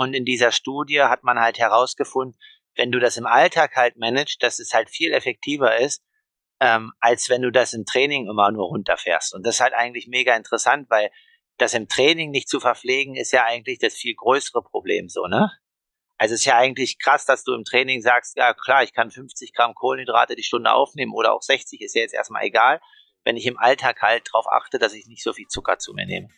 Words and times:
Und 0.00 0.14
in 0.14 0.24
dieser 0.24 0.50
Studie 0.50 1.02
hat 1.02 1.24
man 1.24 1.38
halt 1.38 1.58
herausgefunden, 1.58 2.40
wenn 2.74 2.90
du 2.90 3.00
das 3.00 3.18
im 3.18 3.26
Alltag 3.26 3.76
halt 3.76 3.98
managst, 3.98 4.42
dass 4.42 4.58
es 4.58 4.72
halt 4.72 4.88
viel 4.88 5.12
effektiver 5.12 5.76
ist, 5.76 6.02
ähm, 6.58 6.92
als 7.00 7.28
wenn 7.28 7.42
du 7.42 7.52
das 7.52 7.74
im 7.74 7.84
Training 7.84 8.26
immer 8.26 8.50
nur 8.50 8.68
runterfährst. 8.68 9.34
Und 9.34 9.44
das 9.44 9.56
ist 9.56 9.60
halt 9.60 9.74
eigentlich 9.74 10.08
mega 10.08 10.34
interessant, 10.34 10.88
weil 10.88 11.10
das 11.58 11.74
im 11.74 11.86
Training 11.86 12.30
nicht 12.30 12.48
zu 12.48 12.60
verpflegen, 12.60 13.14
ist 13.14 13.30
ja 13.32 13.44
eigentlich 13.44 13.78
das 13.78 13.92
viel 13.92 14.14
größere 14.14 14.62
Problem 14.62 15.10
so, 15.10 15.26
ne? 15.26 15.52
Also 16.16 16.32
es 16.32 16.40
ist 16.40 16.46
ja 16.46 16.56
eigentlich 16.56 16.98
krass, 16.98 17.26
dass 17.26 17.44
du 17.44 17.52
im 17.52 17.64
Training 17.64 18.00
sagst, 18.00 18.38
ja 18.38 18.54
klar, 18.54 18.82
ich 18.82 18.94
kann 18.94 19.10
50 19.10 19.52
Gramm 19.52 19.74
Kohlenhydrate 19.74 20.34
die 20.34 20.42
Stunde 20.42 20.72
aufnehmen 20.72 21.12
oder 21.12 21.34
auch 21.34 21.42
60, 21.42 21.78
ist 21.82 21.94
ja 21.94 22.00
jetzt 22.00 22.14
erstmal 22.14 22.44
egal, 22.44 22.80
wenn 23.24 23.36
ich 23.36 23.44
im 23.44 23.58
Alltag 23.58 24.00
halt 24.00 24.28
darauf 24.32 24.46
achte, 24.50 24.78
dass 24.78 24.94
ich 24.94 25.06
nicht 25.08 25.22
so 25.22 25.34
viel 25.34 25.48
Zucker 25.48 25.78
zu 25.78 25.92
mir 25.92 26.06
nehme. 26.06 26.28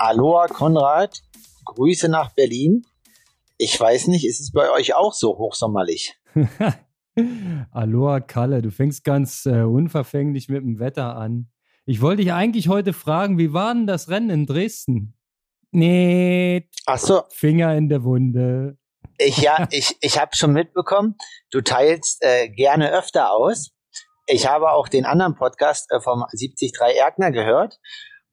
Aloha 0.00 0.46
Konrad, 0.46 1.20
Grüße 1.66 2.08
nach 2.08 2.32
Berlin. 2.32 2.86
Ich 3.58 3.78
weiß 3.78 4.06
nicht, 4.06 4.26
ist 4.26 4.40
es 4.40 4.50
bei 4.50 4.70
euch 4.70 4.94
auch 4.94 5.12
so 5.12 5.36
hochsommerlich? 5.36 6.18
Aloha 7.70 8.20
Kalle, 8.20 8.62
du 8.62 8.70
fängst 8.70 9.04
ganz 9.04 9.44
äh, 9.44 9.60
unverfänglich 9.60 10.48
mit 10.48 10.62
dem 10.62 10.78
Wetter 10.78 11.16
an. 11.16 11.50
Ich 11.84 12.00
wollte 12.00 12.22
dich 12.22 12.32
eigentlich 12.32 12.68
heute 12.68 12.94
fragen, 12.94 13.36
wie 13.36 13.52
war 13.52 13.74
denn 13.74 13.86
das 13.86 14.08
Rennen 14.08 14.30
in 14.30 14.46
Dresden? 14.46 15.18
Nee. 15.70 16.70
Ach 16.86 16.98
so. 16.98 17.24
Finger 17.28 17.76
in 17.76 17.90
der 17.90 18.02
Wunde. 18.02 18.78
Ich 19.18 19.36
ja, 19.36 19.68
ich 19.70 19.98
ich 20.00 20.18
habe 20.18 20.34
schon 20.34 20.54
mitbekommen. 20.54 21.16
Du 21.50 21.60
teilst 21.60 22.24
äh, 22.24 22.48
gerne 22.48 22.90
öfter 22.90 23.34
aus. 23.34 23.72
Ich 24.26 24.46
habe 24.46 24.70
auch 24.70 24.88
den 24.88 25.04
anderen 25.04 25.34
Podcast 25.34 25.92
äh, 25.92 26.00
vom 26.00 26.24
73 26.30 26.72
Erkner 26.96 27.32
gehört 27.32 27.78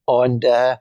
und 0.05 0.45
äh, 0.45 0.77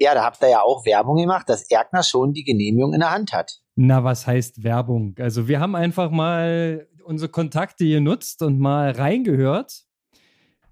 ja, 0.00 0.14
da 0.14 0.24
habt 0.24 0.42
ihr 0.42 0.48
ja 0.48 0.62
auch 0.62 0.86
Werbung 0.86 1.16
gemacht, 1.16 1.48
dass 1.48 1.70
Erkner 1.70 2.02
schon 2.02 2.32
die 2.32 2.44
Genehmigung 2.44 2.94
in 2.94 3.00
der 3.00 3.10
Hand 3.10 3.32
hat. 3.32 3.60
Na, 3.76 4.02
was 4.02 4.26
heißt 4.26 4.64
Werbung? 4.64 5.14
Also 5.18 5.46
wir 5.46 5.60
haben 5.60 5.74
einfach 5.74 6.10
mal 6.10 6.88
unsere 7.04 7.30
Kontakte 7.30 7.86
genutzt 7.86 8.42
und 8.42 8.58
mal 8.58 8.90
reingehört, 8.92 9.84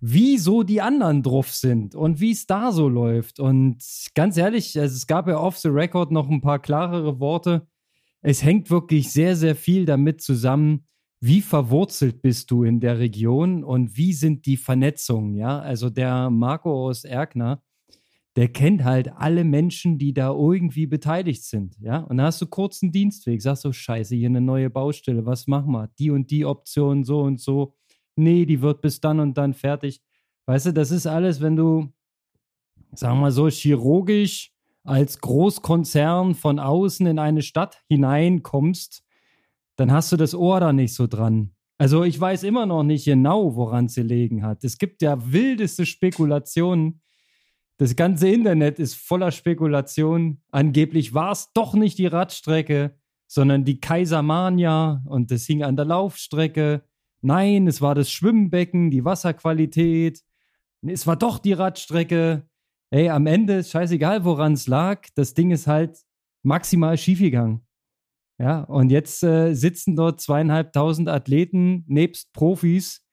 wie 0.01 0.39
so 0.39 0.63
die 0.63 0.81
anderen 0.81 1.23
drauf 1.23 1.53
sind 1.53 1.95
und 1.95 2.21
wie 2.21 2.31
es 2.31 2.47
da 2.47 2.73
so 2.73 2.89
läuft. 2.89 3.39
Und 3.41 3.83
ganz 4.15 4.37
ehrlich, 4.37 4.79
also 4.79 4.95
es 4.95 5.07
gab 5.07 5.29
ja 5.29 5.39
off 5.39 5.59
the 5.59 5.69
record 5.69 6.11
noch 6.11 6.29
ein 6.29 6.41
paar 6.41 6.59
klarere 6.59 7.21
Worte. 7.21 7.67
Es 8.23 8.43
hängt 8.43 8.71
wirklich 8.71 9.13
sehr, 9.13 9.37
sehr 9.37 9.57
viel 9.57 9.85
damit 9.85 10.23
zusammen, 10.23 10.87
wie 11.21 11.43
verwurzelt 11.43 12.23
bist 12.23 12.51
du 12.51 12.63
in 12.63 12.81
der 12.81 12.99
Region 12.99 13.65
und 13.65 13.97
wie 13.97 14.13
sind 14.13 14.47
die 14.47 14.57
Vernetzungen, 14.57 15.35
ja? 15.35 15.59
Also 15.59 15.91
der 15.91 16.31
Marco 16.31 16.87
aus 16.87 17.05
Erkner, 17.05 17.61
der 18.39 18.47
kennt 18.47 18.85
halt 18.85 19.11
alle 19.17 19.43
Menschen, 19.43 19.99
die 19.99 20.15
da 20.15 20.31
irgendwie 20.31 20.87
beteiligt 20.87 21.43
sind, 21.43 21.77
ja. 21.81 21.99
Und 21.99 22.19
da 22.19 22.27
hast 22.27 22.41
du 22.41 22.47
kurzen 22.47 22.93
Dienstweg, 22.93 23.43
sagst 23.43 23.63
so, 23.63 23.73
scheiße, 23.73 24.15
hier 24.15 24.29
eine 24.29 24.41
neue 24.41 24.71
Baustelle, 24.71 25.27
was 25.27 25.49
machen 25.49 25.73
wir? 25.73 25.89
Die 25.99 26.13
und 26.13 26.31
die 26.31 26.45
Option, 26.45 27.03
so 27.03 27.23
und 27.23 27.41
so. 27.41 27.75
Nee, 28.15 28.47
die 28.47 28.63
wird 28.63 28.81
bis 28.81 29.01
dann 29.01 29.19
und 29.19 29.37
dann 29.37 29.55
fertig. 29.55 30.01
Weißt 30.47 30.67
du, 30.67 30.73
das 30.73 30.93
ist 30.93 31.09
alles, 31.09 31.41
wenn 31.41 31.57
du, 31.57 31.93
sagen 32.93 33.17
wir 33.17 33.23
mal 33.23 33.33
so, 33.33 33.49
chirurgisch 33.49 34.53
als 34.85 35.19
Großkonzern 35.21 36.37
von 36.37 36.61
außen 36.61 37.09
in 37.09 37.19
eine 37.19 37.43
Stadt 37.43 37.83
hineinkommst, 37.89 39.03
dann 39.75 39.91
hast 39.91 40.13
du 40.13 40.17
das 40.17 40.37
Ohr 40.37 40.61
da 40.61 40.73
nicht 40.73 40.95
so 40.95 41.09
dran. 41.09 41.57
Also 41.77 42.05
ich 42.05 42.21
weiß 42.21 42.45
immer 42.45 42.67
noch 42.67 42.85
nicht 42.85 43.05
genau, 43.05 43.57
woran 43.57 43.87
es 43.87 43.97
gelegen 43.97 44.45
hat. 44.45 44.63
Es 44.63 44.79
gibt 44.79 45.03
ja 45.03 45.33
wildeste 45.33 45.87
Spekulationen, 45.87 47.01
das 47.79 47.95
ganze 47.95 48.29
Internet 48.29 48.79
ist 48.79 48.95
voller 48.95 49.31
Spekulation. 49.31 50.43
Angeblich 50.51 51.15
war 51.15 51.31
es 51.33 51.53
doch 51.55 51.75
nicht 51.75 51.97
die 51.99 52.07
Radstrecke, 52.07 52.97
sondern 53.29 53.65
die 53.65 53.81
Kaisermania 53.81 55.03
und 55.07 55.31
das 55.31 55.47
hing 55.47 55.63
an 55.63 55.77
der 55.77 55.85
Laufstrecke. 55.85 56.83
Nein, 57.21 57.69
es 57.69 57.81
war 57.81 57.95
das 57.95 58.11
Schwimmbecken, 58.11 58.91
die 58.91 59.05
Wasserqualität. 59.05 60.23
Es 60.83 61.07
war 61.07 61.17
doch 61.17 61.39
die 61.39 61.53
Radstrecke. 61.53 62.49
Ey, 62.91 63.11
am 63.11 63.27
Ende 63.27 63.59
ist 63.59 63.71
scheißegal, 63.71 64.25
woran 64.25 64.55
es 64.55 64.67
lag. 64.67 65.07
Das 65.15 65.35
Ding 65.35 65.53
ist 65.53 65.69
halt 65.69 65.99
maximal 66.43 66.99
schiefgegangen. 66.99 67.65
Ja, 68.41 68.61
und 68.63 68.91
jetzt 68.91 69.23
äh, 69.23 69.55
sitzen 69.55 69.95
dort 69.95 70.21
zweieinhalbtausend 70.21 71.09
Athleten 71.09 71.85
nebst 71.87 72.33
Profis 72.33 73.05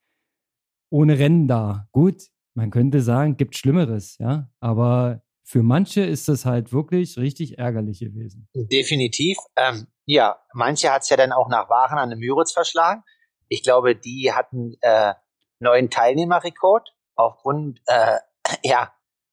ohne 0.88 1.18
Rennen 1.18 1.46
da. 1.46 1.88
Gut, 1.92 2.28
man 2.56 2.70
könnte 2.70 3.02
sagen, 3.02 3.36
gibt 3.36 3.56
Schlimmeres, 3.56 4.16
ja. 4.18 4.48
Aber 4.60 5.22
für 5.44 5.62
manche 5.62 6.00
ist 6.02 6.28
das 6.28 6.44
halt 6.44 6.72
wirklich 6.72 7.18
richtig 7.18 7.58
ärgerlich 7.58 8.00
gewesen. 8.00 8.48
Definitiv. 8.54 9.36
Ähm, 9.56 9.86
ja, 10.06 10.40
manche 10.52 10.90
hat 10.90 11.02
es 11.02 11.10
ja 11.10 11.16
dann 11.16 11.32
auch 11.32 11.48
nach 11.48 11.68
Waren 11.68 11.98
an 11.98 12.10
den 12.10 12.18
Müritz 12.18 12.52
verschlagen. 12.52 13.04
Ich 13.48 13.62
glaube, 13.62 13.94
die 13.94 14.32
hatten 14.32 14.74
äh, 14.80 15.14
neuen 15.60 15.90
Teilnehmerrekord 15.90 16.94
aufgrund 17.14 17.80
äh, 17.86 18.18
ja 18.64 18.92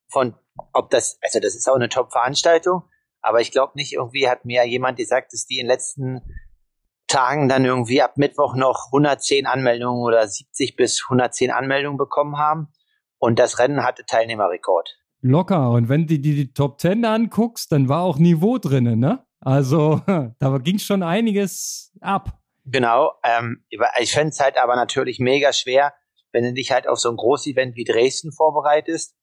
von 0.09 0.35
ob 0.73 0.91
das 0.91 1.17
also 1.23 1.39
das 1.39 1.55
ist 1.55 1.67
auch 1.67 1.75
eine 1.75 1.89
Top-Veranstaltung, 1.89 2.83
aber 3.21 3.41
ich 3.41 3.51
glaube 3.51 3.73
nicht 3.75 3.93
irgendwie 3.93 4.29
hat 4.29 4.45
mir 4.45 4.63
jemand 4.67 4.97
gesagt, 4.97 5.33
dass 5.33 5.47
die 5.47 5.57
in 5.57 5.65
den 5.65 5.71
letzten 5.71 6.21
Tagen 7.07 7.49
dann 7.49 7.65
irgendwie 7.65 8.01
ab 8.01 8.17
Mittwoch 8.17 8.55
noch 8.55 8.87
110 8.87 9.47
Anmeldungen 9.47 10.03
oder 10.03 10.27
70 10.27 10.75
bis 10.75 11.03
110 11.05 11.51
Anmeldungen 11.51 11.97
bekommen 11.97 12.37
haben. 12.37 12.71
Und 13.23 13.39
das 13.39 13.57
Rennen 13.57 13.85
hatte 13.85 14.05
Teilnehmerrekord. 14.05 14.99
Locker. 15.21 15.71
Und 15.71 15.87
wenn 15.87 16.07
du 16.07 16.19
dir 16.19 16.35
die 16.35 16.51
Top 16.51 16.77
Ten 16.77 17.05
anguckst, 17.05 17.71
dann 17.71 17.87
war 17.87 18.03
auch 18.03 18.17
Niveau 18.17 18.57
drin, 18.57 18.99
ne? 18.99 19.25
Also 19.39 20.01
da 20.39 20.57
ging 20.57 20.77
schon 20.77 21.03
einiges 21.03 21.93
ab. 22.01 22.37
Genau. 22.65 23.13
Ähm, 23.23 23.63
ich 23.69 24.11
fände 24.11 24.31
es 24.31 24.41
halt 24.41 24.57
aber 24.57 24.75
natürlich 24.75 25.19
mega 25.19 25.53
schwer, 25.53 25.93
wenn 26.33 26.43
du 26.43 26.51
dich 26.51 26.73
halt 26.73 26.85
auf 26.85 26.99
so 26.99 27.09
ein 27.09 27.15
Großevent 27.15 27.77
wie 27.77 27.85
Dresden 27.85 28.33
vorbereitest. 28.33 29.15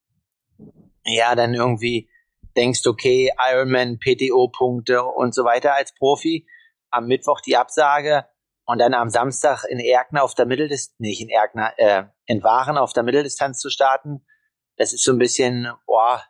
Ja, 1.04 1.34
dann 1.34 1.52
irgendwie 1.52 2.08
denkst, 2.56 2.86
okay, 2.86 3.30
Ironman, 3.52 3.98
PTO-Punkte 3.98 5.04
und 5.04 5.34
so 5.34 5.44
weiter 5.44 5.74
als 5.74 5.92
Profi. 5.94 6.46
Am 6.90 7.06
Mittwoch 7.06 7.42
die 7.42 7.58
Absage 7.58 8.24
und 8.70 8.78
dann 8.78 8.94
am 8.94 9.10
Samstag 9.10 9.64
in 9.64 9.80
Erkner 9.80 10.22
auf 10.22 10.34
der 10.34 10.46
Mitteldistanz, 10.46 10.94
nicht 10.98 11.20
in 11.20 11.28
Erkner, 11.28 11.72
äh, 11.76 12.04
in 12.26 12.44
Waren 12.44 12.78
auf 12.78 12.92
der 12.92 13.02
Mitteldistanz 13.02 13.58
zu 13.58 13.68
starten, 13.68 14.24
das 14.76 14.92
ist 14.92 15.02
so 15.02 15.10
ein 15.10 15.18
bisschen, 15.18 15.66
boah, 15.86 16.22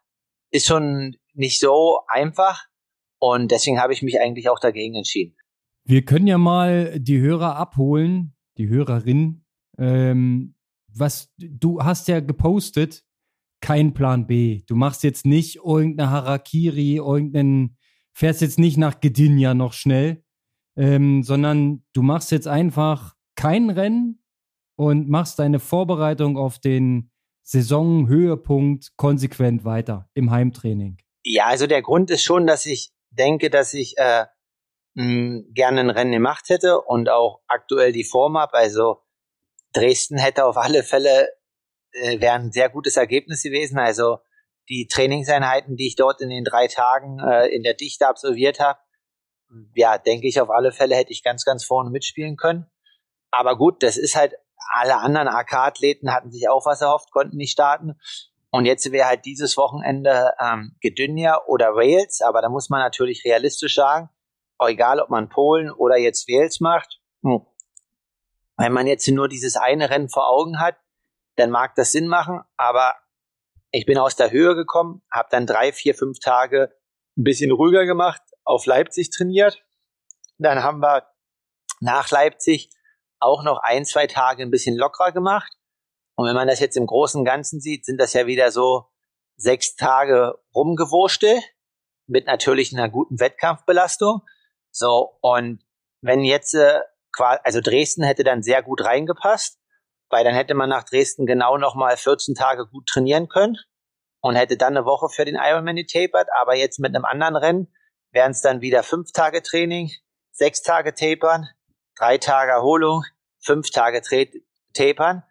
ist 0.50 0.66
schon 0.66 1.16
nicht 1.34 1.60
so 1.60 2.00
einfach. 2.08 2.64
Und 3.18 3.50
deswegen 3.50 3.78
habe 3.78 3.92
ich 3.92 4.02
mich 4.02 4.18
eigentlich 4.18 4.48
auch 4.48 4.58
dagegen 4.58 4.94
entschieden. 4.94 5.36
Wir 5.84 6.02
können 6.02 6.26
ja 6.26 6.38
mal 6.38 6.98
die 6.98 7.20
Hörer 7.20 7.56
abholen, 7.56 8.34
die 8.56 8.68
Hörerin. 8.68 9.44
Ähm, 9.76 10.54
was 10.88 11.30
du 11.36 11.82
hast 11.82 12.08
ja 12.08 12.20
gepostet, 12.20 13.04
kein 13.60 13.92
Plan 13.92 14.26
B. 14.26 14.62
Du 14.66 14.76
machst 14.76 15.02
jetzt 15.02 15.26
nicht 15.26 15.56
irgendeine 15.56 16.10
Harakiri, 16.10 16.96
irgendeinen, 16.96 17.76
fährst 18.14 18.40
jetzt 18.40 18.58
nicht 18.58 18.78
nach 18.78 18.98
Gdynia 19.00 19.52
noch 19.52 19.74
schnell, 19.74 20.24
ähm, 20.76 21.22
sondern 21.22 21.84
du 21.92 22.03
machst 22.03 22.31
jetzt 22.31 22.48
einfach 22.48 23.14
kein 23.36 23.70
Rennen 23.70 24.22
und 24.76 25.08
machst 25.08 25.38
deine 25.38 25.58
Vorbereitung 25.58 26.36
auf 26.36 26.58
den 26.58 27.10
Saisonhöhepunkt 27.42 28.97
konsequent 28.97 29.64
weiter 29.64 30.09
im 30.14 30.30
Heimtraining. 30.30 30.98
Ja, 31.25 31.47
also 31.47 31.66
der 31.66 31.82
Grund 31.82 32.10
ist 32.10 32.22
schon, 32.22 32.47
dass 32.47 32.66
ich 32.66 32.92
denke, 33.10 33.50
dass 33.50 33.75
ich 33.75 33.94
äh, 33.98 34.26
mh, 34.94 35.42
gerne 35.53 35.80
ein 35.80 35.91
Rennen 35.91 36.12
gemacht 36.12 36.48
hätte 36.48 36.80
und 36.80 37.09
auch 37.09 37.41
aktuell 37.47 37.92
die 37.92 38.04
Form 38.04 38.38
habe. 38.38 38.54
Also 38.54 39.03
Dresden 39.72 40.19
hätte 40.19 40.47
auf 40.47 40.56
alle 40.56 40.82
Fälle 40.82 41.28
äh, 41.92 42.20
wäre 42.20 42.34
ein 42.34 42.53
sehr 42.53 42.69
gutes 42.69 42.97
Ergebnis 42.97 43.42
gewesen. 43.42 43.78
Also 43.78 44.19
die 44.69 44.86
Trainingseinheiten, 44.86 45.76
die 45.76 45.89
ich 45.89 45.97
dort 45.97 46.21
in 46.21 46.30
den 46.30 46.44
drei 46.44 46.68
Tagen 46.68 47.18
äh, 47.18 47.48
in 47.48 47.62
der 47.62 47.74
Dichte 47.74 48.06
absolviert 48.06 48.60
habe, 48.60 48.78
ja, 49.74 49.98
denke 49.98 50.28
ich, 50.28 50.41
auf 50.41 50.50
alle 50.50 50.72
Fälle 50.72 50.94
hätte 50.94 51.12
ich 51.12 51.22
ganz, 51.22 51.44
ganz 51.44 51.64
vorne 51.64 51.91
mitspielen 51.91 52.36
können. 52.36 52.66
Aber 53.30 53.56
gut, 53.56 53.82
das 53.82 53.97
ist 53.97 54.16
halt, 54.16 54.34
alle 54.72 54.97
anderen 54.98 55.28
AK-Athleten 55.28 56.12
hatten 56.12 56.30
sich 56.30 56.48
auch 56.48 56.66
was 56.66 56.80
erhofft, 56.80 57.10
konnten 57.10 57.36
nicht 57.36 57.52
starten. 57.52 57.98
Und 58.50 58.64
jetzt 58.64 58.91
wäre 58.91 59.08
halt 59.08 59.24
dieses 59.24 59.56
Wochenende 59.56 60.32
ähm, 60.41 60.76
Gdynia 60.80 61.44
oder 61.47 61.74
Wales, 61.74 62.20
aber 62.20 62.42
da 62.42 62.48
muss 62.48 62.68
man 62.68 62.80
natürlich 62.80 63.24
realistisch 63.24 63.76
sagen, 63.76 64.10
egal 64.60 65.00
ob 65.00 65.08
man 65.08 65.28
Polen 65.28 65.70
oder 65.70 65.96
jetzt 65.96 66.28
Wales 66.28 66.60
macht, 66.60 67.00
hm. 67.22 67.46
wenn 68.56 68.72
man 68.72 68.86
jetzt 68.86 69.06
nur 69.08 69.28
dieses 69.28 69.56
eine 69.56 69.88
Rennen 69.91 70.08
vor 70.08 70.28
Augen 70.28 70.58
hat, 70.58 70.76
dann 71.36 71.50
mag 71.50 71.74
das 71.76 71.92
Sinn 71.92 72.08
machen, 72.08 72.42
aber 72.56 72.94
ich 73.70 73.86
bin 73.86 73.98
aus 73.98 74.16
der 74.16 74.32
Höhe 74.32 74.56
gekommen, 74.56 75.03
habe 75.12 75.28
dann 75.30 75.46
drei, 75.46 75.72
vier, 75.72 75.94
fünf 75.94 76.18
Tage 76.18 76.74
ein 77.16 77.24
bisschen 77.24 77.53
ruhiger 77.53 77.86
gemacht, 77.86 78.20
auf 78.50 78.66
Leipzig 78.66 79.10
trainiert. 79.10 79.64
Dann 80.38 80.62
haben 80.62 80.80
wir 80.80 81.06
nach 81.80 82.10
Leipzig 82.10 82.70
auch 83.20 83.42
noch 83.42 83.58
ein, 83.62 83.84
zwei 83.84 84.06
Tage 84.06 84.42
ein 84.42 84.50
bisschen 84.50 84.76
lockerer 84.76 85.12
gemacht. 85.12 85.52
Und 86.16 86.26
wenn 86.26 86.34
man 86.34 86.48
das 86.48 86.60
jetzt 86.60 86.76
im 86.76 86.86
Großen 86.86 87.18
und 87.20 87.24
Ganzen 87.24 87.60
sieht, 87.60 87.84
sind 87.84 87.98
das 87.98 88.12
ja 88.12 88.26
wieder 88.26 88.50
so 88.50 88.86
sechs 89.36 89.76
Tage 89.76 90.38
rumgewurschtelt 90.54 91.42
mit 92.06 92.26
natürlich 92.26 92.74
einer 92.74 92.88
guten 92.88 93.20
Wettkampfbelastung. 93.20 94.22
So, 94.70 95.16
und 95.22 95.64
wenn 96.03 96.24
jetzt, 96.24 96.54
äh, 96.54 96.80
also 97.16 97.60
Dresden 97.60 98.03
hätte 98.03 98.24
dann 98.24 98.42
sehr 98.42 98.62
gut 98.62 98.84
reingepasst, 98.84 99.58
weil 100.10 100.24
dann 100.24 100.34
hätte 100.34 100.54
man 100.54 100.68
nach 100.68 100.84
Dresden 100.84 101.24
genau 101.24 101.56
nochmal 101.56 101.96
14 101.96 102.34
Tage 102.34 102.66
gut 102.66 102.86
trainieren 102.86 103.28
können 103.28 103.56
und 104.20 104.34
hätte 104.34 104.56
dann 104.56 104.76
eine 104.76 104.86
Woche 104.86 105.08
für 105.08 105.24
den 105.24 105.36
Ironman 105.36 105.76
getapert, 105.76 106.28
aber 106.41 106.56
jetzt 106.56 106.80
mit 106.80 106.94
einem 106.94 107.04
anderen 107.04 107.36
Rennen 107.36 107.74
wären 108.12 108.33
es 108.33 108.42
dann 108.42 108.60
wieder 108.60 108.83
fünf 108.83 109.12
Tage 109.12 109.42
Training, 109.42 109.91
sechs 110.33 110.62
Tage 110.62 110.95
tapern, 110.95 111.48
drei 111.97 112.18
Tage 112.18 112.53
Erholung, 112.53 113.04
fünf 113.41 113.71
Tage 113.71 114.03
tapern. 114.72 115.22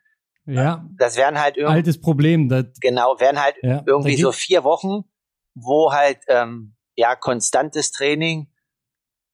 Ja. 0.46 0.86
Das 0.98 1.16
wären 1.16 1.40
halt 1.40 1.58
irgendwie. 1.58 1.76
Altes 1.76 2.02
Problem. 2.02 2.50
Das, 2.50 2.66
genau, 2.82 3.20
wären 3.20 3.42
halt 3.42 3.56
ja, 3.62 3.84
irgendwie 3.86 4.18
so 4.18 4.32
vier 4.32 4.64
Wochen, 4.64 5.04
wo 5.54 5.94
halt, 5.94 6.20
ähm, 6.28 6.76
ja, 6.96 7.16
konstantes 7.16 7.92
Training 7.92 8.52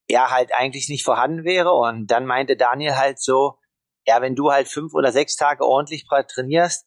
ja 0.09 0.29
halt 0.29 0.53
eigentlich 0.53 0.89
nicht 0.89 1.03
vorhanden 1.03 1.45
wäre. 1.45 1.71
Und 1.73 2.07
dann 2.07 2.25
meinte 2.25 2.57
Daniel 2.57 2.95
halt 2.95 3.19
so, 3.19 3.57
ja, 4.05 4.21
wenn 4.21 4.35
du 4.35 4.51
halt 4.51 4.67
fünf 4.67 4.93
oder 4.93 5.11
sechs 5.11 5.35
Tage 5.35 5.65
ordentlich 5.65 6.05
trainierst, 6.07 6.85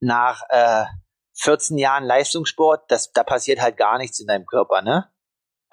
nach 0.00 0.42
äh, 0.50 0.84
14 1.34 1.78
Jahren 1.78 2.04
Leistungssport, 2.04 2.90
das, 2.90 3.12
da 3.12 3.24
passiert 3.24 3.60
halt 3.60 3.76
gar 3.76 3.98
nichts 3.98 4.20
in 4.20 4.26
deinem 4.26 4.46
Körper, 4.46 4.82
ne? 4.82 5.10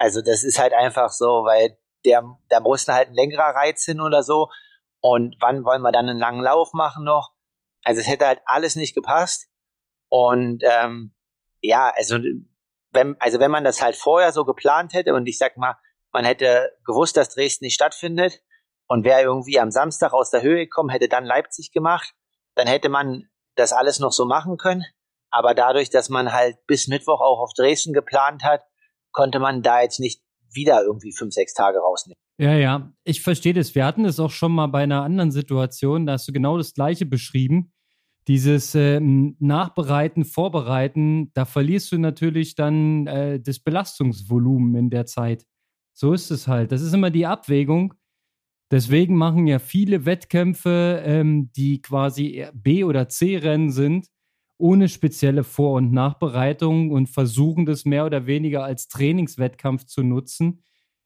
Also 0.02 0.20
das 0.20 0.42
ist 0.42 0.58
halt 0.58 0.74
einfach 0.74 1.10
so, 1.10 1.44
weil 1.44 1.78
der, 2.04 2.24
da 2.48 2.58
muss 2.58 2.88
halt 2.88 3.10
ein 3.10 3.14
längerer 3.14 3.54
Reiz 3.54 3.84
hin 3.84 4.00
oder 4.00 4.24
so. 4.24 4.48
Und 5.00 5.36
wann 5.38 5.64
wollen 5.64 5.80
wir 5.80 5.92
dann 5.92 6.08
einen 6.08 6.18
langen 6.18 6.42
Lauf 6.42 6.72
machen 6.72 7.04
noch? 7.04 7.30
Also 7.84 8.00
es 8.00 8.08
hätte 8.08 8.26
halt 8.26 8.40
alles 8.44 8.74
nicht 8.74 8.96
gepasst. 8.96 9.46
Und 10.08 10.64
ähm, 10.64 11.14
ja, 11.60 11.92
also 11.96 12.18
wenn, 12.90 13.14
also 13.20 13.38
wenn 13.38 13.52
man 13.52 13.62
das 13.62 13.80
halt 13.80 13.94
vorher 13.94 14.32
so 14.32 14.44
geplant 14.44 14.92
hätte 14.92 15.14
und 15.14 15.28
ich 15.28 15.38
sag 15.38 15.56
mal, 15.56 15.76
man 16.10 16.24
hätte 16.24 16.76
gewusst, 16.84 17.16
dass 17.16 17.32
Dresden 17.32 17.64
nicht 17.64 17.74
stattfindet 17.74 18.42
und 18.88 19.04
wäre 19.04 19.22
irgendwie 19.22 19.60
am 19.60 19.70
Samstag 19.70 20.12
aus 20.12 20.30
der 20.30 20.42
Höhe 20.42 20.64
gekommen, 20.64 20.90
hätte 20.90 21.08
dann 21.08 21.24
Leipzig 21.24 21.70
gemacht, 21.70 22.12
dann 22.56 22.66
hätte 22.66 22.88
man 22.88 23.30
das 23.54 23.72
alles 23.72 24.00
noch 24.00 24.10
so 24.10 24.24
machen 24.24 24.56
können. 24.56 24.84
Aber 25.30 25.54
dadurch, 25.54 25.90
dass 25.90 26.08
man 26.08 26.32
halt 26.32 26.56
bis 26.66 26.88
Mittwoch 26.88 27.20
auch 27.20 27.38
auf 27.38 27.52
Dresden 27.54 27.92
geplant 27.92 28.42
hat, 28.42 28.64
konnte 29.12 29.38
man 29.38 29.62
da 29.62 29.82
jetzt 29.82 30.00
nicht 30.00 30.20
wieder 30.54 30.82
irgendwie 30.82 31.12
fünf, 31.12 31.32
sechs 31.32 31.54
Tage 31.54 31.78
rausnehmen. 31.78 32.16
Ja, 32.38 32.54
ja, 32.54 32.92
ich 33.04 33.22
verstehe 33.22 33.54
das. 33.54 33.74
Wir 33.74 33.84
hatten 33.84 34.04
es 34.04 34.18
auch 34.18 34.30
schon 34.30 34.52
mal 34.52 34.66
bei 34.66 34.82
einer 34.82 35.02
anderen 35.02 35.30
Situation, 35.30 36.06
da 36.06 36.14
hast 36.14 36.28
du 36.28 36.32
genau 36.32 36.58
das 36.58 36.74
Gleiche 36.74 37.06
beschrieben. 37.06 37.72
Dieses 38.28 38.74
äh, 38.74 39.00
Nachbereiten, 39.00 40.24
Vorbereiten, 40.24 41.32
da 41.34 41.44
verlierst 41.44 41.92
du 41.92 41.98
natürlich 41.98 42.54
dann 42.54 43.06
äh, 43.06 43.40
das 43.40 43.58
Belastungsvolumen 43.58 44.76
in 44.76 44.90
der 44.90 45.06
Zeit. 45.06 45.44
So 45.92 46.12
ist 46.12 46.30
es 46.30 46.48
halt. 46.48 46.72
Das 46.72 46.82
ist 46.82 46.94
immer 46.94 47.10
die 47.10 47.26
Abwägung. 47.26 47.94
Deswegen 48.70 49.16
machen 49.16 49.46
ja 49.46 49.58
viele 49.58 50.06
Wettkämpfe, 50.06 51.02
ähm, 51.04 51.50
die 51.52 51.82
quasi 51.82 52.46
B- 52.54 52.84
oder 52.84 53.08
C-Rennen 53.08 53.70
sind, 53.70 54.06
ohne 54.62 54.88
spezielle 54.88 55.42
Vor- 55.42 55.74
und 55.74 55.92
Nachbereitung 55.92 56.92
und 56.92 57.08
versuchen 57.08 57.66
das 57.66 57.84
mehr 57.84 58.06
oder 58.06 58.26
weniger 58.26 58.62
als 58.62 58.86
Trainingswettkampf 58.86 59.86
zu 59.86 60.04
nutzen. 60.04 60.62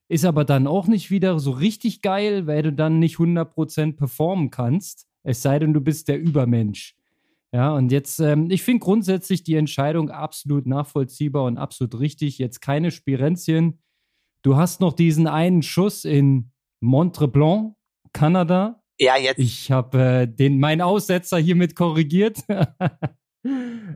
Ist 0.09 0.27
aber 0.27 0.45
dann 0.45 0.67
auch 0.67 0.87
nicht 0.87 1.11
wieder 1.11 1.41
so 1.41 1.53
richtig 1.53 2.03
geil, 2.03 2.47
weil 2.47 2.63
du 2.63 2.73
dann 2.73 2.99
nicht 2.99 3.17
100% 3.17 3.97
performen 3.97 4.51
kannst. 4.51 5.07
Es 5.23 5.41
sei 5.41 5.59
denn, 5.59 5.73
du 5.73 5.81
bist 5.81 6.09
der 6.09 6.21
Übermensch. 6.21 6.95
Ja, 7.51 7.75
und 7.75 7.91
jetzt, 7.91 8.21
ähm, 8.21 8.51
ich 8.51 8.63
finde 8.63 8.81
grundsätzlich 8.85 9.43
die 9.43 9.55
Entscheidung 9.55 10.11
absolut 10.11 10.67
nachvollziehbar 10.67 11.45
und 11.45 11.57
absolut 11.57 11.99
richtig. 11.99 12.39
Jetzt 12.39 12.61
keine 12.61 12.91
Spirenzien. 12.91 13.79
Du 14.43 14.57
hast 14.57 14.83
noch 14.83 14.93
diesen 14.93 15.27
einen 15.27 15.63
Schuss 15.63 16.05
in 16.05 16.53
Montreblanc, 16.81 17.75
Kanada. 18.13 18.83
Ja, 19.01 19.17
jetzt. 19.17 19.39
Ich 19.39 19.71
habe 19.71 19.99
äh, 19.99 20.27
den 20.29 20.61
meinen 20.61 20.83
Aussetzer 20.83 21.39
hiermit 21.39 21.75
korrigiert. 21.75 22.41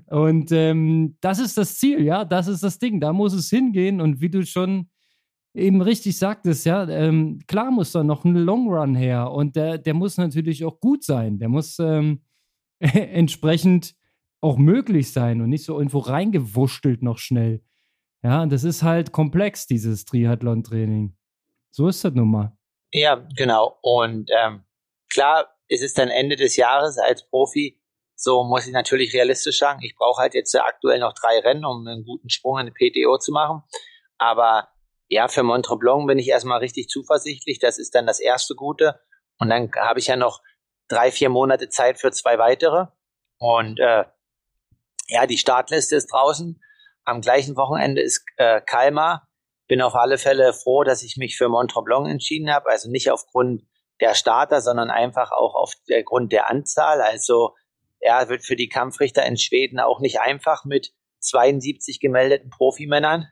und 0.06 0.52
ähm, 0.52 1.16
das 1.20 1.38
ist 1.38 1.56
das 1.56 1.78
Ziel, 1.78 2.02
ja, 2.02 2.24
das 2.24 2.48
ist 2.48 2.62
das 2.62 2.78
Ding. 2.78 3.00
Da 3.00 3.12
muss 3.12 3.32
es 3.32 3.50
hingehen. 3.50 4.00
Und 4.00 4.20
wie 4.20 4.30
du 4.30 4.44
schon 4.44 4.88
eben 5.54 5.82
richtig 5.82 6.18
sagtest, 6.18 6.66
ja, 6.66 6.88
ähm, 6.88 7.40
klar 7.46 7.70
muss 7.70 7.92
da 7.92 8.02
noch 8.04 8.24
ein 8.24 8.34
Long 8.34 8.68
Run 8.68 8.94
her 8.94 9.30
und 9.30 9.56
der, 9.56 9.78
der 9.78 9.94
muss 9.94 10.16
natürlich 10.16 10.64
auch 10.64 10.80
gut 10.80 11.04
sein. 11.04 11.38
Der 11.38 11.48
muss 11.48 11.78
ähm, 11.78 12.22
entsprechend 12.78 13.94
auch 14.40 14.56
möglich 14.56 15.12
sein 15.12 15.40
und 15.40 15.50
nicht 15.50 15.64
so 15.64 15.76
irgendwo 15.76 15.98
reingewurschtelt 15.98 17.02
noch 17.02 17.18
schnell. 17.18 17.62
Ja, 18.22 18.44
das 18.46 18.64
ist 18.64 18.82
halt 18.82 19.12
komplex, 19.12 19.66
dieses 19.66 20.04
Triathlon-Training. 20.04 21.16
So 21.70 21.88
ist 21.88 22.04
das 22.04 22.14
nun 22.14 22.30
mal. 22.30 22.56
Ja, 22.92 23.26
genau. 23.36 23.78
Und 23.82 24.30
ähm, 24.36 24.64
klar, 25.08 25.46
es 25.68 25.82
ist 25.82 25.98
dann 25.98 26.08
Ende 26.08 26.36
des 26.36 26.56
Jahres 26.56 26.98
als 26.98 27.26
Profi. 27.28 27.79
So 28.20 28.44
muss 28.44 28.66
ich 28.66 28.72
natürlich 28.72 29.14
realistisch 29.14 29.58
sagen, 29.58 29.80
ich 29.82 29.96
brauche 29.96 30.20
halt 30.20 30.34
jetzt 30.34 30.54
aktuell 30.54 30.98
noch 30.98 31.14
drei 31.14 31.38
Rennen, 31.38 31.64
um 31.64 31.86
einen 31.86 32.04
guten 32.04 32.28
Sprung 32.28 32.58
in 32.58 32.66
die 32.66 32.72
PTO 33.06 33.18
zu 33.18 33.32
machen. 33.32 33.62
Aber 34.18 34.68
ja, 35.08 35.28
für 35.28 35.42
Montreblanc 35.42 36.06
bin 36.06 36.18
ich 36.18 36.28
erstmal 36.28 36.58
richtig 36.58 36.88
zuversichtlich. 36.88 37.58
Das 37.58 37.78
ist 37.78 37.94
dann 37.94 38.06
das 38.06 38.20
erste 38.20 38.54
Gute. 38.54 39.00
Und 39.38 39.48
dann 39.48 39.70
habe 39.74 39.98
ich 40.00 40.08
ja 40.08 40.16
noch 40.16 40.42
drei, 40.88 41.10
vier 41.10 41.30
Monate 41.30 41.70
Zeit 41.70 41.98
für 41.98 42.10
zwei 42.12 42.38
weitere. 42.38 42.86
Und 43.38 43.80
äh, 43.80 44.04
ja, 45.08 45.26
die 45.26 45.38
Startliste 45.38 45.96
ist 45.96 46.12
draußen. 46.12 46.62
Am 47.04 47.22
gleichen 47.22 47.56
Wochenende 47.56 48.02
ist 48.02 48.22
äh, 48.36 48.60
Kalmar 48.60 49.26
bin 49.70 49.82
auf 49.82 49.94
alle 49.94 50.18
Fälle 50.18 50.52
froh, 50.52 50.82
dass 50.82 51.04
ich 51.04 51.16
mich 51.16 51.38
für 51.38 51.48
Montreblanc 51.48 52.08
entschieden 52.08 52.52
habe. 52.52 52.68
Also 52.68 52.90
nicht 52.90 53.08
aufgrund 53.12 53.62
der 54.00 54.14
Starter, 54.14 54.60
sondern 54.60 54.90
einfach 54.90 55.30
auch 55.30 55.54
aufgrund 55.54 56.32
der 56.32 56.50
Anzahl. 56.50 57.00
Also 57.00 57.54
er 58.00 58.28
wird 58.28 58.44
für 58.44 58.56
die 58.56 58.68
Kampfrichter 58.68 59.24
in 59.24 59.36
Schweden 59.36 59.78
auch 59.78 60.00
nicht 60.00 60.20
einfach 60.20 60.64
mit 60.64 60.92
72 61.20 62.00
gemeldeten 62.00 62.50
Profimännern. 62.50 63.28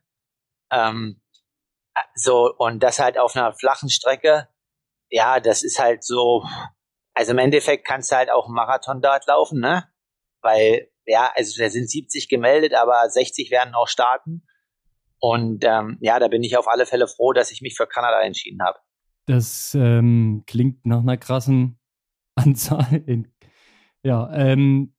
Ähm, 0.71 1.23
so, 2.15 2.55
und 2.57 2.83
das 2.83 2.99
halt 2.99 3.19
auf 3.19 3.35
einer 3.35 3.53
flachen 3.55 3.89
Strecke. 3.89 4.49
Ja, 5.11 5.41
das 5.41 5.63
ist 5.63 5.79
halt 5.79 6.05
so, 6.05 6.45
also 7.15 7.33
im 7.33 7.39
Endeffekt 7.39 7.87
kannst 7.87 8.13
du 8.13 8.17
halt 8.17 8.31
auch 8.31 8.47
einen 8.47 8.55
Marathon 8.55 9.01
dort 9.01 9.27
laufen, 9.27 9.61
ne? 9.61 9.89
Weil, 10.43 10.91
ja, 11.07 11.33
also 11.35 11.61
da 11.61 11.71
sind 11.71 11.91
70 11.91 12.29
gemeldet, 12.29 12.75
aber 12.75 13.09
60 13.09 13.51
werden 13.51 13.75
auch 13.75 13.89
starten. 13.89 14.47
Und 15.19 15.65
ähm, 15.65 15.99
ja, 16.01 16.19
da 16.19 16.29
bin 16.29 16.45
ich 16.45 16.57
auf 16.57 16.69
alle 16.69 16.87
Fälle 16.87 17.09
froh, 17.09 17.33
dass 17.33 17.51
ich 17.51 17.61
mich 17.61 17.77
für 17.77 17.87
Kanada 17.87 18.21
entschieden 18.21 18.63
habe. 18.63 18.79
Das 19.27 19.75
ähm, 19.75 20.45
klingt 20.47 20.87
nach 20.87 21.01
einer 21.01 21.17
krassen 21.17 21.81
Anzahl. 22.37 23.03
In, 23.07 23.33
ja, 24.09 24.31
ähm, 24.33 24.95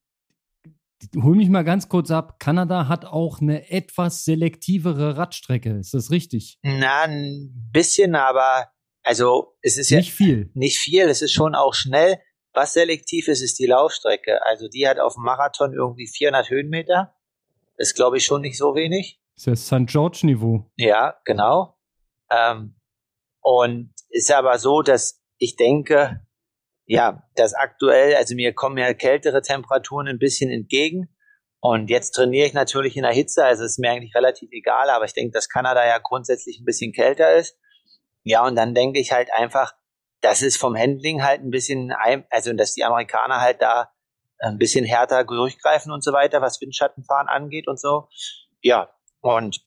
hol 1.15 1.35
mich 1.35 1.49
mal 1.49 1.63
ganz 1.63 1.89
kurz 1.89 2.11
ab. 2.11 2.39
Kanada 2.39 2.87
hat 2.87 3.05
auch 3.05 3.41
eine 3.41 3.71
etwas 3.71 4.23
selektivere 4.23 5.17
Radstrecke. 5.17 5.79
Ist 5.79 5.95
das 5.95 6.11
richtig? 6.11 6.59
Na, 6.61 7.05
ein 7.05 7.69
bisschen, 7.73 8.13
aber 8.13 8.71
also 9.01 9.55
es 9.63 9.79
ist 9.79 9.89
nicht 9.89 10.09
ja 10.09 10.15
viel. 10.15 10.51
Nicht 10.53 10.77
viel. 10.77 11.09
Es 11.09 11.23
ist 11.23 11.33
schon 11.33 11.55
auch 11.55 11.73
schnell. 11.73 12.19
Was 12.53 12.73
selektiv 12.73 13.27
ist, 13.27 13.41
ist 13.41 13.57
die 13.57 13.65
Laufstrecke. 13.65 14.45
Also 14.45 14.67
die 14.67 14.87
hat 14.87 14.99
auf 14.99 15.15
dem 15.15 15.23
Marathon 15.23 15.73
irgendwie 15.73 16.07
400 16.07 16.51
Höhenmeter. 16.51 17.15
Das 17.77 17.89
ist, 17.89 17.95
glaube 17.95 18.17
ich, 18.17 18.25
schon 18.25 18.41
nicht 18.41 18.57
so 18.57 18.75
wenig. 18.75 19.19
Das 19.33 19.47
ist 19.47 19.71
ja 19.71 19.79
St. 19.79 19.89
George-Niveau. 19.89 20.69
Ja, 20.77 21.19
genau. 21.25 21.79
Ähm, 22.29 22.75
und 23.41 23.91
ist 24.09 24.31
aber 24.31 24.59
so, 24.59 24.83
dass 24.83 25.19
ich 25.39 25.55
denke, 25.55 26.21
ja, 26.89 27.22
dass 27.36 27.53
aktuell, 27.53 28.15
also 28.15 28.34
mir 28.34 28.51
kommen 28.51 28.79
ja 28.79 28.91
kältere 28.96 29.43
Temperaturen 29.43 30.08
ein 30.08 30.17
bisschen 30.17 30.50
entgegen. 30.50 31.15
Und 31.60 31.91
jetzt 31.91 32.12
trainiere 32.12 32.48
ich 32.48 32.53
natürlich 32.53 32.98
in 32.98 33.03
der 33.03 33.13
Hitze, 33.13 33.46
also 33.46 33.63
ist 33.63 33.77
mir 33.77 33.91
eigentlich 33.91 34.15
relativ 34.15 34.50
egal, 34.51 34.89
aber 34.89 35.05
ich 35.05 35.13
denke, 35.13 35.31
dass 35.31 35.50
Kanada 35.50 35.86
ja 35.86 36.00
grundsätzlich 36.00 36.60
ein 36.60 36.65
bisschen 36.65 36.91
kälter 36.91 37.36
ist. 37.36 37.60
Ja, 38.24 38.43
und 38.43 38.55
dann 38.55 38.74
denke 38.74 39.00
ich 39.00 39.12
halt 39.12 39.31
einfach, 39.31 39.74
das 40.22 40.41
ist 40.41 40.58
vom 40.58 40.75
Handling 40.75 41.24
halt 41.24 41.41
ein 41.41 41.51
bisschen, 41.51 41.93
also 42.31 42.53
dass 42.53 42.74
die 42.74 42.84
Amerikaner 42.84 43.39
halt 43.39 43.62
da 43.62 43.91
ein 44.39 44.58
bisschen 44.58 44.84
härter 44.84 45.24
durchgreifen 45.25 45.91
und 45.91 46.03
so 46.03 46.12
weiter, 46.12 46.41
was 46.41 46.60
Windschattenfahren 46.60 47.27
angeht 47.27 47.67
und 47.67 47.79
so. 47.79 48.08
Ja, 48.62 48.89
und 49.22 49.62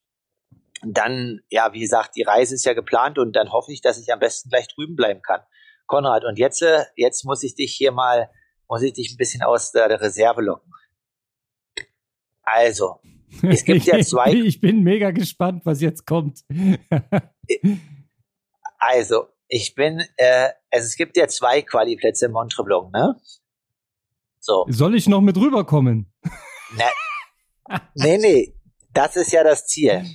dann, 0.82 1.40
ja, 1.50 1.72
wie 1.72 1.80
gesagt, 1.80 2.16
die 2.16 2.24
Reise 2.24 2.56
ist 2.56 2.64
ja 2.64 2.74
geplant 2.74 3.16
und 3.20 3.36
dann 3.36 3.52
hoffe 3.52 3.70
ich, 3.70 3.80
dass 3.80 4.00
ich 4.00 4.12
am 4.12 4.18
besten 4.18 4.48
gleich 4.48 4.66
drüben 4.66 4.96
bleiben 4.96 5.22
kann. 5.22 5.42
Konrad, 5.92 6.24
und 6.24 6.38
jetzt, 6.38 6.62
äh, 6.62 6.86
jetzt 6.96 7.22
muss 7.26 7.42
ich 7.42 7.54
dich 7.54 7.74
hier 7.74 7.92
mal, 7.92 8.30
muss 8.66 8.80
ich 8.80 8.94
dich 8.94 9.12
ein 9.12 9.18
bisschen 9.18 9.42
aus 9.42 9.72
der 9.72 10.00
Reserve 10.00 10.40
locken. 10.40 10.72
Also, 12.40 13.00
es 13.42 13.62
gibt 13.66 13.84
ja 13.84 14.00
zwei. 14.00 14.32
Ich 14.32 14.58
bin 14.58 14.82
mega 14.84 15.10
gespannt, 15.10 15.66
was 15.66 15.82
jetzt 15.82 16.06
kommt. 16.06 16.44
also, 18.78 19.26
ich 19.48 19.74
bin, 19.74 20.02
äh, 20.16 20.48
also 20.70 20.86
es 20.86 20.96
gibt 20.96 21.14
ja 21.18 21.28
zwei 21.28 21.60
Qualiplätze 21.60 22.24
in 22.24 22.32
Montreblanc, 22.32 22.90
ne? 22.90 23.20
So. 24.40 24.64
Soll 24.70 24.94
ich 24.94 25.06
noch 25.08 25.20
mit 25.20 25.36
rüberkommen? 25.36 26.10
Na, 26.78 26.86
nee, 27.96 28.16
nee, 28.16 28.54
das 28.94 29.16
ist 29.16 29.30
ja 29.30 29.44
das 29.44 29.66
Ziel. 29.66 30.06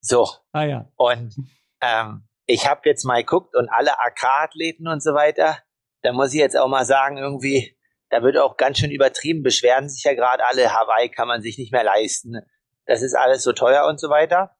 So. 0.00 0.28
Ah 0.52 0.62
ja. 0.62 0.92
Und 0.94 1.34
ähm, 1.80 2.22
ich 2.46 2.68
habe 2.68 2.82
jetzt 2.84 3.04
mal 3.04 3.20
geguckt 3.22 3.54
und 3.54 3.68
alle 3.68 3.98
AK-Athleten 3.98 4.88
und 4.88 5.02
so 5.02 5.14
weiter, 5.14 5.58
da 6.02 6.12
muss 6.12 6.34
ich 6.34 6.40
jetzt 6.40 6.56
auch 6.56 6.68
mal 6.68 6.84
sagen, 6.84 7.16
irgendwie, 7.16 7.76
da 8.10 8.22
wird 8.22 8.36
auch 8.36 8.56
ganz 8.56 8.78
schön 8.78 8.90
übertrieben, 8.90 9.42
beschweren 9.42 9.88
sich 9.88 10.04
ja 10.04 10.14
gerade 10.14 10.46
alle, 10.46 10.72
Hawaii 10.72 11.08
kann 11.08 11.28
man 11.28 11.42
sich 11.42 11.58
nicht 11.58 11.72
mehr 11.72 11.84
leisten. 11.84 12.40
Das 12.86 13.02
ist 13.02 13.14
alles 13.14 13.42
so 13.42 13.52
teuer 13.52 13.86
und 13.86 13.98
so 13.98 14.10
weiter. 14.10 14.56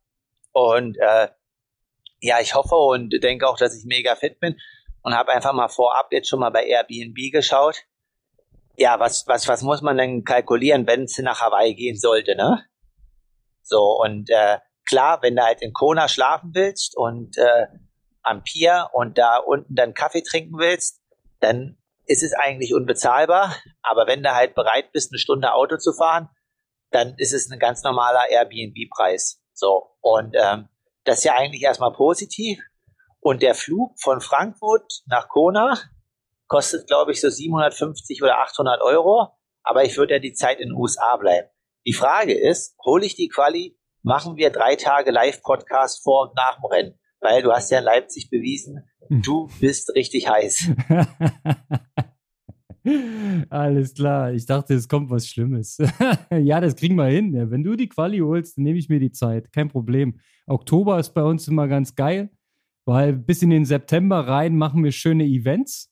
Und 0.53 0.97
äh, 0.99 1.29
ja, 2.21 2.41
ich 2.41 2.55
hoffe 2.55 2.75
und 2.75 3.11
denke 3.23 3.47
auch, 3.47 3.59
dass 3.59 3.77
ich 3.77 3.85
mega 3.85 4.17
fit 4.17 4.41
bin 4.41 4.59
und 5.03 5.15
habe 5.15 5.33
einfach 5.33 5.53
mal 5.53 5.69
vorab 5.69 6.11
jetzt 6.11 6.29
schon 6.29 6.41
mal 6.41 6.51
bei 6.51 6.65
Airbnb 6.65 7.31
geschaut. 7.31 7.83
Ja, 8.77 8.99
was, 8.99 9.27
was, 9.27 9.47
was 9.47 9.63
muss 9.63 9.83
man 9.83 9.99
denn 9.99 10.25
kalkulieren, 10.25 10.87
wenn 10.87 11.05
es 11.05 11.19
nach 11.19 11.43
Hawaii 11.43 11.75
gehen 11.75 11.97
sollte, 11.97 12.35
ne? 12.35 12.65
So, 13.63 14.01
und 14.01 14.31
äh, 14.31 14.59
klar, 14.87 15.23
wenn 15.23 15.37
du 15.37 15.43
halt 15.43 15.63
in 15.63 15.73
Kona 15.73 16.09
schlafen 16.09 16.51
willst 16.55 16.97
und 16.97 17.37
äh, 17.39 17.67
am 18.23 18.43
Pier 18.43 18.91
und 18.93 19.19
da 19.19 19.39
unten 19.39 19.75
dann 19.75 19.95
Kaffee 19.95 20.23
trinken 20.23 20.59
willst, 20.59 21.01
dann 21.41 21.79
ist 22.07 22.23
es 22.23 22.33
eigentlich 22.33 22.75
unbezahlbar. 22.75 23.57
Aber 23.83 24.07
wenn 24.07 24.23
du 24.23 24.35
halt 24.35 24.55
bereit 24.55 24.93
bist, 24.93 25.13
eine 25.13 25.19
Stunde 25.19 25.53
Auto 25.53 25.77
zu 25.77 25.93
fahren, 25.93 26.29
dann 26.91 27.15
ist 27.19 27.33
es 27.33 27.51
ein 27.51 27.59
ganz 27.59 27.83
normaler 27.83 28.31
Airbnb-Preis. 28.31 29.43
So, 29.53 29.97
und 30.01 30.35
ähm, 30.39 30.69
das 31.05 31.19
ist 31.19 31.25
ja 31.25 31.35
eigentlich 31.35 31.63
erstmal 31.63 31.93
positiv. 31.93 32.59
Und 33.21 33.43
der 33.43 33.55
Flug 33.55 33.99
von 34.01 34.21
Frankfurt 34.21 35.03
nach 35.07 35.29
Kona 35.29 35.79
kostet, 36.47 36.87
glaube 36.87 37.13
ich, 37.13 37.21
so 37.21 37.31
750 37.31 38.23
oder 38.23 38.39
800 38.39 38.83
Euro. 38.83 39.29
Aber 39.63 39.85
ich 39.85 39.97
würde 39.97 40.15
ja 40.15 40.21
die 40.21 40.35
Zeit 40.35 40.61
in 40.61 40.69
den 40.69 40.77
USA 40.77 41.17
bleiben. 41.17 41.49
Die 41.87 41.95
Frage 41.95 42.39
ist, 42.39 42.77
hole 42.85 43.05
ich 43.05 43.15
die 43.17 43.29
Quali, 43.29 43.79
machen 44.05 44.37
wir 44.37 44.51
drei 44.51 44.77
Tage 44.77 45.11
Live-Podcast 45.11 46.05
vor 46.05 46.29
und 46.29 46.37
nach 46.37 46.57
dem 46.57 46.65
Rennen? 46.67 46.95
Weil 47.21 47.43
du 47.43 47.51
hast 47.53 47.71
ja 47.71 47.79
in 47.79 47.85
Leipzig 47.85 48.31
bewiesen, 48.31 48.85
hm. 49.09 49.23
du 49.23 49.49
bist 49.61 49.95
richtig 49.95 50.29
heiß. 50.29 50.71
Alles 53.49 53.95
klar. 53.95 54.33
Ich 54.33 54.45
dachte, 54.45 54.75
es 54.75 54.89
kommt 54.89 55.09
was 55.09 55.27
Schlimmes. 55.27 55.79
ja, 56.31 56.61
das 56.61 56.77
kriegen 56.77 56.97
wir 56.97 57.07
hin. 57.07 57.51
Wenn 57.51 57.65
du 57.65 57.77
die 57.77 57.89
Quali 57.89 58.19
holst, 58.19 58.59
dann 58.59 58.65
nehme 58.65 58.79
ich 58.79 58.91
mir 58.91 59.01
die 59.01 59.11
Zeit. 59.11 59.51
Kein 59.53 59.69
Problem. 59.69 60.21
Oktober 60.47 60.99
ist 60.99 61.15
bei 61.15 61.23
uns 61.23 61.49
immer 61.49 61.67
ganz 61.67 61.95
geil, 61.95 62.29
weil 62.85 63.15
bis 63.15 63.41
in 63.41 63.49
den 63.49 63.65
September 63.65 64.29
rein 64.29 64.59
machen 64.59 64.85
wir 64.85 64.93
schöne 64.93 65.25
Events. 65.25 65.91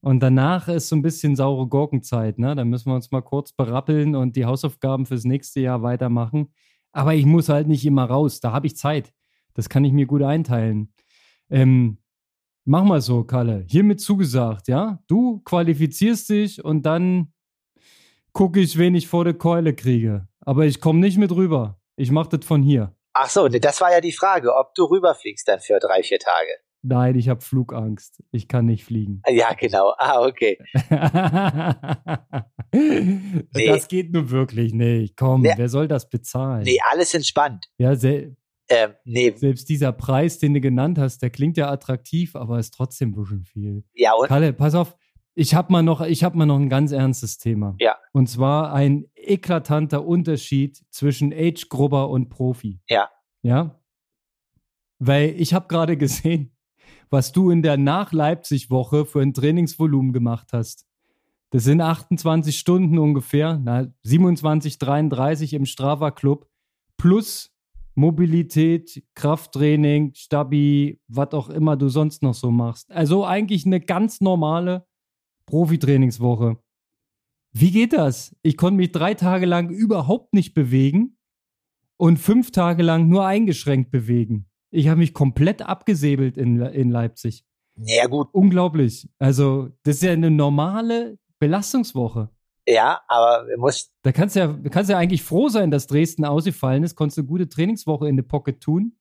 Und 0.00 0.20
danach 0.20 0.68
ist 0.68 0.88
so 0.88 0.96
ein 0.96 1.02
bisschen 1.02 1.36
saure 1.36 1.66
Gurkenzeit. 1.66 2.38
Ne? 2.38 2.54
Da 2.54 2.64
müssen 2.64 2.90
wir 2.90 2.94
uns 2.94 3.10
mal 3.10 3.20
kurz 3.20 3.52
berappeln 3.52 4.16
und 4.16 4.34
die 4.34 4.46
Hausaufgaben 4.46 5.04
fürs 5.04 5.24
nächste 5.24 5.60
Jahr 5.60 5.82
weitermachen. 5.82 6.54
Aber 6.92 7.14
ich 7.14 7.26
muss 7.26 7.48
halt 7.48 7.68
nicht 7.68 7.84
immer 7.86 8.04
raus. 8.04 8.40
Da 8.40 8.52
habe 8.52 8.66
ich 8.66 8.76
Zeit. 8.76 9.12
Das 9.54 9.68
kann 9.68 9.84
ich 9.84 9.92
mir 9.92 10.06
gut 10.06 10.22
einteilen. 10.22 10.92
Ähm, 11.50 11.98
Mach 12.64 12.84
mal 12.84 13.00
so, 13.00 13.24
Kalle. 13.24 13.64
Hiermit 13.68 14.00
zugesagt, 14.00 14.68
ja? 14.68 15.02
Du 15.08 15.40
qualifizierst 15.40 16.28
dich 16.28 16.64
und 16.64 16.82
dann 16.84 17.32
gucke 18.32 18.60
ich, 18.60 18.78
wen 18.78 18.94
ich 18.94 19.08
vor 19.08 19.24
der 19.24 19.34
Keule 19.34 19.74
kriege. 19.74 20.28
Aber 20.40 20.66
ich 20.66 20.80
komme 20.80 21.00
nicht 21.00 21.18
mit 21.18 21.32
rüber. 21.32 21.80
Ich 21.96 22.10
mache 22.10 22.38
das 22.38 22.46
von 22.46 22.62
hier. 22.62 22.94
Ach 23.12 23.28
so, 23.28 23.48
das 23.48 23.80
war 23.80 23.90
ja 23.90 24.00
die 24.00 24.12
Frage, 24.12 24.54
ob 24.54 24.74
du 24.74 24.84
rüberfliegst 24.84 25.48
dann 25.48 25.60
für 25.60 25.78
drei, 25.80 26.02
vier 26.02 26.18
Tage. 26.18 26.50
Nein, 26.82 27.16
ich 27.16 27.28
habe 27.28 27.42
Flugangst. 27.42 28.22
Ich 28.32 28.48
kann 28.48 28.64
nicht 28.64 28.84
fliegen. 28.84 29.22
Ja, 29.28 29.52
genau. 29.52 29.92
Ah, 29.98 30.22
okay. 30.22 30.58
nee. 32.72 33.66
Das 33.66 33.88
geht 33.88 34.12
nun 34.12 34.30
wirklich 34.30 34.72
nicht. 34.72 35.16
Komm, 35.16 35.42
nee. 35.42 35.52
wer 35.56 35.68
soll 35.68 35.88
das 35.88 36.08
bezahlen? 36.08 36.62
Nee, 36.62 36.78
alles 36.90 37.12
entspannt. 37.12 37.66
Ja, 37.76 37.94
sehr. 37.94 38.30
Ähm, 38.68 38.94
nee. 39.04 39.32
Selbst 39.36 39.68
dieser 39.68 39.92
Preis, 39.92 40.38
den 40.38 40.54
du 40.54 40.60
genannt 40.60 40.98
hast, 40.98 41.22
der 41.22 41.30
klingt 41.30 41.56
ja 41.56 41.70
attraktiv, 41.70 42.36
aber 42.36 42.58
ist 42.58 42.72
trotzdem 42.72 43.10
ein 43.10 43.14
bisschen 43.14 43.44
viel. 43.44 43.84
Ja, 43.92 44.12
und? 44.14 44.28
Kalle, 44.28 44.52
pass 44.52 44.74
auf, 44.74 44.96
ich 45.34 45.54
habe 45.54 45.72
mal 45.72 45.82
noch, 45.82 46.00
mal 46.00 46.46
noch 46.46 46.58
ein 46.58 46.68
ganz 46.68 46.92
ernstes 46.92 47.38
Thema. 47.38 47.76
Ja. 47.78 47.96
Und 48.12 48.28
zwar 48.28 48.72
ein 48.72 49.06
eklatanter 49.14 50.04
Unterschied 50.04 50.82
zwischen 50.90 51.32
Age-Grubber 51.32 52.08
und 52.08 52.28
Profi. 52.28 52.80
Ja. 52.88 53.10
Ja. 53.42 53.80
Weil 54.98 55.40
ich 55.40 55.54
habe 55.54 55.68
gerade 55.68 55.96
gesehen, 55.96 56.56
was 57.10 57.32
du 57.32 57.50
in 57.50 57.62
der 57.62 57.76
Nach-Leipzig-Woche 57.76 59.04
für 59.04 59.20
ein 59.20 59.34
Trainingsvolumen 59.34 60.12
gemacht 60.12 60.52
hast. 60.52 60.86
Das 61.50 61.64
sind 61.64 61.80
28 61.80 62.56
Stunden 62.56 62.98
ungefähr, 62.98 63.60
na, 63.62 63.88
27, 64.04 64.78
33 64.78 65.54
im 65.54 65.66
Strava 65.66 66.12
Club 66.12 66.48
plus 66.96 67.52
Mobilität, 67.96 69.04
Krafttraining, 69.14 70.14
Stabi, 70.14 71.00
was 71.08 71.32
auch 71.32 71.50
immer 71.50 71.76
du 71.76 71.88
sonst 71.88 72.22
noch 72.22 72.34
so 72.34 72.50
machst. 72.50 72.90
Also 72.90 73.26
eigentlich 73.26 73.66
eine 73.66 73.80
ganz 73.80 74.20
normale 74.20 74.86
Profitrainingswoche. 75.46 76.56
Wie 77.52 77.72
geht 77.72 77.92
das? 77.92 78.36
Ich 78.42 78.56
konnte 78.56 78.76
mich 78.76 78.92
drei 78.92 79.14
Tage 79.14 79.46
lang 79.46 79.70
überhaupt 79.70 80.32
nicht 80.32 80.54
bewegen 80.54 81.18
und 81.96 82.18
fünf 82.18 82.52
Tage 82.52 82.84
lang 82.84 83.08
nur 83.08 83.26
eingeschränkt 83.26 83.90
bewegen. 83.90 84.49
Ich 84.70 84.88
habe 84.88 84.98
mich 84.98 85.14
komplett 85.14 85.62
abgesäbelt 85.62 86.36
in, 86.36 86.60
in 86.60 86.90
Leipzig. 86.90 87.44
Ja, 87.76 88.06
gut. 88.06 88.28
Unglaublich. 88.32 89.08
Also, 89.18 89.70
das 89.82 89.96
ist 89.96 90.02
ja 90.02 90.12
eine 90.12 90.30
normale 90.30 91.18
Belastungswoche. 91.38 92.30
Ja, 92.66 93.00
aber 93.08 93.48
wir 93.48 93.58
muss. 93.58 93.90
Da 94.02 94.12
kannst 94.12 94.36
du 94.36 94.40
ja, 94.40 94.58
kannst 94.70 94.90
ja 94.90 94.98
eigentlich 94.98 95.22
froh 95.22 95.48
sein, 95.48 95.70
dass 95.70 95.86
Dresden 95.86 96.24
ausgefallen 96.24 96.84
ist. 96.84 96.94
Konntest 96.94 97.18
eine 97.18 97.26
gute 97.26 97.48
Trainingswoche 97.48 98.08
in 98.08 98.16
der 98.16 98.22
Pocket 98.22 98.60
tun. 98.60 98.96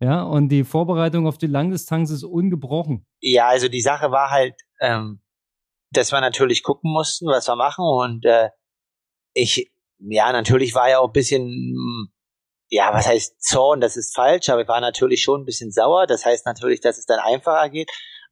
Ja, 0.00 0.22
und 0.22 0.50
die 0.50 0.62
Vorbereitung 0.62 1.26
auf 1.26 1.38
die 1.38 1.48
Langdistanz 1.48 2.10
ist 2.10 2.22
ungebrochen. 2.22 3.04
Ja, 3.20 3.48
also 3.48 3.68
die 3.68 3.80
Sache 3.80 4.12
war 4.12 4.30
halt, 4.30 4.54
ähm, 4.80 5.20
dass 5.90 6.12
wir 6.12 6.20
natürlich 6.20 6.62
gucken 6.62 6.92
mussten, 6.92 7.26
was 7.26 7.48
wir 7.48 7.56
machen. 7.56 7.84
Und 7.84 8.24
äh, 8.24 8.50
ich, 9.34 9.72
ja, 9.98 10.30
natürlich 10.30 10.74
war 10.74 10.88
ja 10.88 11.00
auch 11.00 11.08
ein 11.08 11.12
bisschen, 11.12 12.10
ja, 12.70 12.92
was 12.92 13.06
heißt 13.06 13.42
Zorn, 13.42 13.80
das 13.80 13.96
ist 13.96 14.14
falsch, 14.14 14.48
aber 14.48 14.62
ich 14.62 14.68
war 14.68 14.80
natürlich 14.80 15.22
schon 15.22 15.42
ein 15.42 15.46
bisschen 15.46 15.72
sauer. 15.72 16.06
Das 16.06 16.24
heißt 16.24 16.46
natürlich, 16.46 16.80
dass 16.80 16.98
es 16.98 17.06
dann 17.06 17.18
einfacher 17.18 17.68
geht. 17.70 17.90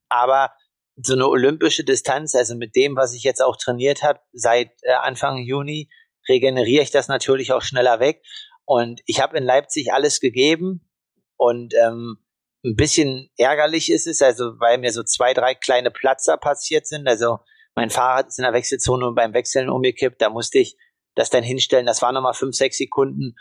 Aber 0.09 0.53
so 0.97 1.15
eine 1.15 1.29
olympische 1.29 1.85
Distanz, 1.85 2.35
also 2.35 2.55
mit 2.55 2.77
dem, 2.77 2.97
was 2.97 3.15
ich 3.15 3.23
jetzt 3.23 3.43
auch 3.43 3.57
trainiert 3.57 4.03
habe, 4.03 4.21
seit 4.33 4.71
äh, 4.83 4.93
Anfang 4.93 5.39
Juni, 5.39 5.91
regeneriere 6.29 6.83
ich 6.83 6.91
das 6.91 7.09
natürlich 7.09 7.53
auch 7.53 7.63
schneller 7.63 8.01
weg. 8.01 8.23
Und 8.65 9.01
ich 9.07 9.21
habe 9.21 9.37
in 9.37 9.45
Leipzig 9.45 9.93
alles 9.93 10.21
gegeben 10.21 10.89
und 11.37 11.75
ähm, 11.75 12.19
ein 12.65 12.75
bisschen 12.75 13.31
ärgerlich 13.37 13.91
ist 13.93 14.07
es, 14.07 14.23
also 14.23 14.59
weil 14.59 14.79
mir 14.79 14.93
so 14.93 15.03
zwei, 15.05 15.35
drei 15.35 15.55
kleine 15.55 15.91
Platzer 15.91 16.37
passiert 16.37 16.87
sind. 16.87 17.07
Also 17.07 17.39
mein 17.75 17.91
Fahrrad 17.91 18.29
ist 18.29 18.39
in 18.39 18.43
der 18.43 18.55
Wechselzone 18.55 19.07
und 19.07 19.15
beim 19.15 19.35
Wechseln 19.35 19.69
umgekippt, 19.71 20.21
da 20.21 20.31
musste 20.31 20.59
ich 20.59 20.77
das 21.15 21.31
dann 21.31 21.45
hinstellen. 21.45 21.87
Das 21.87 22.03
waren 22.03 22.15
nochmal 22.15 22.35
fünf, 22.35 22.57
sechs 22.57 22.79
Sekunden. 22.79 23.37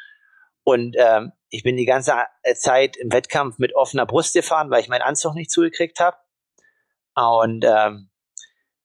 Und 0.65 0.95
ähm, 0.97 1.31
ich 1.49 1.63
bin 1.63 1.77
die 1.77 1.85
ganze 1.85 2.13
Zeit 2.55 2.97
im 2.97 3.13
Wettkampf 3.13 3.59
mit 3.59 3.75
offener 3.75 4.05
Brust 4.05 4.33
gefahren, 4.33 4.71
weil 4.71 4.81
ich 4.81 4.89
meinen 4.89 5.03
Anzug 5.03 5.35
nicht 5.35 5.51
zugekriegt 5.51 5.99
habe. 5.99 6.17
Und 7.15 7.63
ähm, 7.63 8.09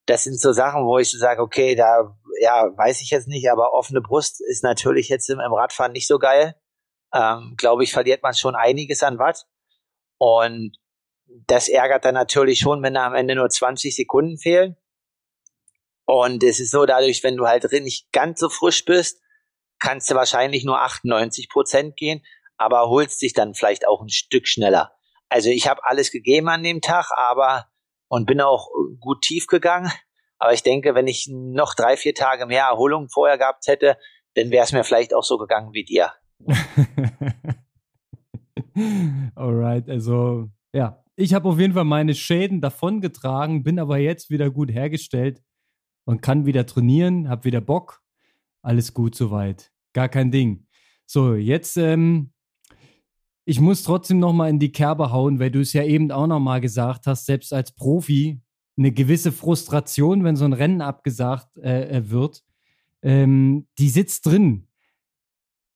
das 0.07 0.25
sind 0.25 0.39
so 0.39 0.53
Sachen, 0.53 0.85
wo 0.85 0.99
ich 0.99 1.11
so 1.11 1.19
sage, 1.19 1.41
okay, 1.41 1.75
da 1.75 2.17
ja, 2.41 2.71
weiß 2.77 3.01
ich 3.01 3.11
jetzt 3.11 3.29
nicht, 3.29 3.51
aber 3.51 3.73
offene 3.73 4.01
Brust 4.01 4.41
ist 4.41 4.63
natürlich 4.63 5.09
jetzt 5.09 5.29
im, 5.31 5.41
im 5.41 5.53
Radfahren 5.53 5.93
nicht 5.93 6.07
so 6.07 6.19
geil. 6.19 6.55
Ähm, 7.15 7.55
Glaube 7.57 7.83
ich, 7.83 7.93
verliert 7.93 8.23
man 8.23 8.35
schon 8.35 8.55
einiges 8.55 9.03
an 9.03 9.19
Watt. 9.19 9.47
Und 10.19 10.77
das 11.47 11.69
ärgert 11.69 12.05
dann 12.05 12.15
natürlich 12.15 12.59
schon, 12.59 12.83
wenn 12.83 12.95
da 12.95 13.07
am 13.07 13.15
Ende 13.15 13.35
nur 13.35 13.49
20 13.49 13.97
Sekunden 13.97 14.39
fehlen. 14.39 14.77
Und 16.05 16.45
es 16.45 16.61
ist 16.61 16.73
so, 16.73 16.85
dadurch, 16.85 17.23
wenn 17.23 17.37
du 17.37 17.47
halt 17.47 17.71
nicht 17.73 18.13
ganz 18.13 18.41
so 18.41 18.49
frisch 18.49 18.85
bist, 18.85 19.21
kannst 19.81 20.11
du 20.11 20.15
wahrscheinlich 20.15 20.65
nur 20.65 20.81
98 20.81 21.49
Prozent 21.49 21.97
gehen, 21.97 22.23
aber 22.57 22.89
holst 22.89 23.21
dich 23.23 23.33
dann 23.33 23.55
vielleicht 23.55 23.87
auch 23.87 24.03
ein 24.03 24.11
Stück 24.11 24.47
schneller. 24.47 24.93
Also 25.29 25.51
ich 25.51 25.69
habe 25.69 25.85
alles 25.85 26.11
gegeben 26.11 26.49
an 26.49 26.63
dem 26.63 26.81
Tag, 26.81 27.11
aber 27.17 27.67
und 28.09 28.27
bin 28.27 28.41
auch 28.41 28.69
gut 28.99 29.23
tief 29.23 29.47
gegangen. 29.47 29.91
Aber 30.39 30.53
ich 30.53 30.63
denke, 30.63 30.95
wenn 30.95 31.07
ich 31.07 31.29
noch 31.31 31.75
drei, 31.75 31.97
vier 31.97 32.15
Tage 32.15 32.47
mehr 32.47 32.65
Erholung 32.65 33.09
vorher 33.09 33.39
gehabt 33.39 33.67
hätte, 33.67 33.97
dann 34.35 34.51
wäre 34.51 34.65
es 34.65 34.73
mir 34.73 34.85
vielleicht 34.85 35.15
auch 35.15 35.23
so 35.23 35.39
gegangen 35.39 35.73
wie 35.73 35.85
dir. 35.85 36.13
Alright, 39.35 39.89
also 39.89 40.49
ja, 40.73 41.03
ich 41.17 41.35
habe 41.35 41.49
auf 41.49 41.59
jeden 41.59 41.75
Fall 41.75 41.85
meine 41.85 42.15
Schäden 42.15 42.61
davongetragen, 42.61 43.63
bin 43.63 43.79
aber 43.79 43.99
jetzt 43.99 44.31
wieder 44.31 44.51
gut 44.51 44.73
hergestellt 44.73 45.43
und 46.05 46.23
kann 46.23 46.47
wieder 46.47 46.67
trainieren, 46.67 47.29
habe 47.29 47.45
wieder 47.45 47.61
Bock. 47.61 48.03
Alles 48.63 48.95
gut 48.95 49.15
soweit. 49.15 49.73
Gar 49.93 50.09
kein 50.09 50.31
Ding. 50.31 50.67
So, 51.07 51.35
jetzt 51.35 51.77
ähm, 51.77 52.33
ich 53.51 53.61
muss 53.61 53.83
trotzdem 53.83 54.21
noch 54.21 54.33
mal 54.33 54.49
in 54.49 54.61
die 54.61 54.71
Kerbe 54.71 55.11
hauen, 55.11 55.41
weil 55.41 55.51
du 55.51 55.59
es 55.59 55.73
ja 55.73 55.83
eben 55.83 56.13
auch 56.13 56.29
noch 56.29 56.39
mal 56.39 56.61
gesagt 56.61 57.09
hast, 57.09 57.27
selbst 57.27 57.53
als 57.53 57.73
Profi 57.73 58.41
eine 58.77 58.93
gewisse 58.93 59.33
Frustration, 59.33 60.23
wenn 60.23 60.37
so 60.37 60.45
ein 60.45 60.53
Rennen 60.53 60.81
abgesagt 60.81 61.59
äh, 61.59 61.99
äh, 61.99 62.11
wird, 62.11 62.45
ähm, 63.03 63.67
die 63.79 63.89
sitzt 63.89 64.27
drin. 64.27 64.69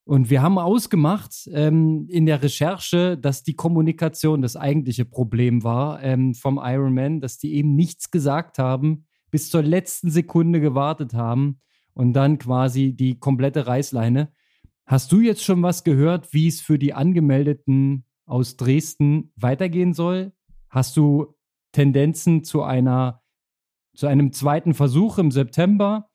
Und 0.05 0.31
wir 0.31 0.41
haben 0.41 0.59
ausgemacht 0.59 1.49
ähm, 1.53 2.07
in 2.11 2.27
der 2.27 2.43
Recherche, 2.45 3.19
dass 3.19 3.43
die 3.43 3.57
Kommunikation 3.57 4.41
das 4.41 4.55
eigentliche 4.55 5.05
Problem 5.05 5.65
war 5.65 6.01
ähm, 6.01 6.35
vom 6.35 6.61
Ironman, 6.63 7.21
dass 7.21 7.39
die 7.39 7.55
eben 7.55 7.75
nichts 7.75 8.13
gesagt 8.13 8.59
haben, 8.59 9.07
bis 9.33 9.51
zur 9.51 9.63
letzten 9.63 10.11
Sekunde 10.11 10.61
gewartet 10.61 11.15
haben 11.15 11.61
und 11.95 12.13
dann 12.13 12.39
quasi 12.39 12.93
die 12.93 13.19
komplette 13.19 13.67
Reißleine. 13.67 14.33
Hast 14.87 15.11
du 15.13 15.21
jetzt 15.21 15.43
schon 15.43 15.63
was 15.63 15.85
gehört, 15.85 16.33
wie 16.33 16.47
es 16.47 16.61
für 16.61 16.79
die 16.79 16.93
Angemeldeten 16.93 18.05
aus 18.27 18.57
Dresden 18.57 19.33
weitergehen 19.37 19.95
soll? 19.95 20.33
Hast 20.69 20.97
du 20.97 21.35
Tendenzen 21.73 22.45
zu 22.45 22.63
einer 22.63 23.23
zu 23.95 24.09
einem 24.09 24.33
zweiten 24.33 24.75
Versuch 24.75 25.19
im 25.19 25.31
September? 25.31 26.11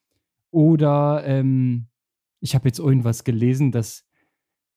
Oder 0.52 1.24
ähm, 1.26 1.88
ich 2.42 2.56
habe 2.56 2.68
jetzt 2.68 2.80
irgendwas 2.80 3.24
gelesen, 3.24 3.72
dass 3.72 4.06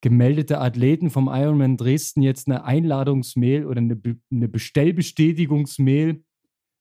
gemeldete 0.00 0.61
Athleten 0.61 1.11
vom 1.11 1.28
Ironman 1.28 1.76
Dresden 1.76 2.23
jetzt 2.23 2.49
eine 2.49 2.64
Einladungsmail 2.64 3.66
oder 3.66 3.78
eine, 3.80 4.00
eine 4.30 4.49
Bestellbestätigungsmail 4.49 6.25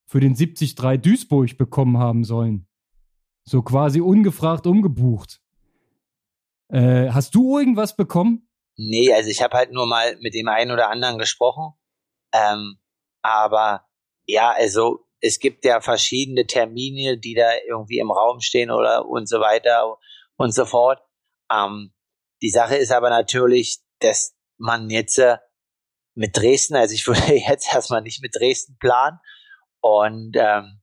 für 0.08 0.20
den 0.20 0.34
73 0.34 0.76
Duisburg 1.02 1.58
bekommen 1.58 1.98
haben 1.98 2.24
sollen. 2.24 2.68
So 3.44 3.62
quasi 3.62 4.02
ungefragt 4.02 4.68
umgebucht. 4.68 5.42
Äh, 6.70 7.10
hast 7.10 7.36
du 7.36 7.58
irgendwas 7.58 7.96
bekommen? 7.96 8.48
Nee, 8.78 9.14
also 9.14 9.30
ich 9.30 9.42
habe 9.42 9.58
halt 9.58 9.72
nur 9.72 9.88
mal 9.88 10.18
mit 10.22 10.34
dem 10.34 10.48
einen 10.48 10.72
oder 10.72 10.90
anderen 10.90 11.18
gesprochen. 11.18 11.74
Ähm, 12.34 12.80
aber 13.22 13.86
ja, 14.26 14.52
also 14.52 15.06
es 15.20 15.40
gibt 15.40 15.66
ja 15.66 15.82
verschiedene 15.82 16.48
Termine, 16.48 17.18
die 17.18 17.36
da 17.36 17.50
irgendwie 17.68 18.00
im 18.00 18.12
Raum 18.12 18.40
stehen 18.40 18.72
oder 18.72 19.08
und 19.08 19.28
so 19.28 19.40
weiter 19.40 19.98
und 20.38 20.54
so 20.54 20.66
fort. 20.66 21.02
Ähm, 21.52 21.94
die 22.42 22.50
Sache 22.50 22.76
ist 22.76 22.92
aber 22.92 23.10
natürlich, 23.10 23.80
dass 24.00 24.36
man 24.58 24.90
jetzt 24.90 25.18
äh, 25.20 25.38
mit 26.16 26.36
Dresden, 26.38 26.76
also 26.76 26.94
ich 26.94 27.06
würde 27.08 27.36
jetzt 27.36 27.74
erstmal 27.74 28.02
nicht 28.02 28.22
mit 28.22 28.36
Dresden 28.36 28.78
planen. 28.80 29.20
Und 29.82 30.36
ähm, 30.38 30.81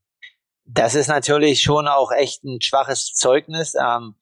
das 0.71 0.95
ist 0.95 1.09
natürlich 1.09 1.63
schon 1.63 1.89
auch 1.89 2.13
echt 2.13 2.45
ein 2.45 2.61
schwaches 2.61 3.15
Zeugnis, 3.15 3.75
ähm, 3.75 4.17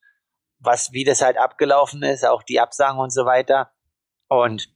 was 0.61 0.93
wie 0.93 1.03
das 1.03 1.21
halt 1.21 1.37
abgelaufen 1.39 2.03
ist, 2.05 2.25
auch 2.25 2.45
die 2.45 2.61
Absagen 2.61 3.01
und 3.01 3.13
so 3.13 3.27
weiter. 3.27 3.73
Und 4.29 4.69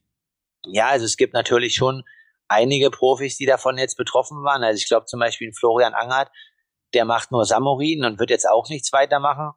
ja, 0.65 0.89
also 0.89 1.05
es 1.05 1.15
gibt 1.15 1.33
natürlich 1.33 1.75
schon 1.75 2.03
einige 2.49 2.91
Profis, 2.91 3.37
die 3.37 3.45
davon 3.45 3.77
jetzt 3.77 3.95
betroffen 3.95 4.43
waren. 4.43 4.63
Also 4.63 4.77
ich 4.77 4.87
glaube 4.87 5.05
zum 5.05 5.21
Beispiel 5.21 5.53
Florian 5.53 5.93
Angert, 5.93 6.29
der 6.93 7.05
macht 7.05 7.31
nur 7.31 7.45
Samurin 7.45 8.03
und 8.03 8.19
wird 8.19 8.31
jetzt 8.31 8.49
auch 8.49 8.67
nichts 8.67 8.91
weitermachen. 8.91 9.53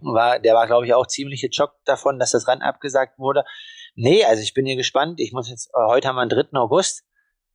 War, 0.00 0.38
der 0.38 0.54
war, 0.54 0.68
glaube 0.68 0.86
ich, 0.86 0.94
auch 0.94 1.08
ziemlich 1.08 1.42
geschockt 1.42 1.76
davon, 1.84 2.20
dass 2.20 2.30
das 2.30 2.46
Rennen 2.46 2.62
abgesagt 2.62 3.18
wurde. 3.18 3.44
Nee, 3.94 4.24
also 4.24 4.42
ich 4.42 4.54
bin 4.54 4.64
hier 4.64 4.76
gespannt. 4.76 5.18
Ich 5.18 5.32
muss 5.32 5.50
jetzt, 5.50 5.70
äh, 5.74 5.86
heute 5.88 6.08
haben 6.08 6.16
wir 6.16 6.24
den 6.24 6.50
3. 6.50 6.58
August. 6.58 7.04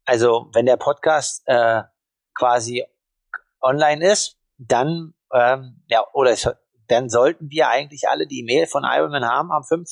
Also, 0.06 0.50
wenn 0.54 0.66
der 0.66 0.78
Podcast 0.78 1.42
äh, 1.48 1.84
quasi 2.36 2.86
online 3.62 4.06
ist, 4.06 4.38
dann, 4.58 5.14
ähm, 5.34 5.84
ja, 5.88 6.04
oder 6.14 6.32
es, 6.32 6.50
dann 6.88 7.10
sollten 7.10 7.50
wir 7.50 7.70
eigentlich 7.70 8.08
alle 8.08 8.28
die 8.28 8.44
Mail 8.44 8.68
von 8.68 8.84
Ironman 8.86 9.26
haben 9.26 9.52
am 9.52 9.64
5. 9.64 9.90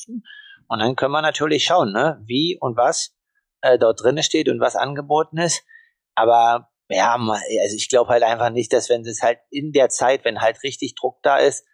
Und 0.68 0.78
dann 0.78 0.96
können 0.96 1.12
wir 1.12 1.22
natürlich 1.22 1.64
schauen, 1.64 1.92
ne, 1.92 2.20
wie 2.24 2.58
und 2.60 2.76
was 2.76 3.14
äh, 3.60 3.78
dort 3.78 4.02
drinne 4.02 4.22
steht 4.22 4.48
und 4.48 4.60
was 4.60 4.76
angeboten 4.76 5.38
ist. 5.38 5.64
Aber 6.14 6.70
ja, 6.88 7.14
also 7.14 7.76
ich 7.76 7.88
glaube 7.88 8.10
halt 8.10 8.22
einfach 8.22 8.50
nicht, 8.50 8.72
dass 8.72 8.88
wenn 8.88 9.02
es 9.02 9.22
halt 9.22 9.38
in 9.50 9.72
der 9.72 9.88
Zeit, 9.88 10.24
wenn 10.24 10.40
halt 10.40 10.62
richtig 10.62 10.94
Druck 10.94 11.22
da 11.22 11.36
ist, 11.36 11.64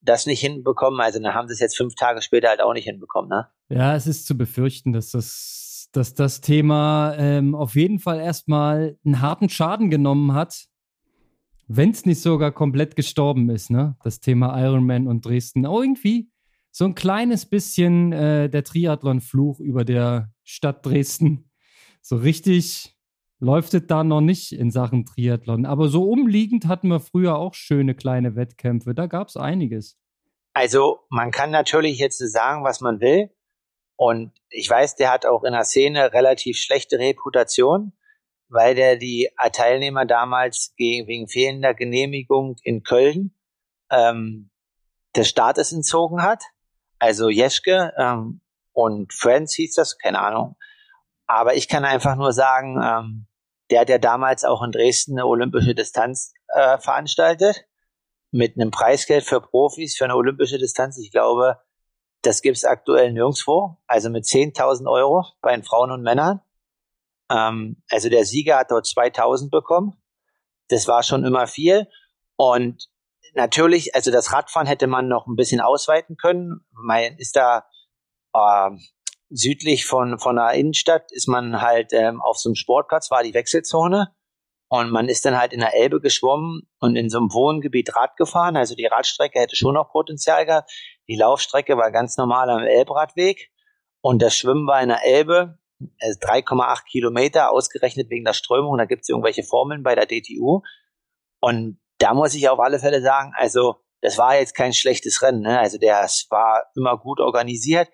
das 0.00 0.26
nicht 0.26 0.40
hinbekommen. 0.40 1.00
Also 1.00 1.20
dann 1.20 1.34
haben 1.34 1.48
sie 1.48 1.54
es 1.54 1.60
jetzt 1.60 1.76
fünf 1.76 1.94
Tage 1.94 2.22
später 2.22 2.48
halt 2.48 2.60
auch 2.60 2.72
nicht 2.72 2.84
hinbekommen, 2.84 3.28
ne? 3.28 3.48
Ja, 3.68 3.94
es 3.94 4.06
ist 4.06 4.26
zu 4.26 4.36
befürchten, 4.36 4.92
dass 4.92 5.10
das, 5.10 5.88
dass 5.92 6.14
das 6.14 6.40
Thema 6.40 7.14
ähm, 7.18 7.54
auf 7.54 7.74
jeden 7.74 7.98
Fall 7.98 8.20
erstmal 8.20 8.98
einen 9.04 9.20
harten 9.20 9.48
Schaden 9.48 9.90
genommen 9.90 10.34
hat, 10.34 10.66
wenn 11.72 11.90
es 11.90 12.04
nicht 12.04 12.20
sogar 12.20 12.50
komplett 12.50 12.96
gestorben 12.96 13.48
ist, 13.48 13.70
ne? 13.70 13.96
Das 14.02 14.18
Thema 14.18 14.60
Ironman 14.60 15.06
und 15.06 15.24
Dresden. 15.24 15.66
Auch 15.66 15.80
irgendwie 15.80 16.28
so 16.72 16.84
ein 16.84 16.96
kleines 16.96 17.46
bisschen 17.46 18.12
äh, 18.12 18.50
der 18.50 18.64
Triathlon-Fluch 18.64 19.60
über 19.60 19.84
der 19.84 20.32
Stadt 20.42 20.84
Dresden. 20.84 21.48
So 22.02 22.16
richtig 22.16 22.96
läuft 23.38 23.74
es 23.74 23.86
da 23.86 24.02
noch 24.02 24.20
nicht 24.20 24.52
in 24.52 24.70
Sachen 24.70 25.04
Triathlon. 25.04 25.64
Aber 25.64 25.88
so 25.88 26.08
umliegend 26.08 26.66
hatten 26.66 26.88
wir 26.88 26.98
früher 26.98 27.36
auch 27.36 27.54
schöne 27.54 27.94
kleine 27.94 28.34
Wettkämpfe. 28.34 28.94
Da 28.94 29.06
gab 29.06 29.28
es 29.28 29.36
einiges. 29.36 29.96
Also 30.54 31.00
man 31.08 31.30
kann 31.30 31.50
natürlich 31.50 31.98
jetzt 31.98 32.18
sagen, 32.18 32.64
was 32.64 32.80
man 32.80 33.00
will. 33.00 33.30
Und 33.96 34.32
ich 34.48 34.68
weiß, 34.68 34.96
der 34.96 35.12
hat 35.12 35.24
auch 35.24 35.44
in 35.44 35.52
der 35.52 35.64
Szene 35.64 36.12
relativ 36.12 36.56
schlechte 36.56 36.98
Reputation, 36.98 37.92
weil 38.50 38.74
der 38.74 38.96
die 38.96 39.30
Teilnehmer 39.52 40.04
damals 40.04 40.74
gegen, 40.76 41.06
wegen 41.06 41.28
fehlender 41.28 41.72
Genehmigung 41.74 42.56
in 42.62 42.82
Köln 42.82 43.34
ähm, 43.90 44.50
des 45.16 45.28
Staates 45.28 45.72
entzogen 45.72 46.22
hat. 46.22 46.42
Also 46.98 47.28
Jeschke 47.28 47.92
ähm, 47.96 48.40
und 48.72 49.12
Friends 49.14 49.54
hieß 49.54 49.74
das, 49.74 49.98
keine 49.98 50.20
Ahnung. 50.20 50.56
Aber 51.26 51.54
ich 51.54 51.68
kann 51.68 51.84
einfach 51.84 52.16
nur 52.16 52.32
sagen, 52.32 52.80
ähm, 52.82 53.26
der 53.70 53.80
hat 53.80 53.88
ja 53.88 53.98
damals 53.98 54.44
auch 54.44 54.62
in 54.62 54.72
Dresden 54.72 55.12
eine 55.12 55.26
olympische 55.26 55.74
Distanz 55.74 56.34
äh, 56.48 56.78
veranstaltet 56.78 57.64
mit 58.32 58.56
einem 58.56 58.70
Preisgeld 58.70 59.24
für 59.24 59.40
Profis 59.40 59.96
für 59.96 60.04
eine 60.04 60.16
olympische 60.16 60.58
Distanz. 60.58 60.98
Ich 60.98 61.10
glaube, 61.10 61.58
das 62.22 62.42
gibt's 62.42 62.64
aktuell 62.64 63.12
nirgendwo. 63.12 63.78
Also 63.86 64.10
mit 64.10 64.24
10.000 64.24 64.90
Euro 64.90 65.24
bei 65.40 65.54
den 65.54 65.64
Frauen 65.64 65.90
und 65.90 66.02
Männern. 66.02 66.40
Ähm, 67.30 67.82
also 67.88 68.08
der 68.08 68.24
Sieger 68.24 68.58
hat 68.58 68.70
dort 68.70 68.86
2.000 68.86 69.50
bekommen. 69.50 69.94
Das 70.68 70.88
war 70.88 71.02
schon 71.02 71.24
immer 71.24 71.46
viel. 71.46 71.86
Und 72.36 72.88
natürlich, 73.34 73.94
also 73.94 74.10
das 74.10 74.32
Radfahren 74.32 74.66
hätte 74.66 74.86
man 74.86 75.08
noch 75.08 75.26
ein 75.26 75.36
bisschen 75.36 75.60
ausweiten 75.60 76.16
können. 76.16 76.66
Man 76.72 77.16
ist 77.18 77.36
da 77.36 77.66
äh, 78.34 78.70
südlich 79.30 79.86
von, 79.86 80.18
von 80.18 80.36
der 80.36 80.52
Innenstadt 80.52 81.12
ist 81.12 81.28
man 81.28 81.60
halt 81.60 81.92
ähm, 81.92 82.20
auf 82.20 82.36
so 82.36 82.48
einem 82.48 82.56
Sportplatz, 82.56 83.10
war 83.10 83.22
die 83.22 83.34
Wechselzone. 83.34 84.14
Und 84.72 84.90
man 84.90 85.08
ist 85.08 85.24
dann 85.24 85.36
halt 85.36 85.52
in 85.52 85.60
der 85.60 85.74
Elbe 85.74 86.00
geschwommen 86.00 86.62
und 86.78 86.94
in 86.94 87.10
so 87.10 87.18
einem 87.18 87.32
Wohngebiet 87.32 87.96
Rad 87.96 88.16
gefahren. 88.16 88.56
Also 88.56 88.76
die 88.76 88.86
Radstrecke 88.86 89.40
hätte 89.40 89.56
schon 89.56 89.74
noch 89.74 89.90
Potenzial 89.90 90.46
gehabt. 90.46 90.70
Die 91.08 91.16
Laufstrecke 91.16 91.76
war 91.76 91.90
ganz 91.90 92.16
normal 92.16 92.48
am 92.50 92.62
Elbradweg. 92.62 93.50
Und 94.00 94.22
das 94.22 94.36
Schwimmen 94.36 94.68
war 94.68 94.80
in 94.80 94.88
der 94.88 95.04
Elbe, 95.04 95.58
3,8 95.80 96.60
also 96.60 96.82
Kilometer, 96.90 97.50
ausgerechnet 97.50 98.10
wegen 98.10 98.24
der 98.24 98.32
Strömung. 98.32 98.78
Da 98.78 98.84
gibt 98.84 99.02
es 99.02 99.08
irgendwelche 99.08 99.42
Formeln 99.42 99.82
bei 99.82 99.94
der 99.94 100.06
DTU. 100.06 100.62
Und 101.40 101.80
da 101.98 102.14
muss 102.14 102.34
ich 102.34 102.48
auf 102.48 102.60
alle 102.60 102.78
Fälle 102.78 103.02
sagen, 103.02 103.32
also 103.36 103.76
das 104.00 104.18
war 104.18 104.38
jetzt 104.38 104.54
kein 104.54 104.72
schlechtes 104.72 105.22
Rennen. 105.22 105.42
Ne? 105.42 105.58
Also 105.58 105.78
das 105.78 106.26
war 106.30 106.66
immer 106.74 106.98
gut 106.98 107.20
organisiert. 107.20 107.88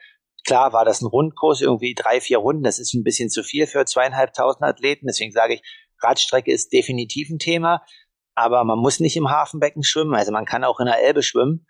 Klar 0.46 0.72
war 0.72 0.85
das 0.85 1.01
ein 1.01 1.07
Rundkurs, 1.07 1.61
irgendwie 1.61 1.94
drei, 1.94 2.20
vier 2.20 2.38
Runden. 2.38 2.62
Das 2.62 2.79
ist 2.79 2.94
ein 2.94 3.03
bisschen 3.03 3.31
zu 3.31 3.42
viel 3.42 3.66
für 3.66 3.85
zweieinhalbtausend 3.85 4.62
Athleten. 4.62 5.07
Deswegen 5.07 5.33
sage 5.33 5.55
ich, 5.55 5.62
Radstrecke 6.01 6.53
ist 6.53 6.72
definitiv 6.72 7.31
ein 7.31 7.38
Thema. 7.38 7.83
Aber 8.37 8.62
man 8.64 8.79
muss 8.79 9.01
nicht 9.01 9.16
im 9.16 9.31
Hafenbecken 9.31 9.83
schwimmen. 9.83 10.14
Also 10.14 10.31
man 10.31 10.44
kann 10.44 10.62
auch 10.62 10.79
in 10.79 10.87
der 10.87 11.03
Elbe 11.03 11.22
schwimmen. 11.22 11.66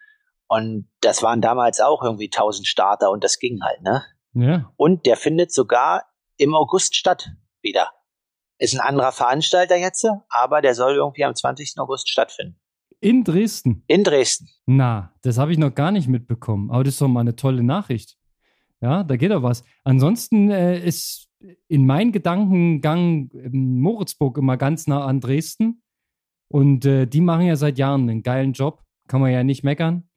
Und 0.48 0.90
das 1.00 1.22
waren 1.22 1.40
damals 1.40 1.80
auch 1.80 2.02
irgendwie 2.02 2.28
tausend 2.28 2.66
Starter 2.66 3.10
und 3.10 3.24
das 3.24 3.38
ging 3.38 3.60
halt, 3.62 3.82
ne? 3.82 4.04
Ja. 4.36 4.72
Und 4.76 5.06
der 5.06 5.16
findet 5.16 5.52
sogar 5.52 6.04
im 6.36 6.54
August 6.54 6.94
statt 6.94 7.30
wieder. 7.62 7.90
Ist 8.58 8.74
ein 8.74 8.80
anderer 8.80 9.12
Veranstalter 9.12 9.76
jetzt, 9.76 10.06
aber 10.28 10.60
der 10.60 10.74
soll 10.74 10.94
irgendwie 10.94 11.24
am 11.24 11.34
20. 11.34 11.74
August 11.78 12.08
stattfinden. 12.08 12.58
In 13.00 13.24
Dresden? 13.24 13.84
In 13.86 14.04
Dresden. 14.04 14.48
Na, 14.66 15.14
das 15.22 15.38
habe 15.38 15.52
ich 15.52 15.58
noch 15.58 15.74
gar 15.74 15.90
nicht 15.90 16.08
mitbekommen. 16.08 16.70
Aber 16.70 16.84
das 16.84 16.94
ist 16.94 17.00
doch 17.00 17.08
mal 17.08 17.20
eine 17.20 17.36
tolle 17.36 17.62
Nachricht. 17.62 18.16
Ja, 18.80 19.04
da 19.04 19.16
geht 19.16 19.30
doch 19.30 19.42
was. 19.42 19.64
Ansonsten 19.84 20.50
äh, 20.50 20.78
ist 20.84 21.28
in 21.68 21.86
meinem 21.86 22.12
Gedankengang 22.12 23.30
ähm, 23.34 23.80
Moritzburg 23.80 24.38
immer 24.38 24.56
ganz 24.56 24.86
nah 24.86 25.04
an 25.04 25.20
Dresden. 25.20 25.82
Und 26.48 26.84
äh, 26.84 27.06
die 27.06 27.20
machen 27.20 27.46
ja 27.46 27.56
seit 27.56 27.78
Jahren 27.78 28.08
einen 28.08 28.22
geilen 28.22 28.52
Job. 28.52 28.82
Kann 29.08 29.20
man 29.20 29.32
ja 29.32 29.44
nicht 29.44 29.64
meckern. 29.64 30.08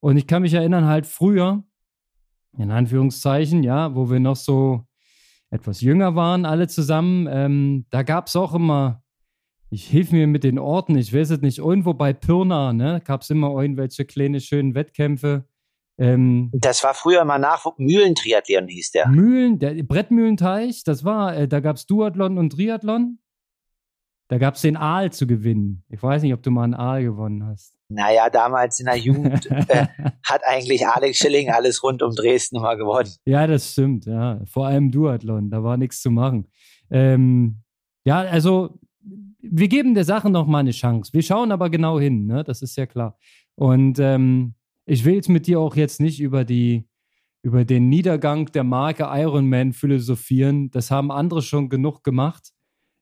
Und 0.00 0.16
ich 0.16 0.26
kann 0.26 0.42
mich 0.42 0.54
erinnern, 0.54 0.86
halt 0.86 1.06
früher, 1.06 1.64
in 2.58 2.70
Anführungszeichen, 2.70 3.62
ja, 3.62 3.94
wo 3.94 4.10
wir 4.10 4.20
noch 4.20 4.36
so 4.36 4.84
etwas 5.50 5.80
jünger 5.80 6.14
waren, 6.14 6.44
alle 6.44 6.68
zusammen, 6.68 7.28
ähm, 7.30 7.86
da 7.90 8.02
gab 8.02 8.28
es 8.28 8.36
auch 8.36 8.54
immer, 8.54 9.02
ich 9.70 9.86
hilf 9.86 10.12
mir 10.12 10.26
mit 10.26 10.44
den 10.44 10.58
Orten, 10.58 10.96
ich 10.96 11.12
weiß 11.14 11.30
es 11.30 11.40
nicht, 11.40 11.58
irgendwo 11.58 11.94
bei 11.94 12.12
Pirna, 12.12 12.72
ne, 12.72 13.00
gab 13.04 13.22
es 13.22 13.30
immer 13.30 13.50
irgendwelche 13.60 14.04
kleine, 14.04 14.40
schönen 14.40 14.74
Wettkämpfe. 14.74 15.44
Ähm, 15.98 16.50
das 16.52 16.82
war 16.82 16.94
früher 16.94 17.24
mal 17.24 17.38
Nachwuchs, 17.38 17.78
Mühlentriathlon 17.78 18.68
hieß 18.68 18.92
der. 18.92 19.08
Mühlen, 19.08 19.58
der 19.58 19.82
Brettmühlenteich, 19.82 20.82
das 20.84 21.04
war, 21.04 21.36
äh, 21.36 21.48
da 21.48 21.60
gab 21.60 21.76
es 21.76 21.86
Duathlon 21.86 22.38
und 22.38 22.50
Triathlon. 22.50 23.18
Da 24.28 24.38
gab 24.38 24.54
es 24.54 24.62
den 24.62 24.76
Aal 24.76 25.12
zu 25.12 25.26
gewinnen. 25.26 25.84
Ich 25.88 26.00
weiß 26.00 26.22
nicht, 26.22 26.32
ob 26.32 26.42
du 26.42 26.52
mal 26.52 26.62
einen 26.62 26.74
Aal 26.74 27.02
gewonnen 27.02 27.44
hast. 27.44 27.79
Naja, 27.90 28.30
damals 28.30 28.78
in 28.78 28.86
der 28.86 28.96
Jugend 28.96 29.50
äh, 29.50 29.86
hat 30.24 30.42
eigentlich 30.46 30.86
Alex 30.86 31.18
Schilling 31.18 31.50
alles 31.50 31.82
rund 31.82 32.02
um 32.02 32.14
Dresden 32.14 32.56
immer 32.56 32.76
gewonnen. 32.76 33.10
Ja, 33.24 33.46
das 33.46 33.72
stimmt, 33.72 34.06
ja. 34.06 34.40
Vor 34.46 34.66
allem 34.66 34.92
Duathlon, 34.92 35.50
da 35.50 35.62
war 35.64 35.76
nichts 35.76 36.00
zu 36.00 36.10
machen. 36.10 36.46
Ähm, 36.90 37.62
ja, 38.04 38.20
also 38.20 38.78
wir 39.42 39.68
geben 39.68 39.94
der 39.94 40.04
Sache 40.04 40.30
noch 40.30 40.46
mal 40.46 40.58
eine 40.58 40.70
Chance. 40.70 41.12
Wir 41.12 41.22
schauen 41.22 41.50
aber 41.50 41.68
genau 41.68 41.98
hin, 41.98 42.26
ne? 42.26 42.44
das 42.44 42.62
ist 42.62 42.76
ja 42.76 42.86
klar. 42.86 43.18
Und 43.56 43.98
ähm, 43.98 44.54
ich 44.86 45.04
will 45.04 45.14
jetzt 45.14 45.28
mit 45.28 45.46
dir 45.46 45.58
auch 45.58 45.74
jetzt 45.74 46.00
nicht 46.00 46.20
über 46.20 46.44
die 46.44 46.86
über 47.42 47.64
den 47.64 47.88
Niedergang 47.88 48.46
der 48.52 48.64
Marke 48.64 49.04
Ironman 49.10 49.72
philosophieren. 49.72 50.70
Das 50.70 50.90
haben 50.90 51.10
andere 51.10 51.40
schon 51.40 51.70
genug 51.70 52.04
gemacht. 52.04 52.50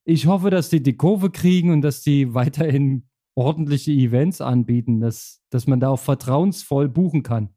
Ich 0.05 0.27
hoffe, 0.27 0.51
dass 0.51 0.71
die 0.71 0.83
die 0.83 0.97
Kurve 0.97 1.31
kriegen 1.31 1.73
und 1.73 1.83
dass 1.83 2.03
die 2.03 2.35
weiterhin 2.35 3.08
ordentliche 3.39 3.93
Events 3.93 4.41
anbieten, 4.41 5.01
dass, 5.01 5.41
dass 5.51 5.69
man 5.69 5.79
da 5.79 5.91
auch 5.91 6.01
vertrauensvoll 6.01 6.89
buchen 6.89 7.23
kann. 7.23 7.55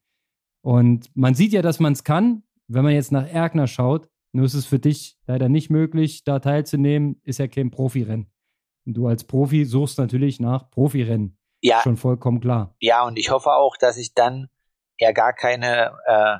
Und 0.64 1.10
man 1.16 1.34
sieht 1.34 1.54
ja, 1.54 1.64
dass 1.64 1.80
man 1.80 1.94
es 1.94 2.04
kann. 2.04 2.44
Wenn 2.68 2.84
man 2.84 2.94
jetzt 2.94 3.12
nach 3.12 3.28
Erkner 3.28 3.66
schaut, 3.66 4.08
nur 4.32 4.46
ist 4.46 4.54
es 4.54 4.68
für 4.68 4.78
dich 4.78 5.18
leider 5.26 5.50
nicht 5.50 5.72
möglich, 5.72 6.24
da 6.24 6.38
teilzunehmen, 6.38 7.20
ist 7.24 7.40
ja 7.40 7.48
kein 7.48 7.72
Profirennen. 7.72 8.32
Und 8.86 8.94
du 8.94 9.08
als 9.08 9.24
Profi 9.24 9.66
suchst 9.66 9.98
natürlich 9.98 10.40
nach 10.40 10.70
Profirennen. 10.70 11.40
Ja. 11.62 11.82
Schon 11.82 11.98
vollkommen 11.98 12.42
klar. 12.42 12.76
Ja, 12.80 13.04
und 13.04 13.18
ich 13.18 13.32
hoffe 13.32 13.52
auch, 13.52 13.76
dass 13.76 13.98
ich 13.98 14.14
dann 14.14 14.50
ja 15.00 15.12
gar 15.12 15.34
keine, 15.34 15.98
äh, 16.06 16.38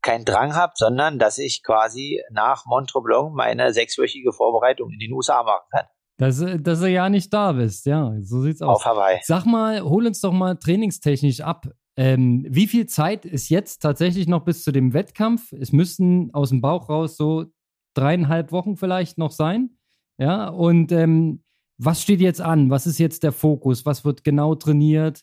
keinen 0.00 0.24
Drang 0.24 0.54
habe, 0.54 0.72
sondern 0.76 1.18
dass 1.18 1.36
ich 1.36 1.62
quasi 1.62 2.22
nach 2.30 2.64
Montreblanc 2.64 3.34
meine 3.34 3.74
sechswöchige 3.74 4.32
Vorbereitung 4.32 4.90
in 4.90 4.98
den 4.98 5.12
USA 5.12 5.42
machen 5.42 5.66
kann. 5.70 5.86
Dass, 6.16 6.44
dass 6.60 6.80
du 6.80 6.88
ja 6.88 7.08
nicht 7.08 7.32
da 7.32 7.52
bist, 7.52 7.86
ja, 7.86 8.14
so 8.20 8.40
sieht's 8.42 8.62
aus. 8.62 8.76
Auf 8.76 8.84
Hawaii. 8.84 9.18
Sag 9.22 9.46
mal, 9.46 9.82
hol 9.82 10.06
uns 10.06 10.20
doch 10.20 10.32
mal 10.32 10.54
trainingstechnisch 10.54 11.40
ab. 11.40 11.66
Ähm, 11.96 12.44
wie 12.48 12.66
viel 12.68 12.86
Zeit 12.86 13.24
ist 13.24 13.48
jetzt 13.48 13.80
tatsächlich 13.80 14.28
noch 14.28 14.44
bis 14.44 14.62
zu 14.62 14.72
dem 14.72 14.94
Wettkampf? 14.94 15.52
Es 15.52 15.72
müssten 15.72 16.32
aus 16.32 16.50
dem 16.50 16.60
Bauch 16.60 16.88
raus 16.88 17.16
so 17.16 17.46
dreieinhalb 17.94 18.52
Wochen 18.52 18.76
vielleicht 18.76 19.18
noch 19.18 19.32
sein. 19.32 19.76
Ja, 20.18 20.48
und 20.48 20.92
ähm, 20.92 21.42
was 21.78 22.02
steht 22.02 22.20
jetzt 22.20 22.40
an? 22.40 22.70
Was 22.70 22.86
ist 22.86 22.98
jetzt 22.98 23.22
der 23.22 23.32
Fokus? 23.32 23.84
Was 23.84 24.04
wird 24.04 24.22
genau 24.22 24.54
trainiert? 24.54 25.22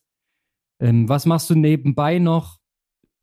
Ähm, 0.80 1.08
was 1.08 1.26
machst 1.26 1.50
du 1.50 1.56
nebenbei 1.56 2.20
noch? 2.20 2.58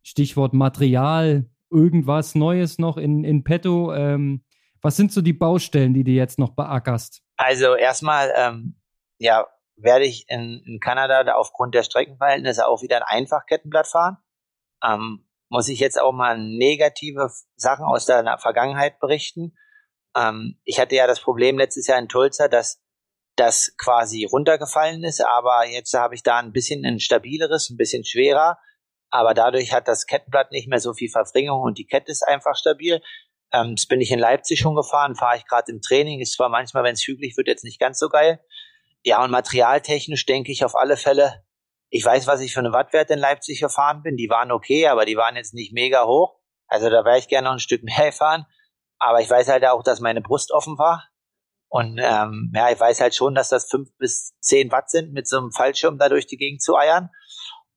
Stichwort 0.02 0.54
Material, 0.54 1.50
irgendwas 1.70 2.35
Neues 2.35 2.78
noch 2.78 2.96
in, 2.96 3.24
in 3.24 3.44
petto? 3.44 3.92
Ähm, 3.92 4.42
was 4.83 4.97
sind 4.97 5.12
so 5.12 5.21
die 5.21 5.33
Baustellen, 5.33 5.95
die 5.95 6.05
du 6.05 6.11
jetzt 6.11 6.38
noch 6.38 6.51
beackerst? 6.51 7.23
Also 7.37 7.75
erstmal, 7.75 8.33
ähm, 8.37 8.81
ja, 9.19 9.47
werde 9.77 10.05
ich 10.05 10.25
in, 10.29 10.62
in 10.67 10.81
Kanada 10.81 11.25
da 11.25 11.35
aufgrund 11.35 11.75
der 11.75 11.83
Streckenverhältnisse 11.83 12.67
auch 12.67 12.83
wieder 12.83 12.97
ein 12.97 13.21
Einfachkettenblatt 13.21 13.87
fahren. 13.87 14.19
Ähm, 14.85 15.29
muss 15.49 15.69
ich 15.69 15.81
jetzt 15.81 16.01
auch 16.01 16.12
mal 16.12 16.38
negative 16.38 17.31
Sachen 17.57 17.85
aus 17.85 18.07
der 18.07 18.38
Vergangenheit 18.38 19.01
berichten. 19.01 19.57
Ähm, 20.17 20.61
ich 20.64 20.79
hatte 20.79 20.95
ja 20.95 21.07
das 21.07 21.21
Problem 21.21 21.59
letztes 21.59 21.87
Jahr 21.87 21.99
in 21.99 22.09
Tulsa, 22.09 22.49
dass 22.49 22.83
das 23.37 23.75
quasi 23.79 24.25
runtergefallen 24.25 25.05
ist, 25.05 25.25
aber 25.25 25.64
jetzt 25.67 25.95
habe 25.95 26.14
ich 26.14 26.23
da 26.23 26.38
ein 26.38 26.53
bisschen 26.53 26.85
ein 26.85 26.99
stabileres, 26.99 27.71
ein 27.71 27.77
bisschen 27.77 28.05
schwerer, 28.05 28.59
aber 29.11 29.33
dadurch 29.33 29.73
hat 29.73 29.87
das 29.87 30.07
Kettenblatt 30.07 30.51
nicht 30.51 30.69
mehr 30.69 30.81
so 30.81 30.93
viel 30.93 31.09
Verfringung 31.09 31.62
und 31.62 31.79
die 31.79 31.87
Kette 31.87 32.11
ist 32.11 32.27
einfach 32.27 32.57
stabil. 32.57 33.01
Ähm, 33.53 33.77
das 33.77 33.87
bin 33.87 34.01
ich 34.01 34.11
in 34.11 34.19
Leipzig 34.19 34.61
schon 34.61 34.77
gefahren, 34.77 35.15
fahre 35.15 35.37
ich 35.37 35.47
gerade 35.47 35.73
im 35.73 35.81
Training. 35.81 36.21
Ist 36.21 36.35
zwar 36.35 36.49
manchmal, 36.49 36.85
wenn 36.85 36.95
es 36.95 37.07
hügelig 37.07 37.37
wird, 37.37 37.49
jetzt 37.49 37.65
nicht 37.65 37.81
ganz 37.81 37.99
so 37.99 38.09
geil. 38.09 38.41
Ja, 39.05 39.23
und 39.23 39.31
materialtechnisch 39.31 40.27
denke 40.27 40.53
ich 40.53 40.65
auf 40.65 40.75
alle 40.75 40.97
Fälle, 40.97 41.45
ich 41.91 42.05
weiß, 42.05 42.27
was 42.27 42.41
ich 42.41 42.53
für 42.53 42.61
eine 42.61 42.73
Wattwert 42.73 43.11
in 43.11 43.19
Leipzig 43.19 43.61
gefahren 43.61 44.03
bin. 44.03 44.17
Die 44.17 44.29
waren 44.29 44.53
okay, 44.53 44.89
aber 44.89 45.07
die 45.07 45.17
waren 45.17 45.37
jetzt 45.37 45.55
nicht 45.55 45.73
mega 45.73 46.05
hoch. 46.05 46.39
Also 46.67 46.91
da 46.91 47.05
wäre 47.05 47.19
ich 47.19 47.29
gerne 47.29 47.47
noch 47.47 47.55
ein 47.55 47.61
Stück 47.61 47.83
mehr 47.83 48.07
gefahren. 48.07 48.45
Aber 48.99 49.21
ich 49.21 49.31
weiß 49.31 49.49
halt 49.49 49.65
auch, 49.65 49.83
dass 49.83 50.01
meine 50.01 50.21
Brust 50.21 50.53
offen 50.53 50.77
war. 50.77 51.09
Und 51.71 51.99
ähm, 52.03 52.53
ja, 52.55 52.71
ich 52.71 52.81
weiß 52.81 53.01
halt 53.01 53.15
schon, 53.15 53.35
dass 53.35 53.51
das 53.51 53.69
fünf 53.71 53.89
bis 53.99 54.35
zehn 54.41 54.73
Watt 54.73 54.91
sind, 54.91 55.13
mit 55.13 55.29
so 55.29 55.39
einem 55.39 55.53
Fallschirm 55.53 55.99
da 55.99 56.09
durch 56.09 56.27
die 56.27 56.37
Gegend 56.37 56.63
zu 56.63 56.77
eiern. 56.77 57.11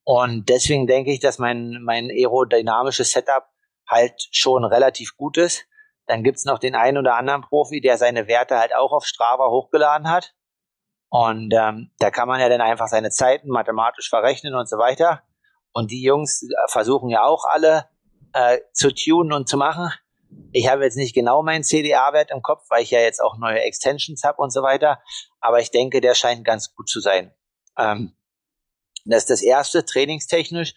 Und 0.04 0.50
deswegen 0.50 0.88
denke 0.88 1.12
ich, 1.12 1.20
dass 1.20 1.40
mein, 1.40 1.82
mein 1.84 2.10
aerodynamisches 2.10 3.12
Setup 3.12 3.46
halt 3.88 4.28
schon 4.32 4.63
relativ 4.63 5.15
gut 5.17 5.38
ist. 5.38 5.65
Dann 6.08 6.24
gibt's 6.24 6.46
noch 6.46 6.60
den 6.60 6.76
einen 6.76 6.98
oder 6.98 7.15
anderen 7.15 7.41
Profi, 7.41 7.82
der 7.82 7.98
seine 7.98 8.28
Werte 8.28 8.58
halt 8.58 8.76
auch 8.76 8.91
auf 8.91 9.06
Strava 9.06 9.50
hochgeladen 9.50 10.10
hat. 10.10 10.34
Und 11.10 11.54
ähm, 11.54 11.91
da 12.00 12.10
kann 12.10 12.28
man 12.28 12.39
ja 12.39 12.50
dann 12.50 12.62
einfach 12.62 12.88
seine 12.88 13.10
Zeiten 13.10 13.50
mathematisch 13.50 14.10
verrechnen 14.10 14.56
und 14.56 14.70
so 14.70 14.78
weiter. 14.78 15.24
Und 15.74 15.91
die 15.91 16.02
Jungs 16.02 16.48
versuchen 16.67 17.10
ja 17.10 17.24
auch 17.24 17.44
alle 17.50 17.89
äh, 18.34 18.60
zu 18.74 18.94
tunen 18.94 19.34
und 19.34 19.48
zu 19.48 19.58
machen. 19.58 19.91
Ich 20.54 20.70
habe 20.70 20.84
jetzt 20.84 20.96
nicht 20.96 21.13
genau 21.13 21.44
meinen 21.44 21.63
CDA-Wert 21.63 22.32
im 22.32 22.41
Kopf, 22.41 22.65
weil 22.70 22.84
ich 22.84 22.91
ja 22.91 23.00
jetzt 23.00 23.22
auch 23.22 23.38
neue 23.38 23.62
Extensions 23.62 24.24
habe 24.24 24.41
und 24.41 24.52
so 24.52 24.62
weiter. 24.63 25.02
Aber 25.39 25.60
ich 25.60 25.72
denke, 25.72 26.02
der 26.02 26.15
scheint 26.15 26.46
ganz 26.46 26.74
gut 26.74 26.89
zu 26.89 27.00
sein. 27.00 27.34
Ähm, 27.78 28.15
das 29.06 29.24
ist 29.24 29.30
das 29.30 29.41
erste, 29.41 29.86
trainingstechnisch. 29.86 30.74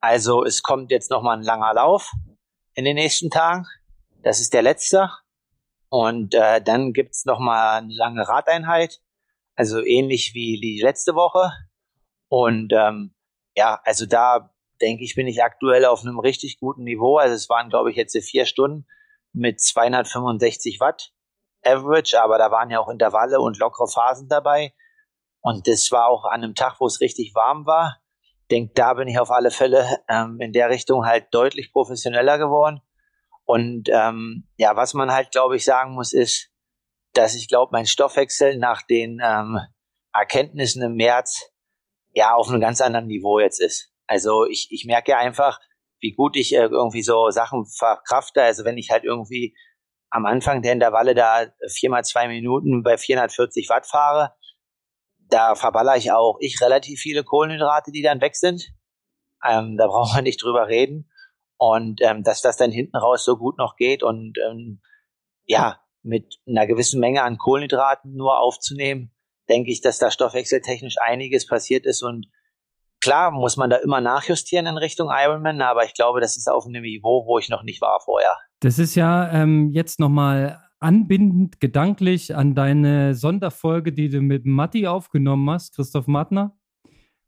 Also 0.00 0.44
es 0.44 0.62
kommt 0.62 0.90
jetzt 0.90 1.10
nochmal 1.10 1.38
ein 1.38 1.44
langer 1.44 1.74
Lauf 1.74 2.12
in 2.74 2.84
den 2.84 2.96
nächsten 2.96 3.30
Tagen. 3.30 3.66
Das 4.22 4.40
ist 4.40 4.54
der 4.54 4.62
letzte. 4.62 5.10
Und 5.88 6.34
äh, 6.34 6.62
dann 6.62 6.92
gibt's 6.92 7.24
noch 7.24 7.38
mal 7.38 7.78
eine 7.78 7.94
lange 7.94 8.26
Radeinheit, 8.26 9.00
also 9.56 9.84
ähnlich 9.84 10.32
wie 10.34 10.58
die 10.60 10.80
letzte 10.80 11.14
Woche. 11.14 11.52
Und 12.28 12.72
ähm, 12.72 13.14
ja, 13.54 13.80
also 13.84 14.06
da 14.06 14.54
denke 14.80 15.04
ich, 15.04 15.14
bin 15.14 15.26
ich 15.26 15.42
aktuell 15.42 15.84
auf 15.84 16.02
einem 16.02 16.18
richtig 16.18 16.58
guten 16.58 16.84
Niveau. 16.84 17.18
Also 17.18 17.34
es 17.34 17.50
waren, 17.50 17.68
glaube 17.68 17.90
ich, 17.90 17.96
jetzt 17.96 18.16
vier 18.24 18.46
Stunden 18.46 18.86
mit 19.34 19.60
265 19.60 20.80
Watt 20.80 21.12
Average, 21.62 22.20
aber 22.20 22.38
da 22.38 22.50
waren 22.50 22.70
ja 22.70 22.80
auch 22.80 22.88
Intervalle 22.88 23.40
und 23.40 23.58
lockere 23.58 23.86
Phasen 23.86 24.28
dabei. 24.28 24.74
Und 25.40 25.68
das 25.68 25.90
war 25.92 26.06
auch 26.06 26.24
an 26.24 26.42
einem 26.42 26.54
Tag, 26.54 26.76
wo 26.80 26.86
es 26.86 27.00
richtig 27.00 27.34
warm 27.34 27.66
war 27.66 28.01
denke, 28.52 28.72
da 28.74 28.94
bin 28.94 29.08
ich 29.08 29.18
auf 29.18 29.30
alle 29.30 29.50
Fälle 29.50 29.98
ähm, 30.08 30.38
in 30.40 30.52
der 30.52 30.68
Richtung 30.68 31.06
halt 31.06 31.26
deutlich 31.32 31.72
professioneller 31.72 32.38
geworden. 32.38 32.80
Und 33.44 33.88
ähm, 33.90 34.48
ja, 34.56 34.76
was 34.76 34.94
man 34.94 35.12
halt, 35.12 35.32
glaube 35.32 35.56
ich, 35.56 35.64
sagen 35.64 35.94
muss, 35.94 36.12
ist, 36.12 36.50
dass 37.14 37.34
ich 37.34 37.48
glaube, 37.48 37.70
mein 37.72 37.86
Stoffwechsel 37.86 38.58
nach 38.58 38.82
den 38.82 39.20
ähm, 39.22 39.58
Erkenntnissen 40.14 40.82
im 40.82 40.94
März 40.94 41.50
ja 42.12 42.34
auf 42.34 42.48
einem 42.48 42.60
ganz 42.60 42.80
anderen 42.80 43.06
Niveau 43.06 43.40
jetzt 43.40 43.60
ist. 43.60 43.90
Also 44.06 44.46
ich, 44.46 44.68
ich 44.70 44.84
merke 44.84 45.16
einfach, 45.16 45.58
wie 46.00 46.12
gut 46.12 46.36
ich 46.36 46.54
äh, 46.54 46.64
irgendwie 46.64 47.02
so 47.02 47.30
Sachen 47.30 47.64
verkrafte. 47.66 48.42
Also 48.42 48.64
wenn 48.64 48.78
ich 48.78 48.90
halt 48.90 49.04
irgendwie 49.04 49.56
am 50.10 50.26
Anfang 50.26 50.60
der 50.62 50.72
Intervalle 50.72 51.14
da 51.14 51.46
viermal 51.70 52.04
zwei 52.04 52.28
Minuten 52.28 52.82
bei 52.82 52.98
440 52.98 53.68
Watt 53.70 53.86
fahre, 53.86 54.34
da 55.32 55.54
verballer 55.54 55.96
ich 55.96 56.12
auch 56.12 56.36
ich 56.40 56.60
relativ 56.60 57.00
viele 57.00 57.24
Kohlenhydrate, 57.24 57.90
die 57.92 58.02
dann 58.02 58.20
weg 58.20 58.36
sind. 58.36 58.72
Ähm, 59.46 59.76
da 59.76 59.86
brauchen 59.86 60.14
wir 60.16 60.22
nicht 60.22 60.42
drüber 60.42 60.68
reden. 60.68 61.10
Und 61.56 62.00
ähm, 62.02 62.22
dass 62.22 62.42
das 62.42 62.56
dann 62.56 62.72
hinten 62.72 62.96
raus 62.96 63.24
so 63.24 63.36
gut 63.36 63.56
noch 63.56 63.76
geht 63.76 64.02
und 64.02 64.36
ähm, 64.50 64.80
ja, 65.44 65.80
mit 66.02 66.40
einer 66.46 66.66
gewissen 66.66 66.98
Menge 66.98 67.22
an 67.22 67.38
Kohlenhydraten 67.38 68.14
nur 68.14 68.40
aufzunehmen, 68.40 69.12
denke 69.48 69.70
ich, 69.70 69.80
dass 69.80 69.98
da 69.98 70.10
stoffwechseltechnisch 70.10 70.96
einiges 71.00 71.46
passiert 71.46 71.86
ist. 71.86 72.02
Und 72.02 72.26
klar 73.00 73.30
muss 73.30 73.56
man 73.56 73.70
da 73.70 73.76
immer 73.76 74.00
nachjustieren 74.00 74.66
in 74.66 74.76
Richtung 74.76 75.10
Ironman, 75.12 75.62
aber 75.62 75.84
ich 75.84 75.94
glaube, 75.94 76.20
das 76.20 76.36
ist 76.36 76.48
auf 76.48 76.66
einem 76.66 76.82
Niveau, 76.82 77.26
wo 77.26 77.38
ich 77.38 77.48
noch 77.48 77.62
nicht 77.62 77.80
war 77.80 78.00
vorher. 78.00 78.36
Das 78.60 78.80
ist 78.80 78.96
ja 78.96 79.30
ähm, 79.32 79.70
jetzt 79.72 80.00
nochmal 80.00 80.61
anbindend 80.82 81.60
gedanklich 81.60 82.34
an 82.34 82.54
deine 82.54 83.14
Sonderfolge, 83.14 83.92
die 83.92 84.08
du 84.08 84.20
mit 84.20 84.44
Matti 84.44 84.86
aufgenommen 84.86 85.48
hast, 85.50 85.76
Christoph 85.76 86.06
Mattner, 86.06 86.56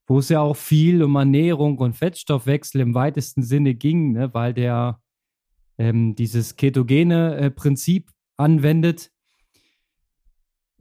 wo 0.06 0.18
es 0.18 0.28
ja 0.28 0.40
auch 0.40 0.56
viel 0.56 1.02
um 1.02 1.16
Ernährung 1.16 1.78
und 1.78 1.94
Fettstoffwechsel 1.94 2.80
im 2.80 2.94
weitesten 2.94 3.42
Sinne 3.42 3.74
ging, 3.74 4.12
ne, 4.12 4.34
weil 4.34 4.54
der 4.54 5.00
ähm, 5.78 6.14
dieses 6.14 6.56
ketogene 6.56 7.36
äh, 7.36 7.50
Prinzip 7.50 8.10
anwendet. 8.36 9.10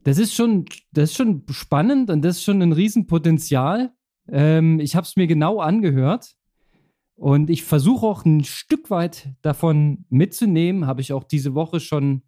Das 0.04 0.18
ist 0.18 0.34
schon, 0.34 0.66
das 0.92 1.12
ist 1.12 1.18
schon 1.18 1.44
spannend 1.50 2.10
und 2.10 2.24
das 2.24 2.38
ist 2.38 2.44
schon 2.44 2.62
ein 2.62 2.74
Riesenpotenzial. 2.74 3.94
Ähm, 4.28 4.80
ich 4.80 4.96
habe 4.96 5.06
es 5.06 5.16
mir 5.16 5.28
genau 5.28 5.60
angehört 5.60 6.36
und 7.16 7.50
ich 7.50 7.64
versuche 7.64 8.06
auch 8.06 8.26
ein 8.26 8.44
Stück 8.44 8.90
weit 8.90 9.30
davon 9.42 10.06
mitzunehmen. 10.10 10.88
Habe 10.88 11.02
ich 11.02 11.14
auch 11.14 11.24
diese 11.24 11.56
Woche 11.56 11.80
schon 11.80 12.24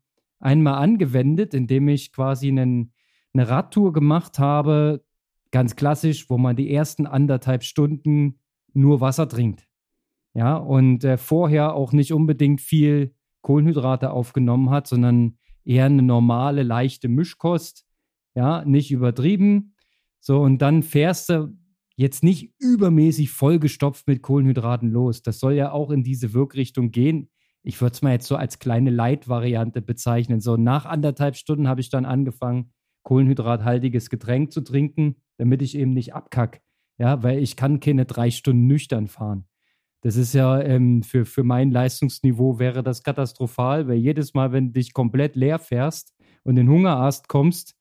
einmal 0.46 0.76
angewendet, 0.76 1.54
indem 1.54 1.90
ich 1.90 2.14
quasi 2.14 2.48
einen, 2.48 2.94
eine 3.34 3.50
Radtour 3.50 3.92
gemacht 3.92 4.40
habe, 4.40 5.04
ganz 5.52 5.76
klassisch, 5.76 6.30
wo 6.30 6.38
man 6.38 6.56
die 6.56 6.72
ersten 6.72 7.08
anderthalb 7.08 7.64
Stunden 7.64 8.40
nur 8.74 9.02
Wasser 9.02 9.28
trinkt. 9.28 9.68
Ja, 10.34 10.58
und 10.58 11.04
äh, 11.04 11.18
vorher 11.18 11.74
auch 11.74 11.94
nicht 11.94 12.14
unbedingt 12.14 12.62
viel 12.62 13.16
Kohlenhydrate 13.42 14.12
aufgenommen 14.12 14.70
hat, 14.70 14.88
sondern 14.88 15.38
eher 15.64 15.86
eine 15.86 16.02
normale, 16.02 16.64
leichte 16.64 17.08
Mischkost. 17.08 17.86
Ja, 18.36 18.66
nicht 18.66 18.92
übertrieben. 18.92 19.76
So, 20.20 20.42
und 20.42 20.62
dann 20.62 20.84
fährst 20.84 21.30
du 21.30 21.58
jetzt 21.96 22.24
nicht 22.24 22.54
übermäßig 22.60 23.32
vollgestopft 23.32 24.08
mit 24.08 24.22
Kohlenhydraten 24.22 24.92
los. 24.92 25.22
Das 25.22 25.40
soll 25.40 25.54
ja 25.54 25.72
auch 25.72 25.90
in 25.90 26.04
diese 26.04 26.34
Wirkrichtung 26.34 26.92
gehen. 26.92 27.30
Ich 27.68 27.82
würde 27.82 27.94
es 27.94 28.04
mal 28.04 28.12
jetzt 28.12 28.28
so 28.28 28.36
als 28.36 28.60
kleine 28.60 28.92
Leitvariante 28.92 29.82
bezeichnen. 29.82 30.40
So 30.40 30.56
nach 30.56 30.86
anderthalb 30.86 31.36
Stunden 31.36 31.68
habe 31.68 31.82
ich 31.82 31.90
dann 31.90 32.06
angefangen, 32.06 32.72
kohlenhydrathaltiges 33.02 34.12
Getränk 34.12 34.52
zu 34.52 34.62
trinken, 34.62 35.16
damit 35.38 35.64
ich 35.64 35.76
eben 35.76 35.94
nicht 35.94 36.14
abkack. 36.14 36.62
Ja, 37.00 37.24
weil 37.24 37.40
ich 37.40 37.56
kann 37.56 37.80
keine 37.80 38.06
drei 38.06 38.30
Stunden 38.30 38.68
nüchtern 38.68 39.08
fahren. 39.08 39.48
Das 40.02 40.16
ist 40.16 40.34
ja 40.34 40.62
ähm, 40.62 41.02
für, 41.02 41.26
für 41.26 41.44
mein 41.44 41.72
Leistungsniveau 41.72 42.60
wäre 42.60 42.84
das 42.84 43.02
katastrophal, 43.02 43.88
weil 43.88 43.98
jedes 43.98 44.36
Mal, 44.36 44.52
wenn 44.52 44.68
du 44.68 44.74
dich 44.74 44.94
komplett 44.94 45.36
leer 45.36 45.58
fährst 45.58 46.14
und 46.44 46.58
in 46.58 46.70
Hungerast 46.70 47.28
kommst, 47.28 47.76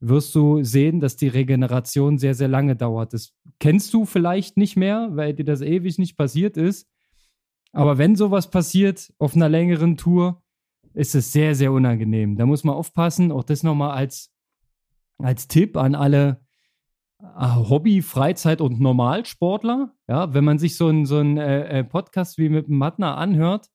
wirst 0.00 0.34
du 0.34 0.64
sehen, 0.64 0.98
dass 0.98 1.14
die 1.14 1.28
Regeneration 1.28 2.18
sehr, 2.18 2.34
sehr 2.34 2.48
lange 2.48 2.74
dauert. 2.74 3.12
Das 3.14 3.34
kennst 3.60 3.94
du 3.94 4.04
vielleicht 4.04 4.56
nicht 4.56 4.76
mehr, 4.76 5.10
weil 5.12 5.32
dir 5.32 5.44
das 5.44 5.60
ewig 5.60 5.98
nicht 5.98 6.16
passiert 6.16 6.56
ist. 6.56 6.88
Aber 7.72 7.98
wenn 7.98 8.16
sowas 8.16 8.50
passiert 8.50 9.12
auf 9.18 9.34
einer 9.34 9.48
längeren 9.48 9.96
Tour, 9.96 10.42
ist 10.94 11.14
es 11.14 11.32
sehr, 11.32 11.54
sehr 11.54 11.72
unangenehm. 11.72 12.36
Da 12.36 12.46
muss 12.46 12.64
man 12.64 12.74
aufpassen. 12.74 13.30
Auch 13.30 13.44
das 13.44 13.62
nochmal 13.62 13.90
als, 13.90 14.32
als 15.18 15.48
Tipp 15.48 15.76
an 15.76 15.94
alle 15.94 16.40
äh, 17.20 17.26
Hobby-, 17.56 18.02
Freizeit- 18.02 18.60
und 18.60 18.80
Normalsportler. 18.80 19.94
Ja, 20.08 20.34
wenn 20.34 20.44
man 20.44 20.58
sich 20.58 20.76
so 20.76 20.88
einen 20.88 21.06
so 21.06 21.20
äh, 21.20 21.80
äh, 21.80 21.84
Podcast 21.84 22.38
wie 22.38 22.48
mit 22.48 22.68
Matner 22.68 23.16
anhört, 23.16 23.68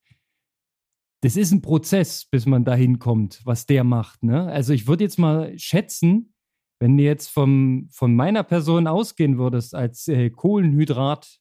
das 1.22 1.38
ist 1.38 1.54
ein 1.54 1.62
Prozess, 1.62 2.26
bis 2.26 2.46
man 2.46 2.66
dahin 2.66 3.00
kommt, 3.00 3.42
was 3.46 3.66
der 3.66 3.86
macht. 3.86 4.24
Ne? 4.24 4.46
Also 4.48 4.74
ich 4.74 4.88
würde 4.88 5.06
jetzt 5.06 5.18
mal 5.18 5.58
schätzen, 5.58 6.34
wenn 6.82 6.98
du 6.98 7.04
jetzt 7.04 7.30
vom, 7.30 7.88
von 7.92 8.14
meiner 8.14 8.44
Person 8.44 8.88
ausgehen 8.88 9.38
würdest 9.38 9.74
als 9.74 10.10
äh, 10.10 10.30
Kohlenhydrat 10.30 11.40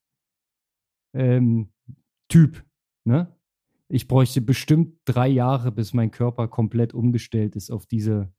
ähm, 1.15 1.73
Typ, 2.33 2.65
ne? 3.05 3.37
Ich 3.89 4.09
bräuchte 4.09 4.41
bestimmt 4.41 4.97
drei 5.05 5.29
Jahre, 5.29 5.71
bis 5.71 5.93
mein 5.93 6.11
Körper 6.11 6.49
komplett 6.49 6.95
umgestellt 6.95 7.57
ist 7.57 7.71
auf 7.71 7.85
diese 7.85 8.33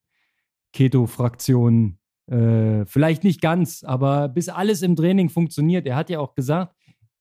Keto-Fraktion. 0.71 1.99
Äh, 2.25 2.87
vielleicht 2.87 3.23
nicht 3.23 3.39
ganz, 3.39 3.83
aber 3.83 4.29
bis 4.29 4.49
alles 4.49 4.81
im 4.81 4.95
Training 4.95 5.29
funktioniert. 5.29 5.85
Er 5.85 5.95
hat 5.95 6.09
ja 6.09 6.19
auch 6.19 6.33
gesagt, 6.33 6.75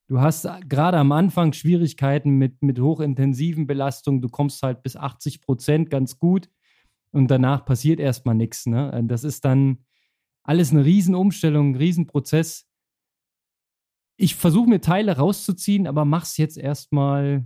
du 0.09 0.23
hast 0.23 0.49
gerade 0.67 0.97
am 0.97 1.13
Anfang 1.13 1.53
Schwierigkeiten 1.53 2.39
mit, 2.39 2.63
mit 2.63 2.81
hochintensiven 2.81 3.67
Belastungen. 3.67 4.23
Du 4.23 4.31
kommst 4.31 4.63
halt 4.63 4.83
bis 4.83 4.97
80 4.97 5.43
Prozent 5.43 5.91
ganz 5.91 6.19
gut 6.19 6.49
und 7.11 7.31
danach 7.31 7.67
passiert 7.67 8.01
erstmal 8.01 8.35
nichts. 8.35 8.65
Ne? 8.65 8.99
Das 9.05 9.25
ist 9.25 9.45
dann 9.45 9.85
alles 10.43 10.71
eine 10.71 10.87
Riesenumstellung, 10.87 11.73
ein 11.73 11.77
Riesenprozess. 11.77 12.67
Ich 14.23 14.37
versuche 14.37 14.69
mir 14.69 14.81
Teile 14.81 15.17
rauszuziehen, 15.17 15.89
aber 15.89 16.05
mach's 16.05 16.37
jetzt 16.37 16.57
erstmal 16.57 17.45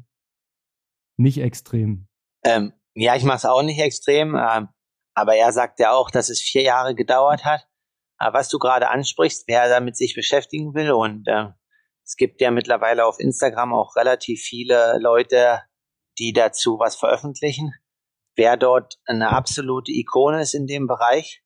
nicht 1.17 1.39
extrem. 1.39 2.07
Ähm, 2.45 2.75
ja, 2.95 3.17
ich 3.17 3.25
mache 3.25 3.39
es 3.39 3.45
auch 3.47 3.63
nicht 3.63 3.81
extrem, 3.81 4.35
ähm, 4.37 4.69
aber 5.15 5.37
er 5.37 5.53
sagt 5.53 5.81
ja 5.81 5.93
auch, 5.93 6.11
dass 6.11 6.29
es 6.29 6.43
vier 6.43 6.61
Jahre 6.61 6.95
gedauert 6.95 7.47
hat. 7.47 7.67
Aber 8.19 8.41
was 8.41 8.51
du 8.51 8.59
gerade 8.59 8.91
ansprichst, 8.91 9.45
wer 9.49 9.71
damit 9.71 9.97
sich 9.97 10.15
beschäftigen 10.15 10.75
will 10.75 10.93
und 10.93 11.27
äh, 11.29 11.47
es 12.05 12.17
gibt 12.17 12.43
ja 12.43 12.51
mittlerweile 12.51 13.07
auf 13.07 13.21
Instagram 13.21 13.73
auch 13.73 13.97
relativ 13.97 14.43
viele 14.43 14.99
Leute, 14.99 15.63
die 16.19 16.35
dazu 16.35 16.79
was 16.79 16.95
veröffentlichen. 16.95 17.73
Wer 18.35 18.59
dort 18.59 18.99
eine 19.07 19.31
absolute 19.31 19.93
Ikone 19.93 20.43
ist 20.43 20.53
in 20.53 20.67
dem 20.67 20.87
Bereich, 20.87 21.43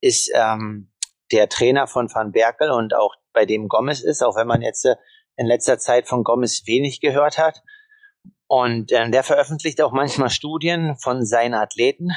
ist 0.00 0.32
ähm, 0.34 0.91
der 1.32 1.48
Trainer 1.48 1.86
von 1.86 2.12
Van 2.12 2.32
Berkel 2.32 2.70
und 2.70 2.94
auch 2.94 3.14
bei 3.32 3.46
dem 3.46 3.68
Gomez 3.68 4.00
ist, 4.00 4.22
auch 4.22 4.36
wenn 4.36 4.46
man 4.46 4.62
jetzt 4.62 4.84
äh, 4.84 4.96
in 5.36 5.46
letzter 5.46 5.78
Zeit 5.78 6.06
von 6.08 6.24
Gomez 6.24 6.62
wenig 6.66 7.00
gehört 7.00 7.38
hat. 7.38 7.62
Und 8.46 8.92
äh, 8.92 9.10
der 9.10 9.22
veröffentlicht 9.22 9.80
auch 9.80 9.92
manchmal 9.92 10.30
Studien 10.30 10.96
von 10.96 11.24
seinen 11.24 11.54
Athleten. 11.54 12.10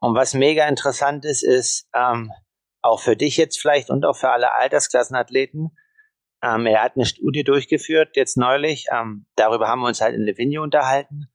Und 0.00 0.14
was 0.14 0.34
mega 0.34 0.68
interessant 0.68 1.24
ist, 1.24 1.42
ist 1.42 1.88
ähm, 1.94 2.30
auch 2.82 3.00
für 3.00 3.16
dich 3.16 3.36
jetzt 3.36 3.60
vielleicht 3.60 3.88
und 3.88 4.04
auch 4.04 4.16
für 4.16 4.30
alle 4.30 4.54
Altersklassenathleten, 4.54 5.70
ähm, 6.42 6.66
er 6.66 6.82
hat 6.82 6.96
eine 6.96 7.06
Studie 7.06 7.44
durchgeführt, 7.44 8.16
jetzt 8.16 8.36
neulich. 8.36 8.86
Ähm, 8.92 9.26
darüber 9.36 9.68
haben 9.68 9.80
wir 9.80 9.86
uns 9.86 10.00
halt 10.00 10.14
in 10.14 10.22
Livigno 10.22 10.62
unterhalten. 10.62 11.28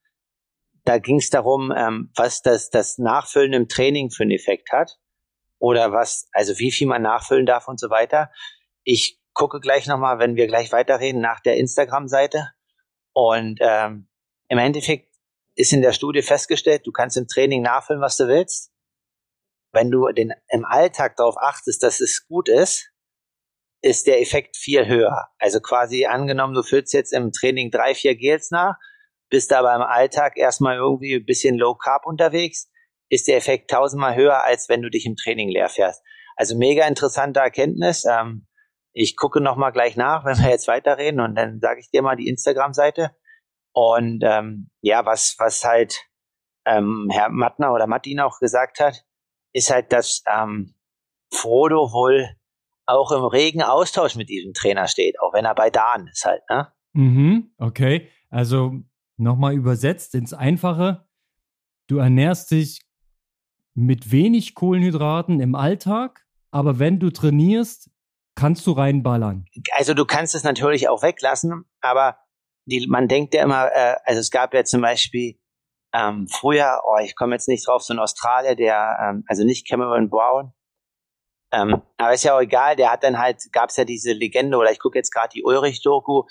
Da 0.83 0.99
ging 0.99 1.17
es 1.17 1.29
darum, 1.29 1.73
ähm, 1.75 2.11
was 2.15 2.41
das, 2.41 2.69
das 2.69 2.97
Nachfüllen 2.97 3.53
im 3.53 3.67
Training 3.69 4.09
für 4.11 4.23
einen 4.23 4.31
Effekt 4.31 4.71
hat. 4.71 4.99
Oder 5.59 5.91
was, 5.91 6.29
also 6.31 6.57
wie 6.59 6.71
viel 6.71 6.87
man 6.87 7.01
nachfüllen 7.01 7.45
darf 7.45 7.67
und 7.67 7.79
so 7.79 7.89
weiter. 7.89 8.31
Ich 8.83 9.19
gucke 9.33 9.59
gleich 9.59 9.87
nochmal, 9.87 10.19
wenn 10.19 10.35
wir 10.35 10.47
gleich 10.47 10.71
weiterreden, 10.71 11.21
nach 11.21 11.39
der 11.39 11.57
Instagram-Seite. 11.57 12.51
Und 13.13 13.59
ähm, 13.61 14.07
im 14.49 14.57
Endeffekt 14.57 15.13
ist 15.55 15.73
in 15.73 15.81
der 15.81 15.93
Studie 15.93 16.21
festgestellt, 16.21 16.85
du 16.85 16.91
kannst 16.91 17.17
im 17.17 17.27
Training 17.27 17.61
nachfüllen, 17.61 18.01
was 18.01 18.17
du 18.17 18.27
willst. 18.27 18.71
Wenn 19.71 19.91
du 19.91 20.07
den, 20.11 20.33
im 20.49 20.65
Alltag 20.65 21.15
darauf 21.17 21.35
achtest, 21.37 21.83
dass 21.83 21.99
es 21.99 22.27
gut 22.27 22.47
ist, 22.47 22.91
ist 23.81 24.07
der 24.07 24.21
Effekt 24.21 24.57
viel 24.57 24.87
höher. 24.87 25.29
Also 25.39 25.59
quasi 25.59 26.05
angenommen, 26.05 26.53
du 26.53 26.63
füllst 26.63 26.93
jetzt 26.93 27.13
im 27.13 27.31
Training 27.31 27.71
drei, 27.71 27.93
vier 27.93 28.15
Gels 28.15 28.51
nach, 28.51 28.75
bist 29.29 29.53
aber 29.53 29.75
im 29.75 29.81
Alltag 29.81 30.37
erstmal 30.37 30.77
irgendwie 30.77 31.15
ein 31.15 31.25
bisschen 31.25 31.57
Low 31.57 31.75
Carb 31.75 32.05
unterwegs, 32.05 32.69
ist 33.09 33.27
der 33.27 33.37
Effekt 33.37 33.69
tausendmal 33.69 34.15
höher, 34.15 34.43
als 34.43 34.69
wenn 34.69 34.81
du 34.81 34.89
dich 34.89 35.05
im 35.05 35.15
Training 35.15 35.49
leer 35.49 35.69
fährst. 35.69 36.03
Also 36.35 36.57
mega 36.57 36.85
interessante 36.87 37.39
Erkenntnis. 37.39 38.05
Ähm, 38.05 38.47
ich 38.93 39.15
gucke 39.15 39.41
nochmal 39.41 39.71
gleich 39.71 39.95
nach, 39.95 40.25
wenn 40.25 40.37
wir 40.37 40.49
jetzt 40.49 40.67
weiterreden 40.67 41.19
und 41.19 41.35
dann 41.35 41.59
sage 41.59 41.79
ich 41.79 41.89
dir 41.89 42.01
mal 42.01 42.15
die 42.15 42.27
Instagram-Seite. 42.27 43.11
Und 43.73 44.23
ähm, 44.23 44.69
ja, 44.81 45.05
was, 45.05 45.35
was 45.37 45.63
halt 45.63 46.05
ähm, 46.65 47.09
Herr 47.11 47.29
Mattner 47.29 47.73
oder 47.73 47.87
Martin 47.87 48.19
auch 48.19 48.39
gesagt 48.39 48.79
hat, 48.79 49.03
ist 49.53 49.71
halt, 49.71 49.93
dass 49.93 50.23
ähm, 50.31 50.75
Frodo 51.31 51.91
wohl 51.91 52.29
auch 52.85 53.11
im 53.11 53.23
regen 53.23 53.61
Austausch 53.61 54.15
mit 54.15 54.29
diesem 54.29 54.53
Trainer 54.53 54.87
steht, 54.87 55.19
auch 55.19 55.33
wenn 55.33 55.45
er 55.45 55.55
bei 55.55 55.69
Dan 55.69 56.07
ist 56.07 56.25
halt, 56.25 56.41
ne? 56.49 56.71
Mhm, 56.93 57.53
okay. 57.57 58.09
Also 58.29 58.73
nochmal 59.17 59.53
übersetzt 59.53 60.15
ins 60.15 60.33
Einfache. 60.33 61.05
Du 61.87 61.97
ernährst 61.97 62.51
dich 62.51 62.86
mit 63.77 64.11
wenig 64.11 64.55
Kohlenhydraten 64.55 65.39
im 65.39 65.53
Alltag, 65.53 66.25
aber 66.49 66.79
wenn 66.79 66.99
du 66.99 67.11
trainierst, 67.11 67.91
kannst 68.33 68.65
du 68.65 68.71
reinballern. 68.71 69.45
Also 69.73 69.93
du 69.93 70.03
kannst 70.03 70.33
es 70.33 70.43
natürlich 70.43 70.89
auch 70.89 71.03
weglassen, 71.03 71.63
aber 71.81 72.17
die, 72.65 72.87
man 72.87 73.07
denkt 73.07 73.35
ja 73.35 73.43
immer, 73.43 73.71
äh, 73.71 73.95
also 74.03 74.19
es 74.19 74.31
gab 74.31 74.55
ja 74.55 74.63
zum 74.63 74.81
Beispiel 74.81 75.39
ähm, 75.93 76.27
früher, 76.27 76.81
oh, 76.87 76.97
ich 77.03 77.15
komme 77.15 77.35
jetzt 77.35 77.47
nicht 77.47 77.67
drauf, 77.67 77.83
so 77.83 77.93
ein 77.93 77.99
Australier, 77.99 78.55
der, 78.55 78.97
ähm, 78.99 79.23
also 79.27 79.43
nicht 79.43 79.67
Cameron 79.67 80.09
Brown, 80.09 80.53
ähm, 81.51 81.83
aber 81.97 82.13
ist 82.13 82.23
ja 82.23 82.35
auch 82.35 82.41
egal, 82.41 82.75
der 82.75 82.91
hat 82.91 83.03
dann 83.03 83.19
halt, 83.19 83.43
gab 83.51 83.69
es 83.69 83.77
ja 83.77 83.85
diese 83.85 84.11
Legende, 84.11 84.57
oder 84.57 84.71
ich 84.71 84.79
gucke 84.79 84.97
jetzt 84.97 85.13
gerade 85.13 85.29
die 85.29 85.43
Ulrich-Doku, 85.43 86.23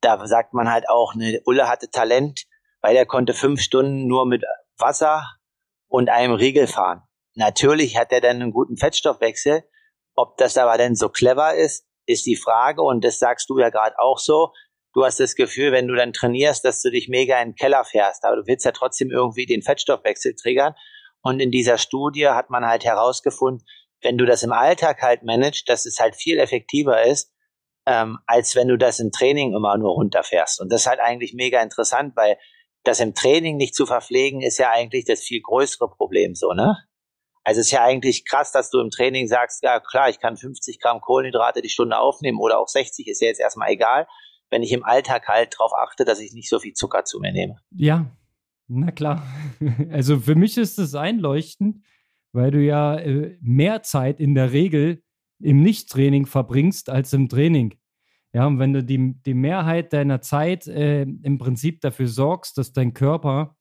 da 0.00 0.24
sagt 0.28 0.54
man 0.54 0.70
halt 0.70 0.88
auch, 0.88 1.16
ne, 1.16 1.40
Ulle 1.44 1.68
hatte 1.68 1.90
Talent, 1.90 2.44
weil 2.80 2.94
er 2.94 3.04
konnte 3.04 3.34
fünf 3.34 3.60
Stunden 3.60 4.06
nur 4.06 4.26
mit 4.26 4.44
Wasser 4.78 5.24
und 5.94 6.08
einem 6.08 6.34
Riegel 6.34 6.66
fahren. 6.66 7.02
Natürlich 7.34 7.96
hat 7.96 8.10
er 8.10 8.20
dann 8.20 8.42
einen 8.42 8.50
guten 8.50 8.76
Fettstoffwechsel. 8.76 9.62
Ob 10.16 10.36
das 10.38 10.58
aber 10.58 10.76
denn 10.76 10.96
so 10.96 11.08
clever 11.08 11.54
ist, 11.54 11.86
ist 12.06 12.26
die 12.26 12.34
Frage. 12.34 12.82
Und 12.82 13.04
das 13.04 13.20
sagst 13.20 13.48
du 13.48 13.60
ja 13.60 13.70
gerade 13.70 13.96
auch 14.00 14.18
so. 14.18 14.52
Du 14.92 15.04
hast 15.04 15.20
das 15.20 15.36
Gefühl, 15.36 15.70
wenn 15.70 15.86
du 15.86 15.94
dann 15.94 16.12
trainierst, 16.12 16.64
dass 16.64 16.82
du 16.82 16.90
dich 16.90 17.08
mega 17.08 17.40
in 17.40 17.50
den 17.50 17.54
Keller 17.54 17.84
fährst. 17.84 18.24
Aber 18.24 18.34
du 18.34 18.42
willst 18.48 18.64
ja 18.64 18.72
trotzdem 18.72 19.12
irgendwie 19.12 19.46
den 19.46 19.62
Fettstoffwechsel 19.62 20.34
triggern. 20.34 20.74
Und 21.22 21.38
in 21.38 21.52
dieser 21.52 21.78
Studie 21.78 22.26
hat 22.26 22.50
man 22.50 22.66
halt 22.66 22.84
herausgefunden, 22.84 23.64
wenn 24.02 24.18
du 24.18 24.26
das 24.26 24.42
im 24.42 24.52
Alltag 24.52 25.00
halt 25.00 25.22
managst, 25.22 25.68
dass 25.68 25.86
es 25.86 26.00
halt 26.00 26.16
viel 26.16 26.40
effektiver 26.40 27.04
ist, 27.04 27.32
ähm, 27.86 28.18
als 28.26 28.56
wenn 28.56 28.66
du 28.66 28.76
das 28.76 28.98
im 28.98 29.12
Training 29.12 29.54
immer 29.54 29.78
nur 29.78 29.92
runterfährst. 29.92 30.60
Und 30.60 30.72
das 30.72 30.80
ist 30.80 30.86
halt 30.88 30.98
eigentlich 30.98 31.34
mega 31.34 31.62
interessant, 31.62 32.16
weil 32.16 32.36
das 32.84 33.00
im 33.00 33.14
Training 33.14 33.56
nicht 33.56 33.74
zu 33.74 33.86
verpflegen, 33.86 34.42
ist 34.42 34.58
ja 34.58 34.70
eigentlich 34.70 35.04
das 35.04 35.22
viel 35.22 35.40
größere 35.40 35.88
Problem 35.88 36.34
so, 36.34 36.52
ne? 36.52 36.76
Also 37.46 37.60
es 37.60 37.66
ist 37.66 37.72
ja 37.72 37.84
eigentlich 37.84 38.24
krass, 38.24 38.52
dass 38.52 38.70
du 38.70 38.80
im 38.80 38.90
Training 38.90 39.26
sagst, 39.26 39.62
ja 39.62 39.78
klar, 39.78 40.08
ich 40.08 40.18
kann 40.18 40.36
50 40.36 40.80
Gramm 40.80 41.00
Kohlenhydrate 41.00 41.60
die 41.60 41.68
Stunde 41.68 41.98
aufnehmen 41.98 42.38
oder 42.38 42.58
auch 42.58 42.68
60, 42.68 43.06
ist 43.06 43.20
ja 43.20 43.28
jetzt 43.28 43.40
erstmal 43.40 43.70
egal, 43.70 44.06
wenn 44.50 44.62
ich 44.62 44.72
im 44.72 44.84
Alltag 44.84 45.28
halt 45.28 45.54
darauf 45.54 45.72
achte, 45.74 46.06
dass 46.06 46.20
ich 46.20 46.32
nicht 46.32 46.48
so 46.48 46.58
viel 46.58 46.72
Zucker 46.72 47.04
zu 47.04 47.20
mir 47.20 47.32
nehme. 47.32 47.56
Ja, 47.70 48.06
na 48.66 48.90
klar. 48.92 49.22
Also 49.90 50.18
für 50.20 50.34
mich 50.34 50.56
ist 50.56 50.78
es 50.78 50.94
einleuchtend, 50.94 51.84
weil 52.32 52.50
du 52.50 52.60
ja 52.62 52.96
äh, 52.96 53.36
mehr 53.40 53.82
Zeit 53.82 54.20
in 54.20 54.34
der 54.34 54.52
Regel 54.52 55.02
im 55.38 55.62
Nichttraining 55.62 56.26
verbringst 56.26 56.88
als 56.88 57.12
im 57.12 57.28
Training. 57.28 57.78
Ja, 58.34 58.46
und 58.48 58.58
wenn 58.58 58.72
du 58.72 58.82
die, 58.82 59.14
die 59.24 59.34
Mehrheit 59.34 59.92
deiner 59.92 60.20
Zeit 60.20 60.66
äh, 60.66 61.02
im 61.02 61.38
Prinzip 61.38 61.80
dafür 61.80 62.08
sorgst, 62.08 62.58
dass 62.58 62.72
dein 62.72 62.92
Körper, 62.92 63.56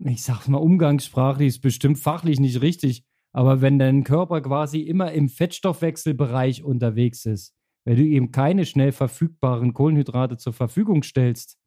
ich 0.00 0.24
sag's 0.24 0.48
mal 0.48 0.58
umgangssprachlich, 0.58 1.48
ist 1.48 1.60
bestimmt 1.60 1.98
fachlich 1.98 2.40
nicht 2.40 2.60
richtig, 2.62 3.04
Aber 3.32 3.60
wenn 3.62 3.78
dein 3.78 4.04
Körper 4.04 4.40
quasi 4.42 4.80
immer 4.80 5.12
im 5.12 5.28
Fettstoffwechselbereich 5.28 6.64
unterwegs 6.64 7.24
ist, 7.24 7.54
wenn 7.84 7.96
du 7.96 8.02
ihm 8.02 8.30
keine 8.32 8.66
schnell 8.66 8.92
verfügbaren 8.92 9.72
Kohlenhydrate 9.72 10.36
zur 10.36 10.52
Verfügung 10.52 11.02
stellst, 11.02 11.58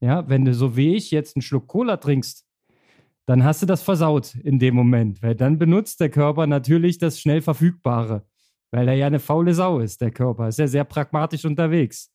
ja, 0.00 0.28
wenn 0.28 0.44
du 0.44 0.52
so 0.52 0.76
wie 0.76 0.96
ich 0.96 1.10
jetzt 1.10 1.36
einen 1.36 1.42
Schluck 1.42 1.68
Cola 1.68 1.96
trinkst, 1.96 2.44
dann 3.26 3.44
hast 3.44 3.62
du 3.62 3.66
das 3.66 3.82
versaut 3.82 4.34
in 4.34 4.58
dem 4.58 4.74
Moment, 4.74 5.22
weil 5.22 5.34
dann 5.34 5.58
benutzt 5.58 6.00
der 6.00 6.10
Körper 6.10 6.46
natürlich 6.46 6.98
das 6.98 7.20
schnell 7.20 7.40
verfügbare, 7.40 8.26
weil 8.74 8.88
er 8.88 8.94
ja 8.94 9.06
eine 9.06 9.20
faule 9.20 9.54
Sau 9.54 9.78
ist, 9.78 10.00
der 10.00 10.10
Körper, 10.10 10.48
ist 10.48 10.58
ja 10.58 10.66
sehr 10.66 10.82
pragmatisch 10.82 11.44
unterwegs. 11.44 12.12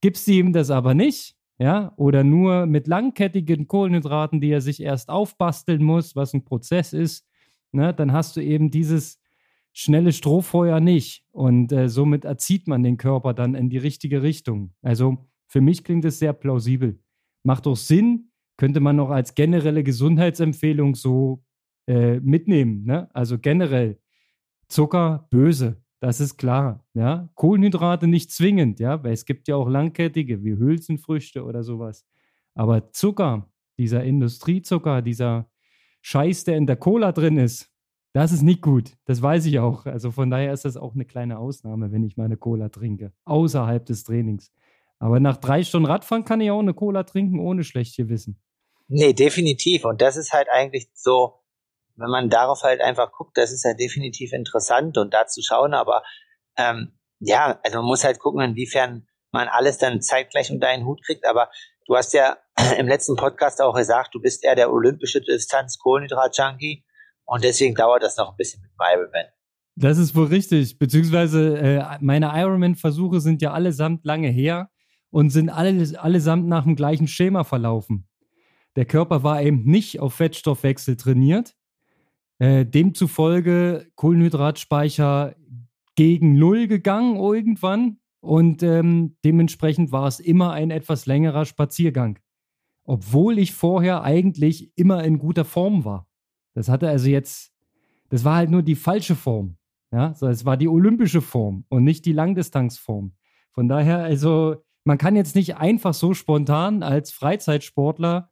Gibst 0.00 0.28
du 0.28 0.32
ihm 0.32 0.52
das 0.52 0.70
aber 0.70 0.94
nicht, 0.94 1.34
ja, 1.58 1.92
oder 1.96 2.22
nur 2.22 2.66
mit 2.66 2.86
langkettigen 2.86 3.66
Kohlenhydraten, 3.66 4.40
die 4.40 4.50
er 4.50 4.60
sich 4.60 4.80
erst 4.80 5.08
aufbasteln 5.08 5.82
muss, 5.82 6.14
was 6.14 6.32
ein 6.32 6.44
Prozess 6.44 6.92
ist, 6.92 7.26
ne, 7.72 7.92
dann 7.92 8.12
hast 8.12 8.36
du 8.36 8.40
eben 8.40 8.70
dieses 8.70 9.20
schnelle 9.72 10.12
Strohfeuer 10.12 10.78
nicht. 10.78 11.24
Und 11.32 11.72
äh, 11.72 11.88
somit 11.88 12.24
erzieht 12.24 12.68
man 12.68 12.84
den 12.84 12.98
Körper 12.98 13.34
dann 13.34 13.56
in 13.56 13.68
die 13.68 13.78
richtige 13.78 14.22
Richtung. 14.22 14.74
Also 14.82 15.26
für 15.48 15.60
mich 15.60 15.82
klingt 15.82 16.04
es 16.04 16.20
sehr 16.20 16.34
plausibel. 16.34 17.00
Macht 17.42 17.66
auch 17.66 17.76
Sinn, 17.76 18.30
könnte 18.56 18.78
man 18.78 18.94
noch 18.94 19.10
als 19.10 19.34
generelle 19.34 19.82
Gesundheitsempfehlung 19.82 20.94
so 20.94 21.42
äh, 21.88 22.20
mitnehmen. 22.20 22.84
Ne? 22.84 23.08
Also 23.12 23.38
generell 23.40 23.98
Zucker 24.68 25.26
böse, 25.30 25.82
das 26.00 26.20
ist 26.20 26.36
klar. 26.36 26.84
Ja? 26.94 27.28
Kohlenhydrate 27.34 28.06
nicht 28.06 28.30
zwingend, 28.30 28.80
ja, 28.80 29.02
weil 29.02 29.12
es 29.12 29.24
gibt 29.24 29.48
ja 29.48 29.56
auch 29.56 29.68
langkettige 29.68 30.44
wie 30.44 30.56
Hülsenfrüchte 30.56 31.44
oder 31.44 31.62
sowas. 31.62 32.06
Aber 32.54 32.92
Zucker, 32.92 33.48
dieser 33.78 34.04
Industriezucker, 34.04 35.02
dieser 35.02 35.50
Scheiß, 36.02 36.44
der 36.44 36.56
in 36.56 36.66
der 36.66 36.76
Cola 36.76 37.12
drin 37.12 37.38
ist, 37.38 37.72
das 38.12 38.32
ist 38.32 38.42
nicht 38.42 38.62
gut. 38.62 38.96
Das 39.04 39.20
weiß 39.20 39.44
ich 39.46 39.58
auch. 39.58 39.84
Also 39.84 40.10
von 40.10 40.30
daher 40.30 40.52
ist 40.52 40.64
das 40.64 40.78
auch 40.78 40.94
eine 40.94 41.04
kleine 41.04 41.38
Ausnahme, 41.38 41.92
wenn 41.92 42.02
ich 42.02 42.16
meine 42.16 42.38
Cola 42.38 42.70
trinke. 42.70 43.12
Außerhalb 43.24 43.84
des 43.84 44.04
Trainings. 44.04 44.52
Aber 44.98 45.20
nach 45.20 45.36
drei 45.36 45.62
Stunden 45.62 45.86
Radfahren 45.86 46.24
kann 46.24 46.40
ich 46.40 46.50
auch 46.50 46.60
eine 46.60 46.72
Cola 46.72 47.02
trinken, 47.02 47.38
ohne 47.38 47.64
schlecht 47.64 47.96
Gewissen. 47.96 48.40
Nee, 48.88 49.12
definitiv. 49.12 49.84
Und 49.84 50.00
das 50.00 50.16
ist 50.16 50.32
halt 50.32 50.48
eigentlich 50.50 50.88
so, 50.94 51.34
wenn 51.96 52.10
man 52.10 52.30
darauf 52.30 52.62
halt 52.62 52.80
einfach 52.80 53.12
guckt, 53.12 53.36
das 53.36 53.52
ist 53.52 53.64
ja 53.64 53.74
definitiv 53.74 54.32
interessant 54.32 54.98
und 54.98 55.12
da 55.14 55.26
zu 55.26 55.42
schauen. 55.42 55.74
Aber 55.74 56.02
ähm, 56.56 56.98
ja, 57.20 57.58
also 57.64 57.78
man 57.78 57.86
muss 57.86 58.04
halt 58.04 58.18
gucken, 58.18 58.40
inwiefern 58.40 59.06
man 59.32 59.48
alles 59.48 59.78
dann 59.78 60.00
zeitgleich 60.00 60.50
unter 60.50 60.68
einen 60.68 60.86
Hut 60.86 61.02
kriegt. 61.04 61.26
Aber 61.26 61.50
du 61.86 61.96
hast 61.96 62.12
ja 62.12 62.36
im 62.78 62.86
letzten 62.86 63.16
Podcast 63.16 63.60
auch 63.60 63.74
gesagt, 63.74 64.14
du 64.14 64.20
bist 64.20 64.44
eher 64.44 64.54
der 64.54 64.72
olympische 64.72 65.20
Distanz-Kohlenhydrat-Junkie. 65.20 66.84
Und 67.24 67.42
deswegen 67.42 67.74
dauert 67.74 68.02
das 68.02 68.16
noch 68.16 68.30
ein 68.30 68.36
bisschen 68.36 68.62
mit 68.62 68.70
dem 68.70 68.78
Ironman. 68.80 69.26
Das 69.74 69.98
ist 69.98 70.14
wohl 70.14 70.26
richtig. 70.26 70.78
Beziehungsweise 70.78 71.58
äh, 71.58 71.98
meine 72.00 72.30
Ironman-Versuche 72.34 73.20
sind 73.20 73.42
ja 73.42 73.52
allesamt 73.52 74.04
lange 74.04 74.28
her 74.28 74.70
und 75.10 75.30
sind 75.30 75.50
alle, 75.50 76.00
allesamt 76.00 76.46
nach 76.46 76.64
dem 76.64 76.76
gleichen 76.76 77.08
Schema 77.08 77.44
verlaufen. 77.44 78.08
Der 78.76 78.84
Körper 78.84 79.22
war 79.22 79.42
eben 79.42 79.64
nicht 79.64 80.00
auf 80.00 80.14
Fettstoffwechsel 80.14 80.96
trainiert. 80.96 81.54
Äh, 82.38 82.66
demzufolge 82.66 83.90
Kohlenhydratspeicher 83.94 85.34
gegen 85.94 86.38
Null 86.38 86.66
gegangen 86.68 87.16
irgendwann. 87.16 87.98
Und 88.20 88.62
ähm, 88.62 89.16
dementsprechend 89.24 89.92
war 89.92 90.06
es 90.06 90.20
immer 90.20 90.52
ein 90.52 90.70
etwas 90.70 91.06
längerer 91.06 91.44
Spaziergang. 91.44 92.18
Obwohl 92.84 93.38
ich 93.38 93.52
vorher 93.52 94.02
eigentlich 94.02 94.72
immer 94.76 95.04
in 95.04 95.18
guter 95.18 95.44
Form 95.44 95.84
war. 95.84 96.08
Das 96.54 96.68
hatte 96.68 96.88
also 96.88 97.08
jetzt, 97.08 97.52
das 98.08 98.24
war 98.24 98.36
halt 98.36 98.50
nur 98.50 98.62
die 98.62 98.74
falsche 98.74 99.14
Form. 99.14 99.56
Ja, 99.92 100.14
so, 100.14 100.26
es 100.26 100.44
war 100.44 100.56
die 100.56 100.68
olympische 100.68 101.20
Form 101.20 101.64
und 101.68 101.84
nicht 101.84 102.04
die 102.06 102.12
Langdistanzform. 102.12 103.12
Von 103.52 103.68
daher, 103.68 103.98
also, 103.98 104.56
man 104.84 104.98
kann 104.98 105.16
jetzt 105.16 105.34
nicht 105.34 105.56
einfach 105.56 105.94
so 105.94 106.12
spontan 106.12 106.82
als 106.82 107.12
Freizeitsportler, 107.12 108.30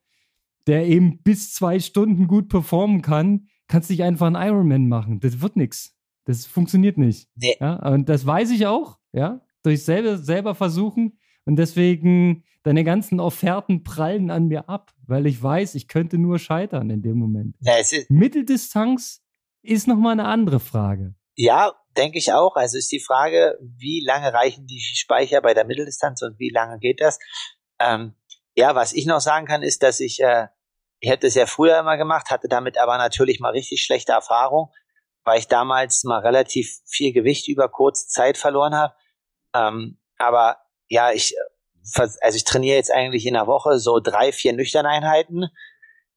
der 0.67 0.87
eben 0.87 1.23
bis 1.23 1.53
zwei 1.53 1.79
Stunden 1.81 2.27
gut 2.27 2.49
performen 2.49 3.03
kann, 3.03 3.49
kannst 3.69 3.91
nicht 3.91 4.03
einfach 4.03 4.27
einen 4.27 4.37
Ironman 4.37 4.89
machen. 4.89 5.21
Das 5.21 5.41
wird 5.41 5.57
nichts. 5.57 5.97
Das 6.25 6.47
funktioniert 6.47 6.99
nicht. 6.99 7.29
Nee. 7.37 7.57
Ja, 7.61 7.77
und 7.91 8.09
das 8.09 8.27
weiß 8.27 8.51
ich 8.51 8.67
auch, 8.67 8.99
ja, 9.13 9.41
durch 9.63 9.85
selber, 9.85 10.17
selber 10.19 10.55
versuchen. 10.55 11.19
Und 11.45 11.57
deswegen, 11.57 12.45
deine 12.63 12.85
ganzen 12.85 13.21
Offerten 13.21 13.85
prallen 13.85 14.31
an 14.31 14.49
mir 14.49 14.69
ab, 14.69 14.93
weil 15.07 15.27
ich 15.27 15.43
weiß, 15.43 15.75
ich 15.75 15.89
könnte 15.89 16.17
nur 16.17 16.39
scheitern 16.39 16.89
in 16.89 17.03
dem 17.03 17.19
Moment. 17.19 17.57
Ja, 17.61 17.75
Mitteldistanz 18.09 19.23
ist 19.63 19.87
nochmal 19.87 20.13
eine 20.13 20.27
andere 20.27 20.61
Frage. 20.61 21.15
Ja, 21.37 21.75
denke 21.97 22.19
ich 22.19 22.33
auch. 22.33 22.57
Also 22.57 22.79
ist 22.79 22.93
die 22.93 23.01
Frage, 23.01 23.59
wie 23.61 24.03
lange 24.05 24.33
reichen 24.33 24.67
die 24.67 24.81
Speicher 24.81 25.43
bei 25.43 25.53
der 25.53 25.67
Mitteldistanz 25.67 26.23
und 26.23 26.39
wie 26.39 26.51
lange 26.51 26.79
geht 26.79 27.01
das? 27.01 27.19
Ähm, 27.79 28.15
ja, 28.55 28.75
was 28.75 28.93
ich 28.93 29.07
noch 29.07 29.21
sagen 29.21 29.47
kann, 29.47 29.63
ist, 29.63 29.83
dass 29.83 30.01
ich, 30.01 30.21
äh, 30.21 30.47
ich 31.05 31.11
hätte 31.11 31.27
es 31.27 31.35
ja 31.35 31.45
früher 31.45 31.79
immer 31.79 31.99
gemacht, 31.99 32.31
hatte 32.31 32.49
damit 32.49 32.79
aber 32.79 32.97
natürlich 32.97 33.39
mal 33.39 33.51
richtig 33.51 33.83
schlechte 33.83 34.13
Erfahrung, 34.13 34.73
weil 35.23 35.39
ich 35.39 35.49
damals 35.49 36.03
mal 36.05 36.21
relativ 36.21 36.79
viel 36.87 37.13
Gewicht 37.13 37.47
über 37.47 37.69
kurze 37.69 38.09
Zeit 38.09 38.39
verloren 38.39 38.75
habe. 38.75 38.95
Ähm, 39.55 40.01
aber 40.17 40.57
ja, 40.89 41.13
ich, 41.13 41.35
also 41.95 42.37
ich 42.37 42.45
trainiere 42.45 42.77
jetzt 42.77 42.91
eigentlich 42.91 43.27
in 43.27 43.35
der 43.35 43.47
Woche 43.47 43.79
so 43.79 44.01
drei, 44.01 44.33
vier 44.33 44.55
Nüchterneinheiten. 44.55 45.51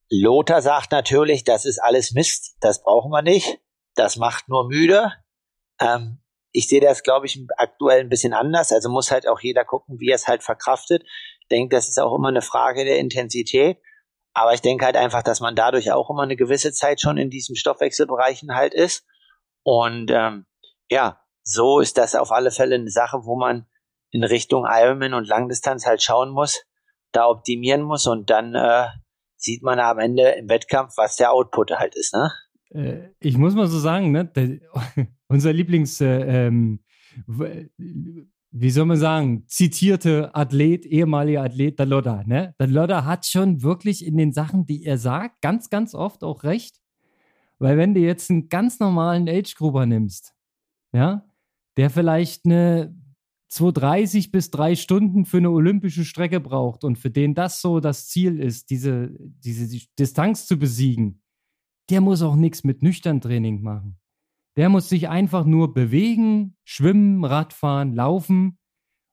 Lothar 0.10 0.62
sagt 0.62 0.94
natürlich, 0.94 1.44
das 1.44 1.66
ist 1.66 1.80
alles 1.80 2.14
Mist, 2.14 2.56
das 2.62 2.82
brauchen 2.82 3.12
wir 3.12 3.22
nicht. 3.22 3.60
Das 3.96 4.16
macht 4.16 4.48
nur 4.48 4.70
müde. 4.70 5.12
Ähm, 5.82 6.22
ich 6.54 6.70
sehe 6.70 6.80
das, 6.80 7.04
glaube 7.04 7.26
ich, 7.26 7.46
aktuell 7.58 8.00
ein 8.00 8.10
bisschen 8.10 8.34
anders. 8.34 8.72
Also 8.72 8.90
muss 8.90 9.12
halt 9.12 9.28
auch 9.28 9.42
jeder 9.42 9.66
gucken, 9.66 10.00
wie 10.00 10.12
er 10.12 10.16
es 10.16 10.30
halt 10.30 10.44
verkraftet. 10.44 11.04
Ich 11.42 11.48
denke, 11.50 11.76
das 11.76 11.90
ist 11.90 12.00
auch 12.00 12.16
immer 12.16 12.30
eine 12.30 12.42
Frage 12.42 12.86
der 12.86 13.00
Intensität. 13.00 13.82
Aber 14.38 14.54
ich 14.54 14.62
denke 14.62 14.86
halt 14.86 14.96
einfach, 14.96 15.24
dass 15.24 15.40
man 15.40 15.56
dadurch 15.56 15.92
auch 15.92 16.12
immer 16.12 16.22
eine 16.22 16.36
gewisse 16.36 16.72
Zeit 16.72 17.02
schon 17.02 17.18
in 17.18 17.32
diesen 17.32 17.56
Stoffwechselbereichen 17.56 18.54
halt 18.54 18.76
ist. 18.76 19.04
Und 19.64 20.12
ähm, 20.12 20.46
ja, 20.92 21.20
so 21.42 21.80
ist 21.80 21.98
das 21.98 22.14
auf 22.14 22.32
alle 22.32 22.52
Fälle 22.52 22.76
eine 22.76 22.92
Sache, 22.92 23.22
wo 23.24 23.36
man 23.36 23.66
in 24.12 24.24
Richtung 24.24 24.68
Ironman 24.70 25.16
und 25.16 25.28
Langdistanz 25.28 25.88
halt 25.88 26.04
schauen 26.04 26.30
muss, 26.30 26.64
da 27.14 27.26
optimieren 27.28 27.82
muss 27.82 28.06
und 28.06 28.30
dann 28.30 28.54
äh, 28.54 28.86
sieht 29.38 29.64
man 29.64 29.80
am 29.80 29.98
Ende 29.98 30.30
im 30.34 30.48
Wettkampf, 30.50 30.94
was 30.98 31.16
der 31.16 31.32
Output 31.32 31.72
halt 31.72 31.96
ist, 31.96 32.14
ne? 32.14 32.32
Äh, 32.70 33.10
ich 33.20 33.40
muss 33.40 33.56
mal 33.56 33.66
so 33.66 33.80
sagen, 33.80 34.12
ne, 34.12 34.26
der, 34.26 34.60
unser 35.30 35.52
Lieblings, 35.52 36.00
äh, 36.00 36.46
ähm, 36.46 36.86
wie 38.60 38.72
soll 38.72 38.86
man 38.86 38.98
sagen, 38.98 39.44
zitierte 39.48 40.34
Athlet, 40.34 40.86
ehemaliger 40.86 41.44
Athlet, 41.44 41.78
der 41.78 41.86
Lodder, 41.86 42.24
ne? 42.26 42.56
Der 42.60 42.68
Lodder 42.68 43.06
hat 43.06 43.26
schon 43.26 43.62
wirklich 43.62 44.06
in 44.06 44.18
den 44.18 44.34
Sachen, 44.34 44.66
die 44.66 44.84
er 44.84 44.98
sagt, 44.98 45.42
ganz, 45.42 45.70
ganz 45.70 45.94
oft 45.94 46.24
auch 46.24 46.44
recht. 46.44 46.82
Weil 47.60 47.78
wenn 47.78 47.94
du 47.94 48.00
jetzt 48.00 48.30
einen 48.30 48.50
ganz 48.50 48.80
normalen 48.80 49.30
Age-Gruber 49.30 49.86
nimmst, 49.86 50.34
ja, 50.94 51.26
der 51.78 51.90
vielleicht 51.90 52.46
eine 52.46 52.96
2,30 53.52 54.32
bis 54.32 54.52
drei 54.52 54.76
Stunden 54.76 55.26
für 55.26 55.38
eine 55.38 55.52
olympische 55.52 56.04
Strecke 56.04 56.40
braucht 56.40 56.84
und 56.84 56.98
für 56.98 57.10
den 57.10 57.34
das 57.34 57.62
so 57.62 57.80
das 57.80 58.08
Ziel 58.08 58.40
ist, 58.40 58.70
diese, 58.70 59.12
diese 59.20 59.86
Distanz 59.98 60.48
zu 60.48 60.58
besiegen, 60.58 61.22
der 61.90 62.02
muss 62.02 62.22
auch 62.22 62.36
nichts 62.36 62.64
mit 62.64 62.84
nüchtern 62.84 63.22
Training 63.22 63.62
machen. 63.62 63.98
Der 64.58 64.70
muss 64.70 64.90
sich 64.90 65.08
einfach 65.08 65.46
nur 65.46 65.74
bewegen, 65.74 66.56
schwimmen, 66.66 67.24
Radfahren, 67.24 67.94
laufen 67.94 68.58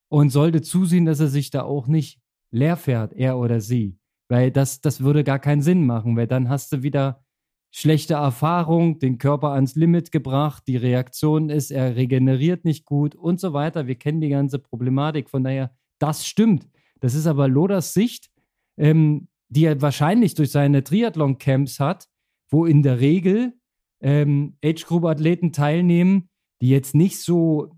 und 0.09 0.31
sollte 0.31 0.63
zusehen, 0.63 1.05
dass 1.05 1.21
er 1.21 1.29
sich 1.29 1.51
da 1.51 1.63
auch 1.63 1.87
nicht 1.87 2.21
leer 2.51 2.77
fährt, 2.77 3.13
er 3.13 3.39
oder 3.39 3.61
sie. 3.61 3.99
Weil 4.29 4.51
das, 4.51 4.81
das 4.81 5.03
würde 5.03 5.23
gar 5.23 5.39
keinen 5.39 5.61
Sinn 5.61 5.87
machen, 5.87 6.17
weil 6.17 6.27
dann 6.27 6.49
hast 6.49 6.73
du 6.73 6.83
wieder 6.83 7.25
schlechte 7.71 8.15
Erfahrung, 8.15 9.01
den 9.01 9.19
Körper 9.19 9.51
ans 9.51 9.75
Limit 9.75 10.13
gebracht, 10.13 10.63
die 10.67 10.77
Reaktion 10.77 11.51
ist, 11.51 11.73
er 11.73 11.97
regeneriert 11.97 12.65
nicht 12.65 12.85
gut 12.85 13.17
und 13.17 13.41
so 13.41 13.53
weiter. 13.53 13.87
Wir 13.87 13.97
kennen 13.97 14.21
die 14.21 14.29
ganze 14.29 14.61
Problematik. 14.61 15.29
Von 15.29 15.43
daher, 15.43 15.75
das 15.99 16.25
stimmt. 16.27 16.69
Das 17.01 17.15
ist 17.15 17.27
aber 17.27 17.49
Loders 17.49 17.93
Sicht, 17.93 18.31
ähm, 18.79 19.29
die 19.49 19.65
er 19.65 19.83
wahrscheinlich 19.83 20.35
durch 20.35 20.53
seine 20.53 20.85
Triathlon-Camps 20.85 21.81
hat, 21.81 22.07
wo 22.49 22.65
in 22.65 22.85
der 22.85 23.01
Regel 23.01 23.55
ähm, 24.01 24.57
Age-Group-Athleten 24.65 25.53
teilnehmen, 25.53 26.29
die 26.61 26.69
jetzt 26.69 26.95
nicht 26.95 27.21
so 27.21 27.77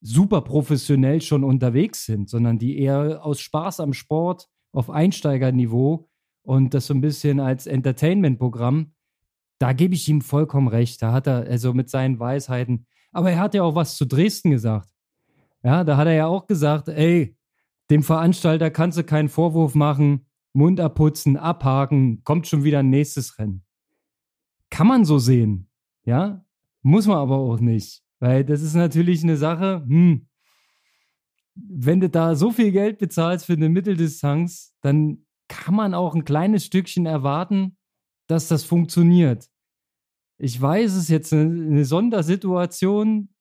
super 0.00 0.42
professionell 0.42 1.20
schon 1.20 1.44
unterwegs 1.44 2.04
sind, 2.04 2.28
sondern 2.28 2.58
die 2.58 2.78
eher 2.78 3.24
aus 3.24 3.40
Spaß 3.40 3.80
am 3.80 3.92
Sport 3.92 4.48
auf 4.72 4.90
Einsteigerniveau 4.90 6.08
und 6.42 6.74
das 6.74 6.86
so 6.86 6.94
ein 6.94 7.00
bisschen 7.00 7.40
als 7.40 7.66
Entertainment-Programm 7.66 8.92
da 9.58 9.72
gebe 9.72 9.94
ich 9.94 10.08
ihm 10.08 10.20
vollkommen 10.20 10.68
recht. 10.68 11.02
Da 11.02 11.12
hat 11.12 11.26
er, 11.26 11.46
also 11.46 11.74
mit 11.74 11.90
seinen 11.90 12.18
Weisheiten. 12.18 12.86
Aber 13.12 13.30
er 13.30 13.40
hat 13.40 13.54
ja 13.54 13.62
auch 13.62 13.74
was 13.74 13.96
zu 13.96 14.06
Dresden 14.06 14.50
gesagt. 14.50 14.90
Ja, 15.62 15.82
da 15.84 15.96
hat 15.96 16.06
er 16.06 16.14
ja 16.14 16.26
auch 16.26 16.46
gesagt, 16.46 16.88
ey, 16.88 17.36
dem 17.90 18.02
Veranstalter 18.02 18.70
kannst 18.70 18.98
du 18.98 19.04
keinen 19.04 19.28
Vorwurf 19.28 19.74
machen, 19.74 20.26
Mund 20.52 20.78
abputzen, 20.78 21.36
abhaken, 21.36 22.22
kommt 22.22 22.46
schon 22.46 22.64
wieder 22.64 22.80
ein 22.80 22.90
nächstes 22.90 23.38
Rennen. 23.38 23.64
Kann 24.70 24.86
man 24.86 25.04
so 25.04 25.18
sehen. 25.18 25.70
Ja, 26.04 26.44
muss 26.82 27.06
man 27.06 27.18
aber 27.18 27.36
auch 27.36 27.60
nicht, 27.60 28.02
weil 28.18 28.44
das 28.44 28.62
ist 28.62 28.74
natürlich 28.74 29.22
eine 29.22 29.36
Sache, 29.36 29.84
hm, 29.86 30.28
wenn 31.54 32.00
du 32.00 32.08
da 32.08 32.34
so 32.34 32.50
viel 32.50 32.72
Geld 32.72 32.98
bezahlst 32.98 33.46
für 33.46 33.54
eine 33.54 33.68
Mitteldistanz, 33.68 34.76
dann 34.80 35.26
kann 35.48 35.74
man 35.74 35.94
auch 35.94 36.14
ein 36.14 36.24
kleines 36.24 36.64
Stückchen 36.64 37.06
erwarten, 37.06 37.76
dass 38.26 38.48
das 38.48 38.64
funktioniert. 38.64 39.48
Ich 40.38 40.60
weiß, 40.60 40.92
es 40.92 41.04
ist 41.04 41.08
jetzt 41.08 41.32
eine, 41.32 41.42
eine 41.42 41.84
Sondersituation. 41.84 43.34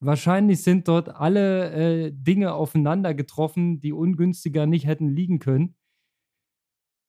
Wahrscheinlich 0.00 0.62
sind 0.62 0.88
dort 0.88 1.08
alle 1.08 1.70
äh, 1.70 2.12
Dinge 2.12 2.52
aufeinander 2.52 3.14
getroffen, 3.14 3.80
die 3.80 3.92
ungünstiger 3.92 4.66
nicht 4.66 4.86
hätten 4.86 5.08
liegen 5.08 5.38
können. 5.38 5.76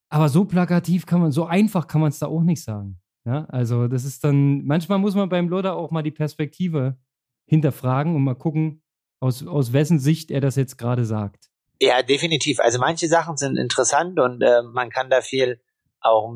Aber 0.10 0.30
so 0.30 0.46
plakativ 0.46 1.06
kann 1.06 1.20
man, 1.20 1.32
so 1.32 1.46
einfach 1.46 1.88
kann 1.88 2.00
man 2.00 2.10
es 2.10 2.20
da 2.20 2.28
auch 2.28 2.44
nicht 2.44 2.64
sagen. 2.64 3.02
Ja, 3.26 3.46
also 3.46 3.88
das 3.88 4.04
ist 4.04 4.24
dann, 4.24 4.66
manchmal 4.66 5.00
muss 5.00 5.16
man 5.16 5.30
beim 5.30 5.48
Loder 5.48 5.76
auch 5.76 5.92
mal 5.92 6.04
die 6.04 6.12
Perspektive 6.12 6.98
hinterfragen 7.46 8.16
und 8.16 8.24
mal 8.24 8.36
gucken, 8.36 8.84
aus, 9.22 9.46
aus 9.48 9.72
wessen 9.72 10.00
Sicht 10.00 10.32
er 10.32 10.42
das 10.42 10.56
jetzt 10.58 10.78
gerade 10.78 11.06
sagt. 11.06 11.50
Ja, 11.82 12.02
definitiv. 12.04 12.60
Also 12.60 12.80
manche 12.80 13.08
Sachen 13.08 13.38
sind 13.38 13.58
interessant 13.58 14.20
und 14.20 14.42
äh, 14.42 14.62
man 14.62 14.90
kann 14.90 15.10
da 15.10 15.22
viel 15.22 15.62
auch 16.02 16.34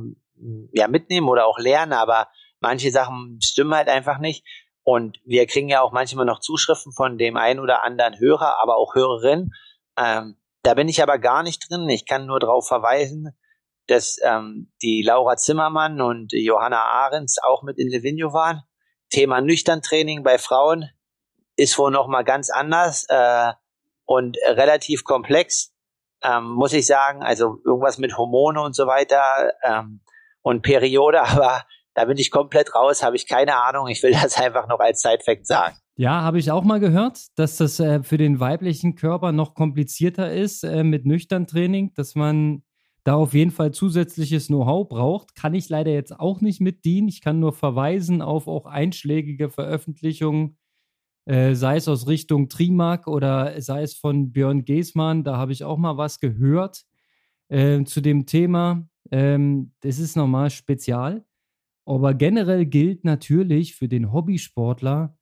ja, 0.71 0.87
mitnehmen 0.87 1.27
oder 1.27 1.45
auch 1.45 1.59
lernen, 1.59 1.93
aber 1.93 2.29
manche 2.59 2.91
Sachen 2.91 3.39
stimmen 3.41 3.75
halt 3.75 3.89
einfach 3.89 4.19
nicht. 4.19 4.45
Und 4.83 5.19
wir 5.25 5.45
kriegen 5.47 5.67
ja 5.67 5.81
auch 5.81 5.91
manchmal 5.91 6.25
noch 6.25 6.39
Zuschriften 6.39 6.93
von 6.93 7.17
dem 7.17 7.35
einen 7.35 7.59
oder 7.59 7.83
anderen 7.83 8.17
Hörer, 8.19 8.61
aber 8.61 8.77
auch 8.77 8.95
Hörerin. 8.95 9.51
Ähm, 9.97 10.37
da 10.63 10.73
bin 10.73 10.87
ich 10.87 11.03
aber 11.03 11.17
gar 11.17 11.43
nicht 11.43 11.69
drin. 11.69 11.89
Ich 11.89 12.05
kann 12.05 12.25
nur 12.25 12.39
darauf 12.39 12.67
verweisen, 12.67 13.37
dass 13.87 14.17
ähm, 14.23 14.71
die 14.81 15.01
Laura 15.01 15.37
Zimmermann 15.37 16.01
und 16.01 16.31
Johanna 16.33 16.81
Ahrens 16.81 17.37
auch 17.41 17.63
mit 17.63 17.77
in 17.77 17.89
Livigno 17.89 18.33
waren. 18.33 18.63
Thema 19.09 19.41
Nüchtern-Training 19.41 20.23
bei 20.23 20.37
Frauen 20.37 20.89
ist 21.55 21.77
wohl 21.77 21.91
noch 21.91 22.07
mal 22.07 22.23
ganz 22.23 22.49
anders 22.49 23.05
äh, 23.09 23.53
und 24.05 24.37
relativ 24.45 25.03
komplex, 25.03 25.73
ähm, 26.21 26.51
muss 26.51 26.73
ich 26.73 26.85
sagen. 26.85 27.23
Also 27.23 27.59
irgendwas 27.65 27.97
mit 27.97 28.17
Hormone 28.17 28.61
und 28.61 28.75
so 28.75 28.85
weiter 28.87 29.53
ähm, 29.63 30.01
und 30.41 30.61
Periode, 30.61 31.21
aber 31.23 31.63
da 31.93 32.05
bin 32.05 32.17
ich 32.17 32.29
komplett 32.29 32.75
raus, 32.75 33.01
habe 33.01 33.15
ich 33.15 33.27
keine 33.27 33.63
Ahnung. 33.63 33.87
Ich 33.87 34.03
will 34.03 34.11
das 34.11 34.37
einfach 34.37 34.67
noch 34.67 34.79
als 34.79 35.01
Side-Fact 35.01 35.47
sagen. 35.47 35.77
Ja, 35.95 36.21
habe 36.21 36.37
ich 36.37 36.51
auch 36.51 36.63
mal 36.63 36.79
gehört, 36.79 37.17
dass 37.37 37.57
das 37.57 37.79
äh, 37.79 38.03
für 38.03 38.17
den 38.17 38.39
weiblichen 38.39 38.95
Körper 38.95 39.31
noch 39.31 39.55
komplizierter 39.55 40.31
ist 40.31 40.63
äh, 40.63 40.83
mit 40.83 41.07
Nüchtern-Training, 41.07 41.93
dass 41.95 42.13
man 42.13 42.61
da 43.07 43.15
auf 43.15 43.33
jeden 43.33 43.51
Fall 43.51 43.71
zusätzliches 43.71 44.47
Know-how 44.47 44.89
braucht. 44.89 45.33
Kann 45.33 45.53
ich 45.53 45.69
leider 45.69 45.91
jetzt 45.93 46.19
auch 46.19 46.41
nicht 46.41 46.59
mit 46.59 46.83
dienen. 46.83 47.07
Ich 47.07 47.21
kann 47.21 47.39
nur 47.39 47.53
verweisen 47.53 48.21
auf 48.21 48.49
auch 48.49 48.65
einschlägige 48.65 49.49
Veröffentlichungen, 49.49 50.57
äh, 51.25 51.55
sei 51.55 51.77
es 51.77 51.87
aus 51.87 52.07
Richtung 52.09 52.49
Trimark 52.49 53.07
oder 53.07 53.61
sei 53.61 53.83
es 53.83 53.93
von 53.93 54.33
Björn 54.33 54.65
Geßmann. 54.65 55.23
Da 55.23 55.37
habe 55.37 55.53
ich 55.53 55.63
auch 55.63 55.77
mal 55.77 55.95
was 55.95 56.19
gehört 56.19 56.83
äh, 57.47 57.81
zu 57.85 58.01
dem 58.01 58.25
Thema. 58.25 58.89
Ähm, 59.09 59.71
das 59.79 59.99
ist 59.99 60.17
nochmal 60.17 60.49
spezial. 60.49 61.25
Aber 61.85 62.13
generell 62.13 62.65
gilt 62.65 63.05
natürlich 63.05 63.75
für 63.75 63.87
den 63.87 64.11
Hobbysportler, 64.11 65.17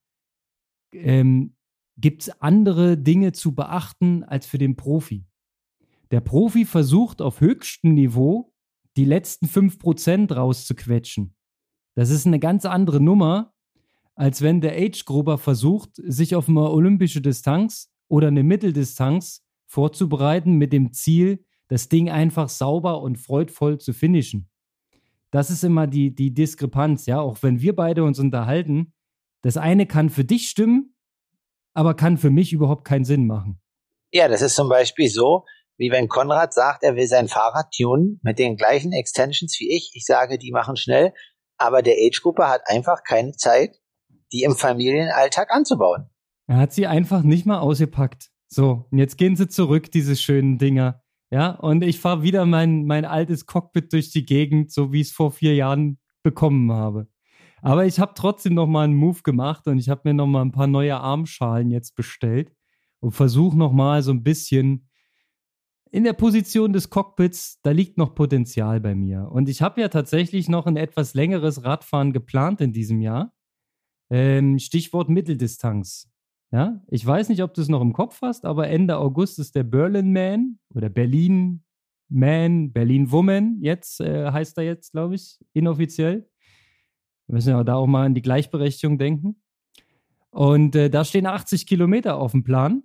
ähm, 0.91 1.55
gibt 1.97 2.23
es 2.23 2.41
andere 2.41 2.97
Dinge 2.97 3.31
zu 3.33 3.53
beachten 3.53 4.23
als 4.23 4.47
für 4.47 4.57
den 4.57 4.75
Profi. 4.75 5.27
Der 6.11 6.21
Profi 6.21 6.65
versucht 6.65 7.21
auf 7.21 7.41
höchstem 7.41 7.93
Niveau 7.93 8.53
die 8.97 9.05
letzten 9.05 9.47
5% 9.47 10.33
rauszuquetschen. 10.33 11.35
Das 11.95 12.09
ist 12.09 12.25
eine 12.25 12.39
ganz 12.39 12.65
andere 12.65 12.99
Nummer, 12.99 13.53
als 14.15 14.41
wenn 14.41 14.61
der 14.61 14.73
Age-Gruber 14.73 15.37
versucht, 15.37 15.91
sich 15.95 16.35
auf 16.35 16.47
eine 16.47 16.69
olympische 16.69 17.21
Distanz 17.21 17.91
oder 18.07 18.27
eine 18.27 18.43
Mitteldistanz 18.43 19.43
vorzubereiten 19.65 20.53
mit 20.53 20.71
dem 20.71 20.93
Ziel, 20.93 21.43
das 21.67 21.89
Ding 21.89 22.09
einfach 22.09 22.49
sauber 22.49 23.01
und 23.01 23.17
freudvoll 23.17 23.79
zu 23.79 23.93
finishen. 23.93 24.49
Das 25.31 25.49
ist 25.49 25.63
immer 25.63 25.87
die, 25.87 26.13
die 26.13 26.33
Diskrepanz, 26.33 27.07
ja, 27.07 27.19
auch 27.19 27.41
wenn 27.41 27.59
wir 27.59 27.75
beide 27.75 28.03
uns 28.03 28.19
unterhalten. 28.19 28.93
Das 29.41 29.57
eine 29.57 29.85
kann 29.85 30.09
für 30.09 30.23
dich 30.23 30.49
stimmen, 30.49 30.95
aber 31.73 31.93
kann 31.93 32.17
für 32.17 32.29
mich 32.29 32.53
überhaupt 32.53 32.85
keinen 32.85 33.03
Sinn 33.03 33.27
machen. 33.27 33.59
Ja, 34.13 34.29
das 34.29 34.41
ist 34.41 34.55
zum 34.55 34.69
Beispiel 34.69 35.09
so, 35.09 35.43
wie 35.77 35.91
wenn 35.91 36.07
Konrad 36.07 36.53
sagt, 36.53 36.83
er 36.83 36.95
will 36.95 37.07
sein 37.07 37.27
Fahrrad 37.27 37.71
tunen 37.75 38.19
mit 38.23 38.39
den 38.39 38.55
gleichen 38.55 38.93
Extensions 38.93 39.57
wie 39.59 39.75
ich. 39.75 39.91
Ich 39.93 40.05
sage, 40.05 40.37
die 40.37 40.51
machen 40.51 40.77
schnell, 40.77 41.13
aber 41.57 41.81
der 41.81 41.95
Age-Gruppe 41.95 42.47
hat 42.47 42.61
einfach 42.65 43.03
keine 43.03 43.33
Zeit, 43.33 43.77
die 44.31 44.43
im 44.43 44.55
Familienalltag 44.55 45.51
anzubauen. 45.51 46.09
Er 46.47 46.57
hat 46.57 46.73
sie 46.73 46.87
einfach 46.87 47.23
nicht 47.23 47.45
mal 47.45 47.59
ausgepackt. 47.59 48.29
So, 48.47 48.87
und 48.91 48.97
jetzt 48.99 49.17
gehen 49.17 49.35
sie 49.35 49.47
zurück, 49.47 49.91
diese 49.91 50.15
schönen 50.15 50.57
Dinger. 50.57 51.01
Ja, 51.31 51.51
und 51.51 51.83
ich 51.83 51.99
fahre 51.99 52.21
wieder 52.21 52.45
mein, 52.45 52.85
mein 52.85 53.03
altes 53.03 53.45
Cockpit 53.45 53.91
durch 53.91 54.11
die 54.11 54.25
Gegend, 54.25 54.71
so 54.71 54.93
wie 54.93 55.01
ich 55.01 55.07
es 55.07 55.13
vor 55.13 55.31
vier 55.31 55.55
Jahren 55.55 55.99
bekommen 56.23 56.71
habe. 56.71 57.07
Aber 57.61 57.85
ich 57.85 57.99
habe 57.99 58.13
trotzdem 58.15 58.53
noch 58.53 58.67
mal 58.67 58.83
einen 58.83 58.93
Move 58.93 59.21
gemacht 59.23 59.67
und 59.67 59.79
ich 59.79 59.89
habe 59.89 60.01
mir 60.03 60.13
noch 60.13 60.27
mal 60.27 60.43
ein 60.43 60.51
paar 60.51 60.67
neue 60.67 60.95
Armschalen 60.97 61.71
jetzt 61.71 61.95
bestellt 61.95 62.53
und 62.99 63.11
versuche 63.11 63.57
noch 63.57 63.71
mal 63.71 64.03
so 64.03 64.11
ein 64.11 64.23
bisschen 64.23 64.87
in 65.95 66.03
der 66.03 66.11
Position 66.11 66.73
des 66.73 66.89
Cockpits, 66.89 67.61
da 67.61 67.71
liegt 67.71 67.97
noch 67.97 68.15
Potenzial 68.15 68.81
bei 68.81 68.93
mir. 68.93 69.29
Und 69.31 69.47
ich 69.47 69.61
habe 69.61 69.79
ja 69.79 69.87
tatsächlich 69.87 70.49
noch 70.49 70.65
ein 70.65 70.75
etwas 70.75 71.13
längeres 71.13 71.63
Radfahren 71.63 72.11
geplant 72.11 72.59
in 72.59 72.73
diesem 72.73 72.99
Jahr. 72.99 73.33
Ähm, 74.09 74.59
Stichwort 74.59 75.07
Mitteldistanz. 75.07 76.11
Ja, 76.51 76.81
ich 76.89 77.05
weiß 77.05 77.29
nicht, 77.29 77.41
ob 77.43 77.53
du 77.53 77.61
es 77.61 77.69
noch 77.69 77.79
im 77.79 77.93
Kopf 77.93 78.21
hast, 78.21 78.43
aber 78.43 78.67
Ende 78.67 78.97
August 78.97 79.39
ist 79.39 79.55
der 79.55 79.63
Berlin 79.63 80.11
Man 80.11 80.59
oder 80.73 80.89
Berlin 80.89 81.63
Man, 82.09 82.73
Berlin 82.73 83.09
Woman, 83.09 83.59
jetzt 83.61 84.01
äh, 84.01 84.29
heißt 84.29 84.57
er 84.57 84.65
jetzt, 84.65 84.91
glaube 84.91 85.15
ich, 85.15 85.39
inoffiziell. 85.53 86.29
Wir 87.27 87.35
müssen 87.35 87.51
ja 87.51 87.63
da 87.63 87.75
auch 87.75 87.87
mal 87.87 88.05
an 88.05 88.15
die 88.15 88.21
Gleichberechtigung 88.21 88.97
denken. 88.97 89.41
Und 90.29 90.75
äh, 90.75 90.89
da 90.89 91.05
stehen 91.05 91.25
80 91.25 91.65
Kilometer 91.65 92.17
auf 92.17 92.33
dem 92.33 92.43
Plan. 92.43 92.83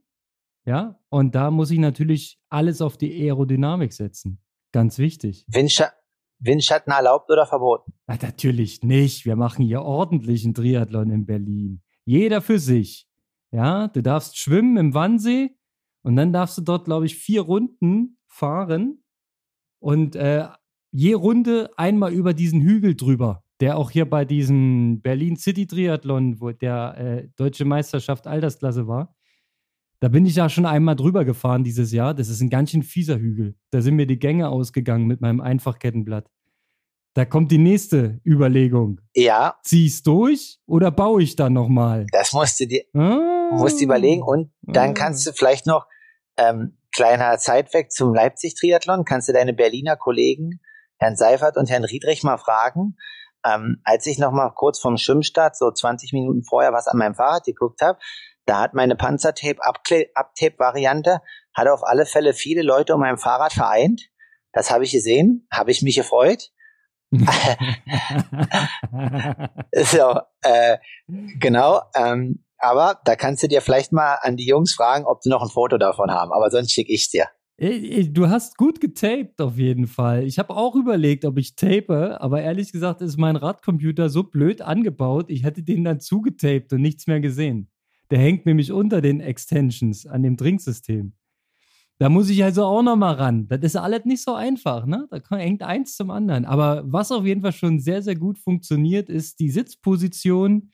Ja, 0.64 1.00
und 1.08 1.34
da 1.34 1.50
muss 1.50 1.70
ich 1.70 1.78
natürlich 1.78 2.38
alles 2.48 2.80
auf 2.80 2.96
die 2.96 3.12
Aerodynamik 3.22 3.92
setzen. 3.92 4.42
Ganz 4.72 4.98
wichtig. 4.98 5.46
Windscha 5.48 5.92
Windschatten 6.40 6.92
erlaubt 6.92 7.30
oder 7.30 7.46
verboten? 7.46 7.92
Na, 8.06 8.16
natürlich 8.20 8.82
nicht. 8.82 9.26
Wir 9.26 9.36
machen 9.36 9.64
hier 9.64 9.82
ordentlichen 9.82 10.54
Triathlon 10.54 11.10
in 11.10 11.26
Berlin. 11.26 11.82
Jeder 12.04 12.40
für 12.40 12.58
sich. 12.58 13.06
Ja, 13.52 13.88
du 13.88 14.02
darfst 14.02 14.38
schwimmen 14.38 14.76
im 14.76 14.94
Wannsee 14.94 15.56
und 16.02 16.16
dann 16.16 16.32
darfst 16.32 16.56
du 16.56 16.62
dort, 16.62 16.86
glaube 16.86 17.06
ich, 17.06 17.16
vier 17.16 17.42
Runden 17.42 18.18
fahren 18.26 19.02
und 19.80 20.16
äh, 20.16 20.48
je 20.92 21.14
Runde 21.14 21.70
einmal 21.76 22.12
über 22.12 22.32
diesen 22.32 22.60
Hügel 22.62 22.94
drüber, 22.94 23.44
der 23.60 23.76
auch 23.76 23.90
hier 23.90 24.08
bei 24.08 24.24
diesem 24.24 25.02
Berlin 25.02 25.36
City 25.36 25.66
Triathlon, 25.66 26.40
wo 26.40 26.52
der 26.52 26.96
äh, 26.96 27.28
deutsche 27.36 27.64
Meisterschaft 27.64 28.26
Altersklasse 28.26 28.86
war, 28.86 29.14
da 30.00 30.08
bin 30.08 30.24
ich 30.24 30.34
ja 30.34 30.48
schon 30.48 30.66
einmal 30.66 30.96
drüber 30.96 31.24
gefahren 31.24 31.62
dieses 31.62 31.92
Jahr. 31.92 32.14
Das 32.14 32.28
ist 32.28 32.40
ein 32.40 32.48
ganz 32.48 32.70
schön 32.70 32.82
fieser 32.82 33.18
Hügel. 33.18 33.54
Da 33.70 33.82
sind 33.82 33.96
mir 33.96 34.06
die 34.06 34.18
Gänge 34.18 34.48
ausgegangen 34.48 35.06
mit 35.06 35.20
meinem 35.20 35.40
Einfachkettenblatt. 35.40 36.26
Da 37.14 37.24
kommt 37.24 37.50
die 37.50 37.58
nächste 37.58 38.20
Überlegung. 38.24 39.00
Ja. 39.14 39.56
Zieh 39.62 39.92
durch 40.04 40.58
oder 40.66 40.90
baue 40.90 41.22
ich 41.22 41.36
dann 41.36 41.52
nochmal? 41.52 42.06
Das 42.12 42.32
musst 42.32 42.60
du 42.60 42.66
dir 42.66 42.84
ah. 42.94 43.50
musst 43.52 43.80
du 43.80 43.84
überlegen. 43.84 44.22
Und 44.22 44.52
dann 44.62 44.90
ah. 44.90 44.94
kannst 44.94 45.26
du 45.26 45.32
vielleicht 45.32 45.66
noch, 45.66 45.86
ähm, 46.36 46.78
kleiner 46.94 47.36
Zeitweg 47.38 47.92
zum 47.92 48.14
Leipzig-Triathlon, 48.14 49.04
kannst 49.04 49.28
du 49.28 49.32
deine 49.32 49.52
Berliner 49.52 49.96
Kollegen, 49.96 50.60
Herrn 50.98 51.16
Seifert 51.16 51.56
und 51.56 51.70
Herrn 51.70 51.84
Riedrich 51.84 52.22
mal 52.22 52.38
fragen, 52.38 52.96
ähm, 53.44 53.80
als 53.84 54.06
ich 54.06 54.18
noch 54.18 54.32
mal 54.32 54.50
kurz 54.50 54.80
vom 54.80 54.96
Schwimmstart, 54.96 55.56
so 55.56 55.70
20 55.70 56.12
Minuten 56.12 56.42
vorher, 56.42 56.72
was 56.72 56.88
an 56.88 56.98
meinem 56.98 57.14
Fahrrad 57.14 57.44
geguckt 57.44 57.80
habe, 57.80 57.98
da 58.50 58.60
hat 58.60 58.74
meine 58.74 58.96
Panzertape-Abtape-Variante, 58.96 61.20
hat 61.54 61.68
auf 61.68 61.84
alle 61.84 62.04
Fälle 62.04 62.34
viele 62.34 62.62
Leute 62.62 62.94
um 62.94 63.00
mein 63.00 63.16
Fahrrad 63.16 63.52
vereint. 63.52 64.08
Das 64.52 64.72
habe 64.72 64.82
ich 64.82 64.90
gesehen, 64.90 65.46
habe 65.52 65.70
ich 65.70 65.82
mich 65.82 65.94
gefreut. 65.94 66.50
so, 69.72 70.18
äh, 70.42 70.78
genau. 71.38 71.82
Ähm, 71.94 72.44
aber 72.58 72.98
da 73.04 73.14
kannst 73.14 73.44
du 73.44 73.46
dir 73.46 73.62
vielleicht 73.62 73.92
mal 73.92 74.18
an 74.20 74.36
die 74.36 74.46
Jungs 74.46 74.74
fragen, 74.74 75.06
ob 75.06 75.22
sie 75.22 75.30
noch 75.30 75.42
ein 75.42 75.48
Foto 75.48 75.78
davon 75.78 76.10
haben. 76.10 76.32
Aber 76.32 76.50
sonst 76.50 76.72
schicke 76.72 76.92
ich 76.92 77.08
dir. 77.08 77.28
Du 77.58 78.28
hast 78.28 78.56
gut 78.56 78.80
getaped 78.80 79.40
auf 79.40 79.58
jeden 79.58 79.86
Fall. 79.86 80.24
Ich 80.24 80.40
habe 80.40 80.56
auch 80.56 80.74
überlegt, 80.74 81.24
ob 81.24 81.38
ich 81.38 81.54
tape, 81.54 82.20
aber 82.20 82.42
ehrlich 82.42 82.72
gesagt 82.72 83.00
ist 83.00 83.16
mein 83.16 83.36
Radcomputer 83.36 84.08
so 84.08 84.24
blöd 84.24 84.60
angebaut, 84.60 85.26
ich 85.28 85.44
hätte 85.44 85.62
den 85.62 85.84
dann 85.84 86.00
zugetaped 86.00 86.72
und 86.72 86.80
nichts 86.80 87.06
mehr 87.06 87.20
gesehen. 87.20 87.70
Der 88.10 88.18
hängt 88.18 88.46
nämlich 88.46 88.72
unter 88.72 89.00
den 89.00 89.20
Extensions 89.20 90.06
an 90.06 90.22
dem 90.22 90.36
Drinksystem. 90.36 91.12
Da 91.98 92.08
muss 92.08 92.30
ich 92.30 92.42
also 92.42 92.64
auch 92.64 92.82
noch 92.82 92.96
mal 92.96 93.12
ran. 93.12 93.46
Das 93.48 93.60
ist 93.60 93.76
alles 93.76 94.06
nicht 94.06 94.22
so 94.22 94.34
einfach, 94.34 94.86
ne? 94.86 95.06
Da 95.10 95.36
hängt 95.36 95.62
eins 95.62 95.96
zum 95.96 96.10
anderen. 96.10 96.46
Aber 96.46 96.82
was 96.86 97.12
auf 97.12 97.26
jeden 97.26 97.42
Fall 97.42 97.52
schon 97.52 97.78
sehr, 97.78 98.02
sehr 98.02 98.16
gut 98.16 98.38
funktioniert, 98.38 99.10
ist 99.10 99.38
die 99.38 99.50
Sitzposition 99.50 100.70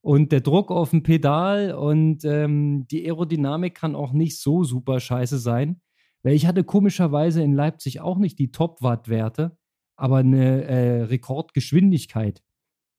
und 0.00 0.32
der 0.32 0.40
Druck 0.40 0.70
auf 0.70 0.90
dem 0.90 1.02
Pedal 1.02 1.74
und 1.74 2.24
ähm, 2.24 2.86
die 2.90 3.04
Aerodynamik 3.04 3.74
kann 3.74 3.94
auch 3.94 4.12
nicht 4.12 4.40
so 4.40 4.64
super 4.64 5.00
scheiße 5.00 5.38
sein. 5.38 5.82
Weil 6.22 6.34
ich 6.34 6.46
hatte 6.46 6.64
komischerweise 6.64 7.42
in 7.42 7.52
Leipzig 7.52 8.00
auch 8.00 8.18
nicht 8.18 8.38
die 8.38 8.50
Top-Watt-Werte, 8.50 9.58
aber 9.96 10.18
eine 10.18 10.64
äh, 10.64 11.02
Rekordgeschwindigkeit 11.02 12.42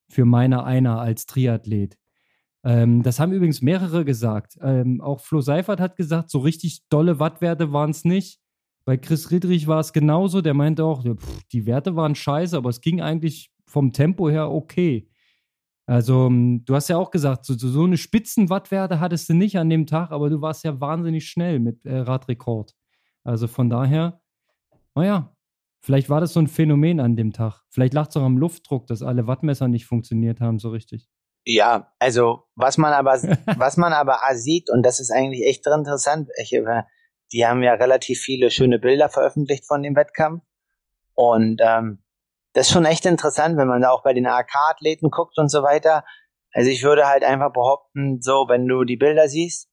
für 0.07 0.25
meiner 0.25 0.65
einer 0.65 0.99
als 0.99 1.25
Triathlet. 1.25 1.97
Ähm, 2.63 3.01
das 3.03 3.19
haben 3.19 3.31
übrigens 3.31 3.61
mehrere 3.61 4.05
gesagt. 4.05 4.57
Ähm, 4.61 5.01
auch 5.01 5.19
Flo 5.21 5.41
Seifert 5.41 5.79
hat 5.79 5.95
gesagt, 5.95 6.29
so 6.29 6.39
richtig 6.39 6.87
dolle 6.89 7.19
Wattwerte 7.19 7.73
waren 7.73 7.91
es 7.91 8.05
nicht. 8.05 8.39
Bei 8.85 8.97
Chris 8.97 9.31
Riedrich 9.31 9.67
war 9.67 9.79
es 9.79 9.93
genauso. 9.93 10.41
Der 10.41 10.53
meinte 10.53 10.85
auch, 10.85 11.03
pff, 11.03 11.43
die 11.51 11.65
Werte 11.65 11.95
waren 11.95 12.15
scheiße, 12.15 12.55
aber 12.57 12.69
es 12.69 12.81
ging 12.81 13.01
eigentlich 13.01 13.51
vom 13.65 13.93
Tempo 13.93 14.29
her 14.29 14.51
okay. 14.51 15.07
Also, 15.87 16.27
ähm, 16.27 16.63
du 16.65 16.75
hast 16.75 16.87
ja 16.87 16.97
auch 16.97 17.11
gesagt, 17.11 17.45
so, 17.45 17.55
so 17.55 17.83
eine 17.83 17.97
Spitzenwattwerte 17.97 18.99
hattest 18.99 19.29
du 19.29 19.33
nicht 19.33 19.57
an 19.57 19.69
dem 19.69 19.87
Tag, 19.87 20.11
aber 20.11 20.29
du 20.29 20.41
warst 20.41 20.63
ja 20.63 20.79
wahnsinnig 20.79 21.27
schnell 21.27 21.59
mit 21.59 21.85
äh, 21.85 21.97
Radrekord. 21.97 22.75
Also 23.23 23.47
von 23.47 23.69
daher, 23.69 24.21
naja, 24.95 25.35
vielleicht 25.81 26.09
war 26.09 26.21
das 26.21 26.33
so 26.33 26.39
ein 26.39 26.47
Phänomen 26.47 26.99
an 26.99 27.15
dem 27.15 27.33
Tag. 27.33 27.63
Vielleicht 27.69 27.93
lag 27.93 28.07
es 28.09 28.17
auch 28.17 28.23
am 28.23 28.37
Luftdruck, 28.37 28.87
dass 28.87 29.01
alle 29.03 29.27
Wattmesser 29.27 29.67
nicht 29.67 29.85
funktioniert 29.85 30.39
haben 30.39 30.59
so 30.59 30.69
richtig. 30.69 31.09
Ja, 31.43 31.91
also 31.99 32.43
was 32.55 32.77
man 32.77 32.93
aber 32.93 33.13
was 33.57 33.77
man 33.77 33.93
aber 33.93 34.19
sieht 34.33 34.69
und 34.69 34.83
das 34.83 34.99
ist 34.99 35.11
eigentlich 35.11 35.45
echt 35.47 35.65
interessant. 35.65 36.29
Ich, 36.37 36.55
die 37.31 37.45
haben 37.45 37.63
ja 37.63 37.73
relativ 37.73 38.19
viele 38.19 38.51
schöne 38.51 38.79
Bilder 38.79 39.09
veröffentlicht 39.09 39.65
von 39.65 39.81
dem 39.81 39.95
Wettkampf 39.95 40.43
und 41.15 41.61
ähm, 41.63 42.03
das 42.53 42.67
ist 42.67 42.73
schon 42.73 42.85
echt 42.85 43.05
interessant, 43.05 43.57
wenn 43.57 43.67
man 43.67 43.81
da 43.81 43.91
auch 43.91 44.03
bei 44.03 44.13
den 44.13 44.27
AK-Athleten 44.27 45.09
guckt 45.09 45.37
und 45.37 45.49
so 45.49 45.63
weiter. 45.63 46.03
Also 46.53 46.69
ich 46.69 46.83
würde 46.83 47.07
halt 47.07 47.23
einfach 47.23 47.53
behaupten, 47.53 48.21
so 48.21 48.45
wenn 48.49 48.67
du 48.67 48.83
die 48.83 48.97
Bilder 48.97 49.29
siehst, 49.29 49.69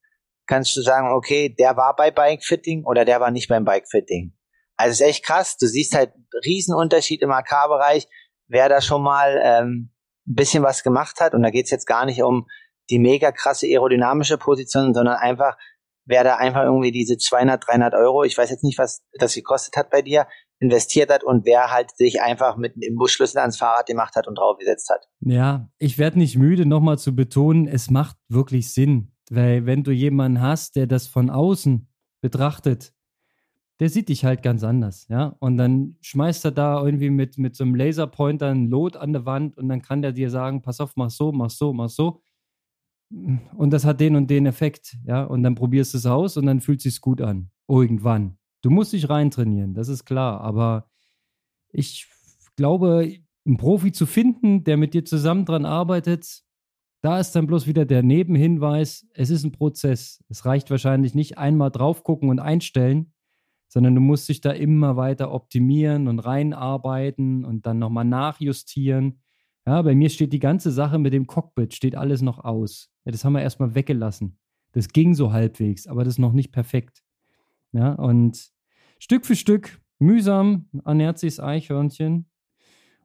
kannst 0.47 0.75
du 0.75 0.81
sagen, 0.81 1.11
okay, 1.11 1.49
der 1.49 1.75
war 1.75 1.95
bei 1.95 2.09
Bike-Fitting 2.09 2.85
oder 2.85 3.05
der 3.05 3.19
war 3.19 3.31
nicht 3.31 3.49
beim 3.49 3.65
Bike-Fitting. 3.65 4.33
Also 4.77 4.91
ist 5.03 5.09
echt 5.09 5.25
krass. 5.25 5.57
Du 5.57 5.67
siehst 5.67 5.93
halt 5.93 6.13
Riesenunterschied 6.45 7.21
im 7.21 7.31
AK-Bereich, 7.31 8.07
wer 8.47 8.69
da 8.69 8.79
schon 8.79 9.03
mal 9.03 9.39
ähm, 9.43 9.91
ein 10.29 10.35
bisschen 10.35 10.63
was 10.63 10.83
gemacht 10.83 11.19
hat. 11.19 11.33
Und 11.33 11.43
da 11.43 11.49
geht's 11.49 11.71
jetzt 11.71 11.85
gar 11.85 12.05
nicht 12.05 12.21
um 12.21 12.47
die 12.89 12.99
mega 12.99 13.31
krasse 13.31 13.67
aerodynamische 13.67 14.37
Position, 14.37 14.93
sondern 14.93 15.17
einfach, 15.17 15.57
wer 16.05 16.23
da 16.23 16.37
einfach 16.37 16.63
irgendwie 16.63 16.91
diese 16.91 17.17
200, 17.17 17.67
300 17.67 17.93
Euro, 17.93 18.23
ich 18.23 18.37
weiß 18.37 18.49
jetzt 18.49 18.63
nicht, 18.63 18.79
was 18.79 19.03
das 19.13 19.35
gekostet 19.35 19.75
hat 19.75 19.89
bei 19.89 20.01
dir, 20.01 20.27
investiert 20.59 21.09
hat 21.09 21.23
und 21.23 21.45
wer 21.45 21.71
halt 21.71 21.95
sich 21.95 22.21
einfach 22.21 22.57
mit 22.57 22.73
dem 22.75 22.95
Busschlüssel 22.95 23.39
ans 23.39 23.57
Fahrrad 23.57 23.85
gemacht 23.85 24.15
hat 24.15 24.27
und 24.27 24.37
draufgesetzt 24.37 24.89
hat. 24.89 25.07
Ja, 25.21 25.69
ich 25.77 25.97
werde 25.97 26.19
nicht 26.19 26.37
müde, 26.37 26.65
nochmal 26.65 26.97
zu 26.97 27.15
betonen, 27.15 27.67
es 27.67 27.89
macht 27.89 28.17
wirklich 28.27 28.73
Sinn, 28.73 29.13
weil 29.29 29.65
wenn 29.65 29.83
du 29.83 29.91
jemanden 29.91 30.41
hast, 30.41 30.75
der 30.75 30.87
das 30.87 31.07
von 31.07 31.29
außen 31.29 31.87
betrachtet, 32.21 32.93
der 33.79 33.89
sieht 33.89 34.09
dich 34.09 34.25
halt 34.25 34.43
ganz 34.43 34.63
anders, 34.63 35.07
ja. 35.07 35.35
Und 35.39 35.57
dann 35.57 35.95
schmeißt 36.01 36.43
er 36.45 36.51
da 36.51 36.83
irgendwie 36.83 37.09
mit, 37.09 37.37
mit 37.37 37.55
so 37.55 37.63
einem 37.63 37.75
Laserpointer 37.75 38.47
ein 38.47 38.69
Lot 38.69 38.97
an 38.97 39.13
der 39.13 39.25
Wand 39.25 39.57
und 39.57 39.69
dann 39.69 39.81
kann 39.81 40.01
der 40.01 40.11
dir 40.11 40.29
sagen, 40.29 40.61
pass 40.61 40.81
auf, 40.81 40.95
mach 40.95 41.09
so, 41.09 41.31
mach 41.31 41.49
so, 41.49 41.71
mach 41.73 41.89
so. 41.89 42.21
Und 43.09 43.71
das 43.71 43.85
hat 43.85 44.01
den 44.01 44.15
und 44.15 44.29
den 44.29 44.45
Effekt, 44.45 44.97
ja. 45.05 45.23
Und 45.23 45.43
dann 45.43 45.55
probierst 45.55 45.93
du 45.93 45.97
es 45.97 46.05
aus 46.05 46.35
und 46.35 46.45
dann 46.45 46.59
fühlt 46.59 46.79
es 46.79 46.83
sich 46.83 47.01
gut 47.01 47.21
an. 47.21 47.51
Irgendwann. 47.67 48.37
Du 48.61 48.69
musst 48.69 48.91
dich 48.91 49.09
reintrainieren, 49.09 49.73
das 49.73 49.87
ist 49.87 50.03
klar. 50.05 50.41
Aber 50.41 50.89
ich 51.71 52.07
glaube, 52.57 53.09
einen 53.45 53.57
Profi 53.57 53.93
zu 53.93 54.05
finden, 54.05 54.65
der 54.65 54.75
mit 54.75 54.93
dir 54.93 55.05
zusammen 55.05 55.45
dran 55.45 55.65
arbeitet, 55.65 56.43
da 57.01 57.17
ist 57.19 57.31
dann 57.31 57.47
bloß 57.47 57.65
wieder 57.65 57.85
der 57.85 58.03
Nebenhinweis, 58.03 59.07
es 59.13 59.29
ist 59.29 59.45
ein 59.45 59.53
Prozess. 59.53 60.21
Es 60.27 60.45
reicht 60.45 60.69
wahrscheinlich 60.69 61.15
nicht 61.15 61.37
einmal 61.37 61.71
drauf 61.71 62.03
gucken 62.03 62.29
und 62.29 62.39
einstellen, 62.39 63.13
sondern 63.69 63.95
du 63.95 64.01
musst 64.01 64.27
dich 64.27 64.41
da 64.41 64.51
immer 64.51 64.97
weiter 64.97 65.31
optimieren 65.31 66.07
und 66.07 66.19
reinarbeiten 66.19 67.45
und 67.45 67.65
dann 67.65 67.79
nochmal 67.79 68.05
nachjustieren. 68.05 69.21
Ja, 69.65 69.81
bei 69.83 69.95
mir 69.95 70.09
steht 70.09 70.33
die 70.33 70.39
ganze 70.39 70.71
Sache 70.71 70.97
mit 70.97 71.13
dem 71.13 71.27
Cockpit, 71.27 71.73
steht 71.73 71.95
alles 71.95 72.21
noch 72.21 72.43
aus. 72.43 72.91
Ja, 73.05 73.11
das 73.11 73.23
haben 73.23 73.33
wir 73.33 73.41
erstmal 73.41 73.75
weggelassen. 73.75 74.37
Das 74.71 74.89
ging 74.89 75.13
so 75.13 75.31
halbwegs, 75.31 75.87
aber 75.87 76.03
das 76.03 76.15
ist 76.15 76.19
noch 76.19 76.33
nicht 76.33 76.51
perfekt. 76.51 77.03
Ja, 77.71 77.93
und 77.93 78.51
Stück 78.99 79.25
für 79.25 79.35
Stück, 79.35 79.79
mühsam 79.99 80.67
ernährt 80.85 81.19
sich 81.19 81.35
das 81.35 81.45
Eichhörnchen. 81.45 82.29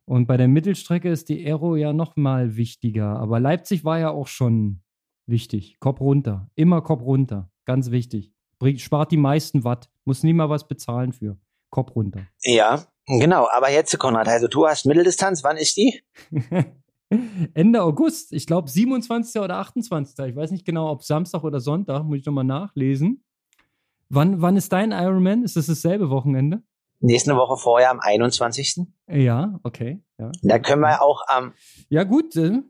Und 0.07 0.27
bei 0.27 0.37
der 0.37 0.49
Mittelstrecke 0.49 1.11
ist 1.11 1.29
die 1.29 1.47
Aero 1.47 1.77
ja 1.77 1.93
nochmal 1.93 2.57
wichtiger. 2.57 3.19
Aber 3.19 3.41
Leipzig 3.41 3.85
war 3.85 3.99
ja 3.99 4.11
auch 4.11 4.27
schon 4.27 4.83
wichtig. 5.27 5.79
Kopf 5.81 6.01
runter. 6.01 6.51
Immer 6.55 6.83
Kopf 6.83 7.03
runter. 7.03 7.51
Ganz 7.65 7.91
wichtig. 7.91 8.34
Bringt, 8.59 8.81
spart 8.81 9.13
die 9.13 9.17
meisten 9.17 9.65
Watt. 9.65 9.89
Muss 10.05 10.23
nie 10.23 10.33
mal 10.33 10.49
was 10.49 10.67
bezahlen 10.67 11.13
für. 11.13 11.37
Kopf 11.71 11.95
runter. 11.97 12.21
Ja, 12.43 12.87
genau. 13.07 13.49
Aber 13.53 13.71
jetzt, 13.71 13.99
Konrad, 13.99 14.29
also 14.29 14.49
du 14.49 14.67
hast 14.67 14.87
Mitteldistanz. 14.87 15.43
Wann 15.43 15.57
ist 15.57 15.77
die? 15.77 16.03
Ende 17.55 17.83
August. 17.83 18.33
Ich 18.33 18.47
glaube 18.47 18.69
27. 18.69 19.41
oder 19.41 19.57
28. 19.57 20.27
Ich 20.27 20.37
weiß 20.37 20.51
nicht 20.51 20.65
genau, 20.65 20.91
ob 20.91 21.03
Samstag 21.03 21.43
oder 21.45 21.61
Sonntag. 21.61 22.05
Muss 22.05 22.19
ich 22.19 22.27
nochmal 22.27 22.45
nachlesen. 22.45 23.25
Wann, 24.09 24.41
wann 24.41 24.57
ist 24.57 24.73
dein 24.73 24.93
Ironman? 24.93 25.43
Ist 25.43 25.57
das 25.57 25.67
dasselbe 25.67 26.11
Wochenende? 26.11 26.63
Nächste 27.01 27.37
Woche 27.37 27.57
vorher 27.57 27.91
am 27.91 28.01
21. 28.01 28.87
Ja, 29.09 29.59
okay. 29.63 30.03
Ja. 30.19 30.31
Da 30.43 30.59
können 30.59 30.83
wir 30.83 31.03
auch 31.03 31.23
am. 31.27 31.53
Ja, 31.89 32.05
gut. 32.05 32.37
Äh. 32.37 32.63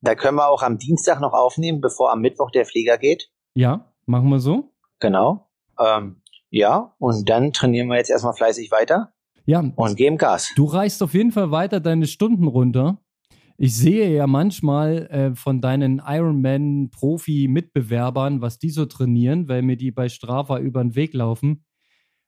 Da 0.00 0.14
können 0.14 0.36
wir 0.36 0.48
auch 0.48 0.62
am 0.62 0.78
Dienstag 0.78 1.20
noch 1.20 1.32
aufnehmen, 1.32 1.80
bevor 1.80 2.10
am 2.12 2.20
Mittwoch 2.20 2.50
der 2.50 2.64
Flieger 2.64 2.98
geht. 2.98 3.30
Ja, 3.54 3.92
machen 4.06 4.28
wir 4.30 4.40
so. 4.40 4.71
Genau. 5.02 5.50
Ähm, 5.80 6.22
ja, 6.50 6.94
und 6.98 7.28
dann 7.28 7.52
trainieren 7.52 7.88
wir 7.88 7.96
jetzt 7.96 8.10
erstmal 8.10 8.34
fleißig 8.34 8.70
weiter. 8.70 9.12
Ja. 9.46 9.64
Und 9.74 9.96
geben 9.96 10.16
Gas. 10.16 10.52
Du 10.54 10.64
reichst 10.64 11.02
auf 11.02 11.14
jeden 11.14 11.32
Fall 11.32 11.50
weiter 11.50 11.80
deine 11.80 12.06
Stunden 12.06 12.46
runter. 12.46 13.02
Ich 13.58 13.74
sehe 13.74 14.14
ja 14.14 14.28
manchmal 14.28 15.08
äh, 15.08 15.34
von 15.34 15.60
deinen 15.60 16.00
Ironman-Profi-Mitbewerbern, 16.06 18.40
was 18.40 18.60
die 18.60 18.70
so 18.70 18.86
trainieren, 18.86 19.48
weil 19.48 19.62
mir 19.62 19.76
die 19.76 19.90
bei 19.90 20.08
Strava 20.08 20.60
über 20.60 20.84
den 20.84 20.94
Weg 20.94 21.14
laufen. 21.14 21.64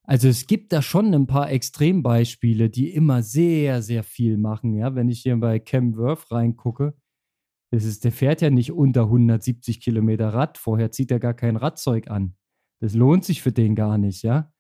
Also 0.03 0.27
es 0.27 0.49
gibt 0.49 0.72
da 0.72 0.83
schon 0.83 1.14
ein 1.14 1.29
paar 1.29 1.53
Extrembeispiele, 1.53 2.70
die 2.70 2.93
immer 2.93 3.22
sehr, 3.22 3.83
sehr 3.83 4.03
viel 4.03 4.37
machen. 4.37 4.75
Ja, 4.75 4.97
wenn 4.97 5.09
ich 5.09 5.20
hier 5.20 5.37
bei 5.37 5.61
Cam 5.61 5.97
Worth 5.97 6.33
reingucke, 6.33 6.95
das 7.70 7.85
ist, 7.85 8.03
der 8.03 8.11
fährt 8.11 8.41
ja 8.41 8.51
nicht 8.51 8.72
unter 8.72 9.03
170 9.03 9.81
Kilometer 9.81 10.35
Rad. 10.35 10.59
Vorher 10.59 10.91
zieht 10.91 11.12
er 11.12 11.20
gar 11.20 11.35
kein 11.35 11.55
Radzeug 11.57 12.11
an. 12.11 12.35
Das 12.85 12.93
lohnt 12.93 13.24
sich 13.24 13.41
für 13.41 13.51
den 13.51 13.74
gar 13.74 13.97
nicht, 13.97 14.22
ja. 14.22 14.53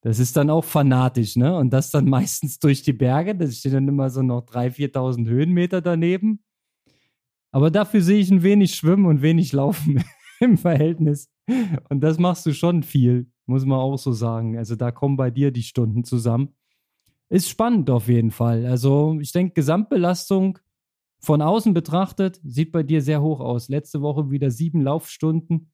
Das 0.00 0.18
ist 0.18 0.38
dann 0.38 0.48
auch 0.48 0.64
fanatisch, 0.64 1.36
ne? 1.36 1.54
Und 1.54 1.68
das 1.70 1.90
dann 1.90 2.06
meistens 2.08 2.58
durch 2.60 2.82
die 2.82 2.94
Berge. 2.94 3.36
Das 3.36 3.58
steht 3.58 3.74
dann 3.74 3.86
immer 3.86 4.08
so 4.08 4.22
noch 4.22 4.46
3.000, 4.46 4.94
4.000 4.94 5.28
Höhenmeter 5.28 5.82
daneben. 5.82 6.42
Aber 7.50 7.70
dafür 7.70 8.00
sehe 8.00 8.20
ich 8.20 8.30
ein 8.30 8.42
wenig 8.42 8.74
Schwimmen 8.74 9.04
und 9.04 9.20
wenig 9.20 9.52
Laufen 9.52 10.02
im 10.40 10.56
Verhältnis. 10.56 11.28
Und 11.90 12.00
das 12.00 12.18
machst 12.18 12.46
du 12.46 12.54
schon 12.54 12.82
viel, 12.84 13.30
muss 13.44 13.66
man 13.66 13.78
auch 13.78 13.98
so 13.98 14.12
sagen. 14.12 14.56
Also 14.56 14.74
da 14.74 14.90
kommen 14.90 15.18
bei 15.18 15.30
dir 15.30 15.50
die 15.50 15.62
Stunden 15.62 16.04
zusammen. 16.04 16.54
Ist 17.28 17.50
spannend 17.50 17.90
auf 17.90 18.08
jeden 18.08 18.30
Fall. 18.30 18.64
Also 18.64 19.18
ich 19.20 19.32
denke, 19.32 19.52
Gesamtbelastung 19.52 20.58
von 21.20 21.42
außen 21.42 21.74
betrachtet 21.74 22.40
sieht 22.42 22.72
bei 22.72 22.82
dir 22.82 23.02
sehr 23.02 23.20
hoch 23.20 23.40
aus. 23.40 23.68
Letzte 23.68 24.00
Woche 24.00 24.30
wieder 24.30 24.50
sieben 24.50 24.80
Laufstunden. 24.80 25.70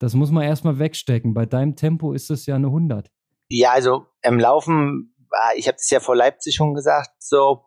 Das 0.00 0.14
muss 0.14 0.30
man 0.30 0.42
erstmal 0.42 0.78
wegstecken. 0.78 1.34
Bei 1.34 1.44
deinem 1.46 1.76
Tempo 1.76 2.12
ist 2.12 2.30
es 2.30 2.46
ja 2.46 2.56
eine 2.56 2.68
100. 2.68 3.10
Ja, 3.50 3.72
also 3.72 4.06
im 4.22 4.38
Laufen, 4.40 5.14
ah, 5.30 5.50
ich 5.56 5.68
habe 5.68 5.76
das 5.76 5.90
ja 5.90 6.00
vor 6.00 6.16
Leipzig 6.16 6.54
schon 6.54 6.74
gesagt, 6.74 7.10
so, 7.18 7.66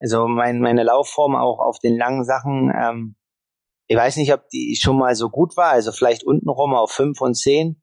also 0.00 0.26
mein, 0.26 0.60
meine 0.60 0.82
Laufform 0.82 1.36
auch 1.36 1.60
auf 1.60 1.78
den 1.78 1.96
langen 1.96 2.24
Sachen, 2.24 2.72
ähm, 2.76 3.16
ich 3.86 3.96
weiß 3.96 4.16
nicht, 4.16 4.32
ob 4.34 4.48
die 4.50 4.76
schon 4.76 4.98
mal 4.98 5.14
so 5.14 5.30
gut 5.30 5.56
war, 5.56 5.70
also 5.70 5.92
vielleicht 5.92 6.24
untenrum 6.24 6.74
auf 6.74 6.90
fünf 6.90 7.20
und 7.20 7.34
zehn, 7.34 7.80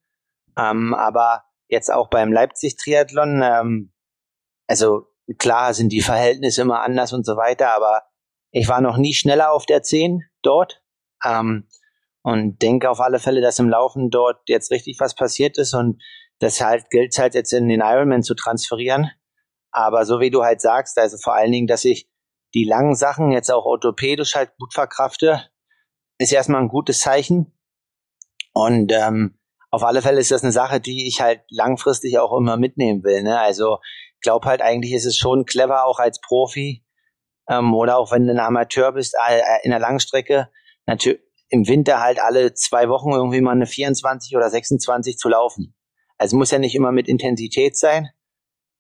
ähm, 0.57 0.93
aber 0.93 1.45
jetzt 1.67 1.91
auch 1.91 2.09
beim 2.09 2.33
Leipzig-Triathlon, 2.33 3.41
ähm, 3.43 3.93
also 4.67 5.07
klar 5.37 5.73
sind 5.73 5.89
die 5.89 6.01
Verhältnisse 6.01 6.61
immer 6.61 6.81
anders 6.81 7.13
und 7.13 7.25
so 7.25 7.37
weiter, 7.37 7.73
aber 7.73 8.03
ich 8.51 8.67
war 8.67 8.81
noch 8.81 8.97
nie 8.97 9.13
schneller 9.13 9.51
auf 9.51 9.65
der 9.65 9.83
zehn 9.83 10.23
dort 10.41 10.83
ähm, 11.23 11.67
und 12.25 12.59
denke 12.63 12.89
auf 12.89 13.01
alle 13.01 13.19
Fälle, 13.19 13.39
dass 13.39 13.59
im 13.59 13.69
Laufen 13.69 14.09
dort 14.09 14.49
jetzt 14.49 14.71
richtig 14.71 14.97
was 14.99 15.13
passiert 15.13 15.59
ist 15.59 15.75
und 15.75 16.01
das 16.39 16.59
halt 16.59 16.89
gilt 16.89 17.15
halt 17.19 17.35
jetzt 17.35 17.53
in 17.53 17.69
den 17.69 17.81
Ironman 17.81 18.23
zu 18.23 18.33
transferieren. 18.33 19.11
Aber 19.69 20.07
so 20.07 20.19
wie 20.19 20.31
du 20.31 20.41
halt 20.41 20.59
sagst, 20.59 20.97
also 20.97 21.17
vor 21.17 21.35
allen 21.35 21.51
Dingen, 21.51 21.67
dass 21.67 21.85
ich 21.85 22.09
die 22.55 22.63
langen 22.63 22.95
Sachen 22.95 23.31
jetzt 23.31 23.51
auch 23.51 23.65
orthopädisch 23.65 24.33
halt 24.33 24.57
gut 24.57 24.73
verkrafte, 24.73 25.47
ist 26.17 26.33
erstmal 26.33 26.61
ein 26.61 26.67
gutes 26.67 26.99
Zeichen. 26.99 27.53
Und 28.53 28.91
ähm, 28.91 29.37
auf 29.69 29.83
alle 29.83 30.01
Fälle 30.01 30.19
ist 30.19 30.31
das 30.31 30.41
eine 30.41 30.51
Sache, 30.51 30.79
die 30.79 31.07
ich 31.07 31.21
halt 31.21 31.41
langfristig 31.49 32.17
auch 32.17 32.35
immer 32.35 32.57
mitnehmen 32.57 33.03
will. 33.03 33.21
Ne? 33.21 33.39
Also 33.39 33.77
ich 34.15 34.21
glaube 34.21 34.47
halt 34.47 34.63
eigentlich 34.63 34.93
ist 34.93 35.05
es 35.05 35.15
schon 35.15 35.45
clever 35.45 35.85
auch 35.85 35.99
als 35.99 36.19
Profi 36.21 36.83
ähm, 37.47 37.75
oder 37.75 37.99
auch 37.99 38.11
wenn 38.11 38.25
du 38.25 38.33
ein 38.33 38.39
Amateur 38.39 38.93
bist 38.93 39.15
äh, 39.27 39.41
in 39.61 39.69
der 39.69 39.79
Langstrecke 39.79 40.49
natürlich 40.87 41.24
im 41.49 41.67
Winter 41.67 42.01
halt 42.01 42.19
alle 42.19 42.53
zwei 42.53 42.89
Wochen 42.89 43.11
irgendwie 43.11 43.41
mal 43.41 43.51
eine 43.51 43.67
24 43.67 44.35
oder 44.35 44.49
26 44.49 45.17
zu 45.17 45.29
laufen. 45.29 45.75
Also 46.17 46.37
muss 46.37 46.51
ja 46.51 46.59
nicht 46.59 46.75
immer 46.75 46.91
mit 46.91 47.07
Intensität 47.07 47.77
sein, 47.77 48.09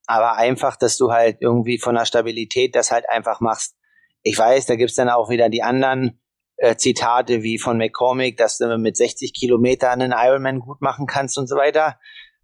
aber 0.07 0.35
einfach, 0.37 0.75
dass 0.75 0.97
du 0.97 1.11
halt 1.11 1.37
irgendwie 1.41 1.77
von 1.77 1.95
der 1.95 2.05
Stabilität 2.05 2.75
das 2.75 2.91
halt 2.91 3.09
einfach 3.09 3.39
machst. 3.39 3.75
Ich 4.23 4.37
weiß, 4.37 4.65
da 4.65 4.75
gibt's 4.75 4.95
dann 4.95 5.09
auch 5.09 5.29
wieder 5.29 5.49
die 5.49 5.63
anderen 5.63 6.21
äh, 6.57 6.75
Zitate 6.75 7.43
wie 7.43 7.59
von 7.59 7.77
McCormick, 7.77 8.37
dass 8.37 8.57
du 8.57 8.77
mit 8.77 8.97
60 8.97 9.33
Kilometern 9.33 10.01
einen 10.01 10.13
Ironman 10.15 10.59
gut 10.59 10.81
machen 10.81 11.05
kannst 11.05 11.37
und 11.37 11.47
so 11.47 11.55
weiter. 11.55 11.99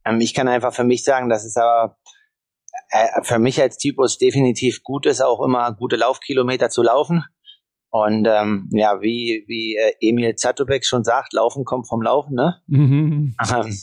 Ähm, 0.05 0.19
ich 0.19 0.33
kann 0.33 0.47
einfach 0.47 0.73
für 0.73 0.83
mich 0.83 1.03
sagen, 1.03 1.29
dass 1.29 1.45
es 1.45 1.55
aber 1.55 1.97
äh, 2.89 3.23
für 3.23 3.39
mich 3.39 3.61
als 3.61 3.77
Typus 3.77 4.17
definitiv 4.17 4.83
gut 4.83 5.05
ist, 5.05 5.21
auch 5.21 5.41
immer 5.41 5.73
gute 5.73 5.95
Laufkilometer 5.95 6.69
zu 6.69 6.83
laufen. 6.83 7.23
Und 7.91 8.25
ähm, 8.25 8.69
ja, 8.71 9.01
wie, 9.01 9.43
wie 9.47 9.75
äh, 9.75 9.93
Emil 9.99 10.35
Zatubek 10.35 10.85
schon 10.85 11.03
sagt, 11.03 11.33
Laufen 11.33 11.65
kommt 11.65 11.87
vom 11.87 12.01
Laufen, 12.01 12.35
ne? 12.35 12.61
Mhm. 12.67 13.35
Ähm, 13.53 13.77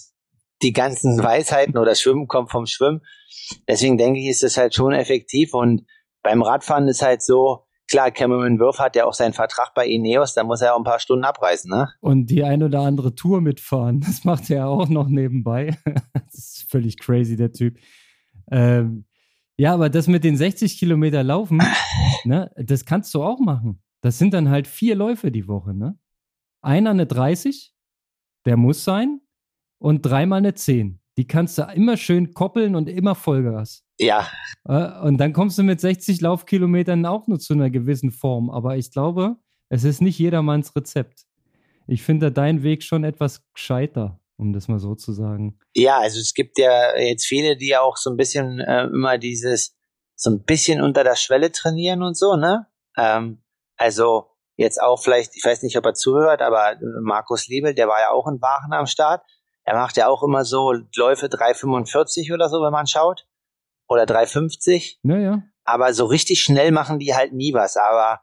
die 0.62 0.72
ganzen 0.72 1.18
Weisheiten 1.22 1.76
oder 1.76 1.94
Schwimmen 1.94 2.26
kommt 2.26 2.50
vom 2.50 2.66
Schwimmen. 2.66 3.02
Deswegen 3.68 3.98
denke 3.98 4.18
ich, 4.18 4.28
ist 4.28 4.42
es 4.42 4.56
halt 4.56 4.74
schon 4.74 4.92
effektiv. 4.92 5.52
Und 5.52 5.84
beim 6.22 6.40
Radfahren 6.40 6.88
ist 6.88 7.02
halt 7.02 7.22
so, 7.22 7.66
klar, 7.86 8.10
Cameron 8.10 8.58
Wirth 8.58 8.78
hat 8.78 8.96
ja 8.96 9.04
auch 9.04 9.12
seinen 9.12 9.34
Vertrag 9.34 9.74
bei 9.74 9.86
Ineos, 9.86 10.34
da 10.34 10.42
muss 10.42 10.62
er 10.62 10.74
auch 10.74 10.78
ein 10.78 10.84
paar 10.84 11.00
Stunden 11.00 11.24
abreisen, 11.24 11.70
ne? 11.70 11.88
Und 12.00 12.26
die 12.26 12.44
ein 12.44 12.62
oder 12.62 12.80
andere 12.80 13.14
Tour 13.14 13.42
mitfahren, 13.42 14.00
das 14.06 14.24
macht 14.24 14.50
er 14.50 14.68
auch 14.68 14.88
noch 14.88 15.08
nebenbei. 15.08 15.76
das 16.14 16.34
ist 16.34 16.70
völlig 16.70 16.98
crazy, 16.98 17.36
der 17.36 17.52
Typ. 17.52 17.78
Ähm, 18.50 19.04
ja, 19.58 19.74
aber 19.74 19.90
das 19.90 20.06
mit 20.06 20.24
den 20.24 20.36
60 20.36 20.78
Kilometer 20.78 21.24
Laufen, 21.24 21.60
ne, 22.24 22.50
das 22.56 22.84
kannst 22.84 23.12
du 23.12 23.22
auch 23.22 23.40
machen. 23.40 23.82
Das 24.00 24.18
sind 24.18 24.34
dann 24.34 24.48
halt 24.48 24.66
vier 24.66 24.94
Läufe 24.94 25.30
die 25.30 25.48
Woche, 25.48 25.74
ne? 25.74 25.98
Einer 26.60 26.90
eine 26.90 27.06
30, 27.06 27.74
der 28.44 28.56
muss 28.56 28.84
sein, 28.84 29.20
und 29.78 30.02
dreimal 30.02 30.38
eine 30.38 30.54
10. 30.54 31.00
Die 31.16 31.26
kannst 31.26 31.58
du 31.58 31.62
immer 31.62 31.96
schön 31.96 32.32
koppeln 32.32 32.76
und 32.76 32.88
immer 32.88 33.14
Vollgas. 33.14 33.84
Ja. 33.98 34.28
Äh, 34.64 35.00
und 35.00 35.18
dann 35.18 35.32
kommst 35.32 35.58
du 35.58 35.62
mit 35.62 35.80
60 35.80 36.20
Laufkilometern 36.20 37.04
auch 37.06 37.26
nur 37.26 37.40
zu 37.40 37.54
einer 37.54 37.70
gewissen 37.70 38.12
Form. 38.12 38.50
Aber 38.50 38.76
ich 38.76 38.92
glaube, 38.92 39.36
es 39.68 39.84
ist 39.84 40.00
nicht 40.00 40.18
jedermanns 40.18 40.74
Rezept. 40.76 41.26
Ich 41.86 42.02
finde 42.02 42.30
dein 42.30 42.62
Weg 42.62 42.82
schon 42.84 43.02
etwas 43.02 43.42
gescheiter, 43.52 44.20
um 44.36 44.52
das 44.52 44.68
mal 44.68 44.78
so 44.78 44.94
zu 44.94 45.12
sagen. 45.12 45.58
Ja, 45.74 45.98
also 45.98 46.20
es 46.20 46.34
gibt 46.34 46.58
ja 46.58 46.96
jetzt 46.96 47.26
viele, 47.26 47.56
die 47.56 47.76
auch 47.76 47.96
so 47.96 48.10
ein 48.10 48.16
bisschen 48.16 48.60
äh, 48.60 48.84
immer 48.84 49.18
dieses, 49.18 49.74
so 50.14 50.30
ein 50.30 50.44
bisschen 50.44 50.80
unter 50.80 51.02
der 51.02 51.16
Schwelle 51.16 51.50
trainieren 51.50 52.02
und 52.02 52.16
so, 52.16 52.36
ne? 52.36 52.66
Ähm, 52.96 53.42
also 53.78 54.26
jetzt 54.56 54.82
auch 54.82 55.02
vielleicht, 55.02 55.34
ich 55.36 55.44
weiß 55.44 55.62
nicht, 55.62 55.78
ob 55.78 55.86
er 55.86 55.94
zuhört, 55.94 56.42
aber 56.42 56.76
Markus 57.00 57.46
Liebel, 57.46 57.74
der 57.74 57.88
war 57.88 58.00
ja 58.00 58.10
auch 58.10 58.26
in 58.26 58.42
Waren 58.42 58.72
am 58.72 58.86
Start 58.86 59.22
er 59.68 59.74
macht 59.74 59.98
ja 59.98 60.08
auch 60.08 60.22
immer 60.22 60.46
so 60.46 60.72
Läufe 60.96 61.26
3,45 61.26 62.32
oder 62.32 62.48
so, 62.48 62.62
wenn 62.62 62.72
man 62.72 62.86
schaut. 62.86 63.26
Oder 63.86 64.04
3,50. 64.04 64.96
Naja. 65.02 65.42
Aber 65.64 65.92
so 65.92 66.06
richtig 66.06 66.40
schnell 66.40 66.72
machen 66.72 66.98
die 66.98 67.14
halt 67.14 67.34
nie 67.34 67.52
was. 67.52 67.76
Aber, 67.76 68.22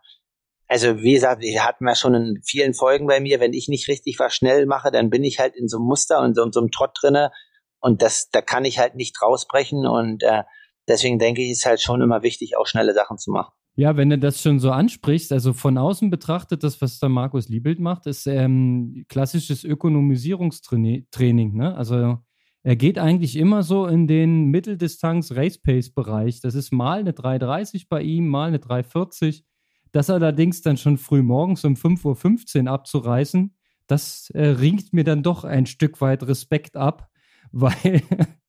also 0.68 1.04
wie 1.04 1.14
gesagt, 1.14 1.44
die 1.44 1.62
hatten 1.62 1.88
ja 1.88 1.94
schon 1.94 2.16
in 2.16 2.42
vielen 2.44 2.74
Folgen 2.74 3.06
bei 3.06 3.20
mir, 3.20 3.40
wenn 3.40 3.54
ich 3.54 3.68
nicht 3.68 3.88
richtig 3.88 4.18
was 4.18 4.34
schnell 4.34 4.66
mache, 4.66 4.90
dann 4.90 5.12
bin 5.12 5.24
ich 5.24 5.38
halt 5.38 5.56
in 5.56 5.68
so 5.68 5.78
einem 5.78 5.86
Muster 5.86 6.20
und 6.20 6.34
so, 6.34 6.42
in 6.42 6.52
so 6.52 6.62
einem 6.62 6.72
Trott 6.72 6.98
drinne. 7.00 7.32
Und 7.80 8.02
das, 8.02 8.30
da 8.32 8.42
kann 8.42 8.66
ich 8.66 8.80
halt 8.80 8.96
nicht 8.96 9.22
rausbrechen. 9.22 9.86
Und 9.86 10.24
äh, 10.24 10.46
deswegen 10.88 11.20
denke 11.20 11.44
ich, 11.44 11.52
ist 11.52 11.68
halt 11.68 11.80
schon 11.80 12.02
immer 12.02 12.24
wichtig, 12.24 12.58
auch 12.58 12.66
schnelle 12.66 12.96
Sachen 12.96 13.20
zu 13.20 13.30
machen. 13.30 13.54
Ja, 13.78 13.98
wenn 13.98 14.10
du 14.10 14.18
das 14.18 14.42
schon 14.42 14.60
so 14.60 14.72
ansprichst, 14.72 15.34
also 15.34 15.52
von 15.52 15.78
außen 15.78 16.10
betrachtet, 16.10 16.64
das, 16.64 16.80
was 16.82 17.00
der 17.00 17.10
Markus 17.10 17.50
Liebelt 17.50 17.80
macht, 17.80 18.08
ist 18.08 18.26
ähm, 18.26 19.06
klassisches 19.10 19.66
Ökonomisierungstraining. 19.66 21.56
Ne? 21.56 21.76
Also 21.76 22.20
er 22.64 22.76
geht 22.78 22.98
eigentlich 22.98 23.36
immer 23.36 23.64
so 23.64 23.86
in 23.86 24.08
den 24.08 24.46
Mitteldistanz-Race-Pace-Bereich. 24.46 26.40
Das 26.40 26.56
ist 26.56 26.72
mal 26.72 27.00
eine 27.00 27.12
3,30 27.12 27.88
bei 27.90 28.02
ihm, 28.02 28.30
mal 28.30 28.48
eine 28.48 28.60
3,40. 28.60 29.44
Das 29.92 30.10
allerdings 30.10 30.62
dann 30.62 30.78
schon 30.78 30.98
früh 30.98 31.22
morgens 31.22 31.64
um 31.66 31.76
5.15 31.76 32.64
Uhr 32.64 32.72
abzureißen, 32.72 33.56
das 33.88 34.30
äh, 34.32 34.48
ringt 34.48 34.94
mir 34.94 35.04
dann 35.04 35.24
doch 35.24 35.44
ein 35.44 35.66
Stück 35.66 36.02
weit 36.02 36.24
Respekt 36.24 36.76
ab, 36.76 37.10
weil 37.52 38.02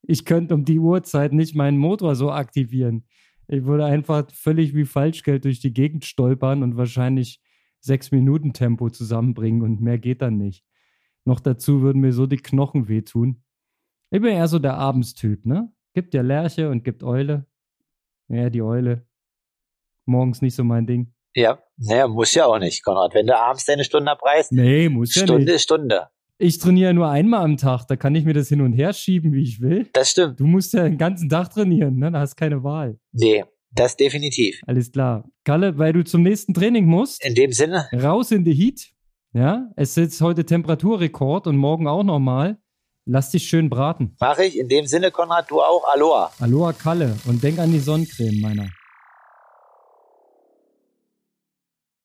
ich 0.03 0.25
könnte 0.25 0.55
um 0.55 0.65
die 0.65 0.79
Uhrzeit 0.79 1.33
nicht 1.33 1.55
meinen 1.55 1.79
Motor 1.79 2.17
so 2.17 2.33
aktivieren. 2.33 3.05
Ich 3.49 3.65
würde 3.65 3.85
einfach 3.85 4.31
völlig 4.33 4.75
wie 4.75 4.85
Falschgeld 4.85 5.45
durch 5.45 5.61
die 5.61 5.73
Gegend 5.73 6.05
stolpern 6.05 6.63
und 6.63 6.77
wahrscheinlich 6.77 7.41
sechs 7.81 8.11
Minuten 8.11 8.53
Tempo 8.53 8.91
zusammenbringen 8.91 9.63
und 9.63 9.81
mehr 9.81 9.99
geht 9.99 10.23
dann 10.23 10.37
nicht. 10.37 10.65
Noch 11.25 11.41
dazu 11.41 11.83
würden 11.83 12.01
mir 12.01 12.13
so 12.13 12.27
die 12.27 12.37
Knochen 12.37 12.89
wehtun. 12.89 13.43
Ich 14.11 14.21
bin 14.21 14.33
eher 14.33 14.49
so 14.49 14.59
der 14.59 14.75
Abendstyp, 14.75 15.47
ne? 15.47 15.73
Gibt 15.93 16.15
ja 16.15 16.23
Lerche 16.23 16.71
und 16.71 16.85
gibt 16.85 17.03
Eule. 17.03 17.47
Ja, 18.29 18.51
die 18.51 18.63
Eule. 18.63 19.07
Morgens 20.05 20.43
nicht 20.43 20.55
so 20.55 20.65
mein 20.65 20.87
Ding. 20.87 21.13
Ja, 21.35 21.59
naja, 21.77 22.09
muss 22.09 22.35
ja 22.35 22.47
auch 22.47 22.59
nicht, 22.59 22.85
Konrad. 22.85 23.15
Wenn 23.15 23.27
du 23.27 23.37
abends 23.37 23.65
deine 23.65 23.85
Stunde 23.85 24.11
abreißt, 24.11 24.53
nee, 24.53 24.89
muss 24.89 25.15
ja 25.15 25.25
Stunde 25.25 25.53
nicht. 25.53 25.63
Stunde. 25.63 26.09
Ich 26.39 26.59
trainiere 26.59 26.93
nur 26.93 27.09
einmal 27.09 27.43
am 27.43 27.57
Tag, 27.57 27.87
da 27.87 27.97
kann 27.97 28.15
ich 28.15 28.27
mir 28.27 28.35
das 28.35 28.49
hin 28.49 28.61
und 28.61 28.75
her 28.75 28.93
schieben, 28.93 29.33
wie 29.33 29.43
ich 29.43 29.63
will. 29.63 29.89
Das 29.95 30.11
stimmt. 30.11 30.39
Du 30.39 30.45
musst 30.45 30.75
ja 30.75 30.85
den 30.85 30.99
ganzen 30.99 31.31
Tag 31.31 31.51
trainieren, 31.51 31.97
ne? 31.97 32.13
Da 32.13 32.21
hast 32.21 32.37
keine 32.37 32.63
Wahl. 32.63 32.99
Nee, 33.13 33.45
das 33.73 33.97
definitiv. 33.97 34.61
Alles 34.67 34.93
klar. 34.93 35.25
Kalle, 35.45 35.79
weil 35.79 35.95
du 35.95 36.05
zum 36.05 36.23
nächsten 36.23 36.53
Training 36.53 36.85
musst. 36.85 37.25
In 37.25 37.35
dem 37.35 37.53
Sinne. 37.53 37.89
Raus 37.93 38.33
in 38.33 38.45
die 38.45 38.53
Heat. 38.53 38.93
Ja, 39.33 39.71
es 39.77 39.97
ist 39.97 40.21
heute 40.21 40.45
Temperaturrekord 40.45 41.47
und 41.47 41.57
morgen 41.57 41.89
auch 41.89 42.05
nochmal. 42.05 42.59
Lass 43.07 43.31
dich 43.31 43.49
schön 43.49 43.71
braten. 43.71 44.15
Mach 44.21 44.39
ich. 44.39 44.59
In 44.59 44.69
dem 44.69 44.87
Sinne, 44.87 45.11
Konrad, 45.11 45.51
du 45.51 45.63
auch. 45.63 45.85
Aloha. 45.95 46.33
Aloha, 46.39 46.73
Kalle. 46.75 47.17
Und 47.27 47.43
denk 47.43 47.59
an 47.59 47.73
die 47.73 47.79
Sonnencreme, 47.79 48.41
meiner. 48.43 48.69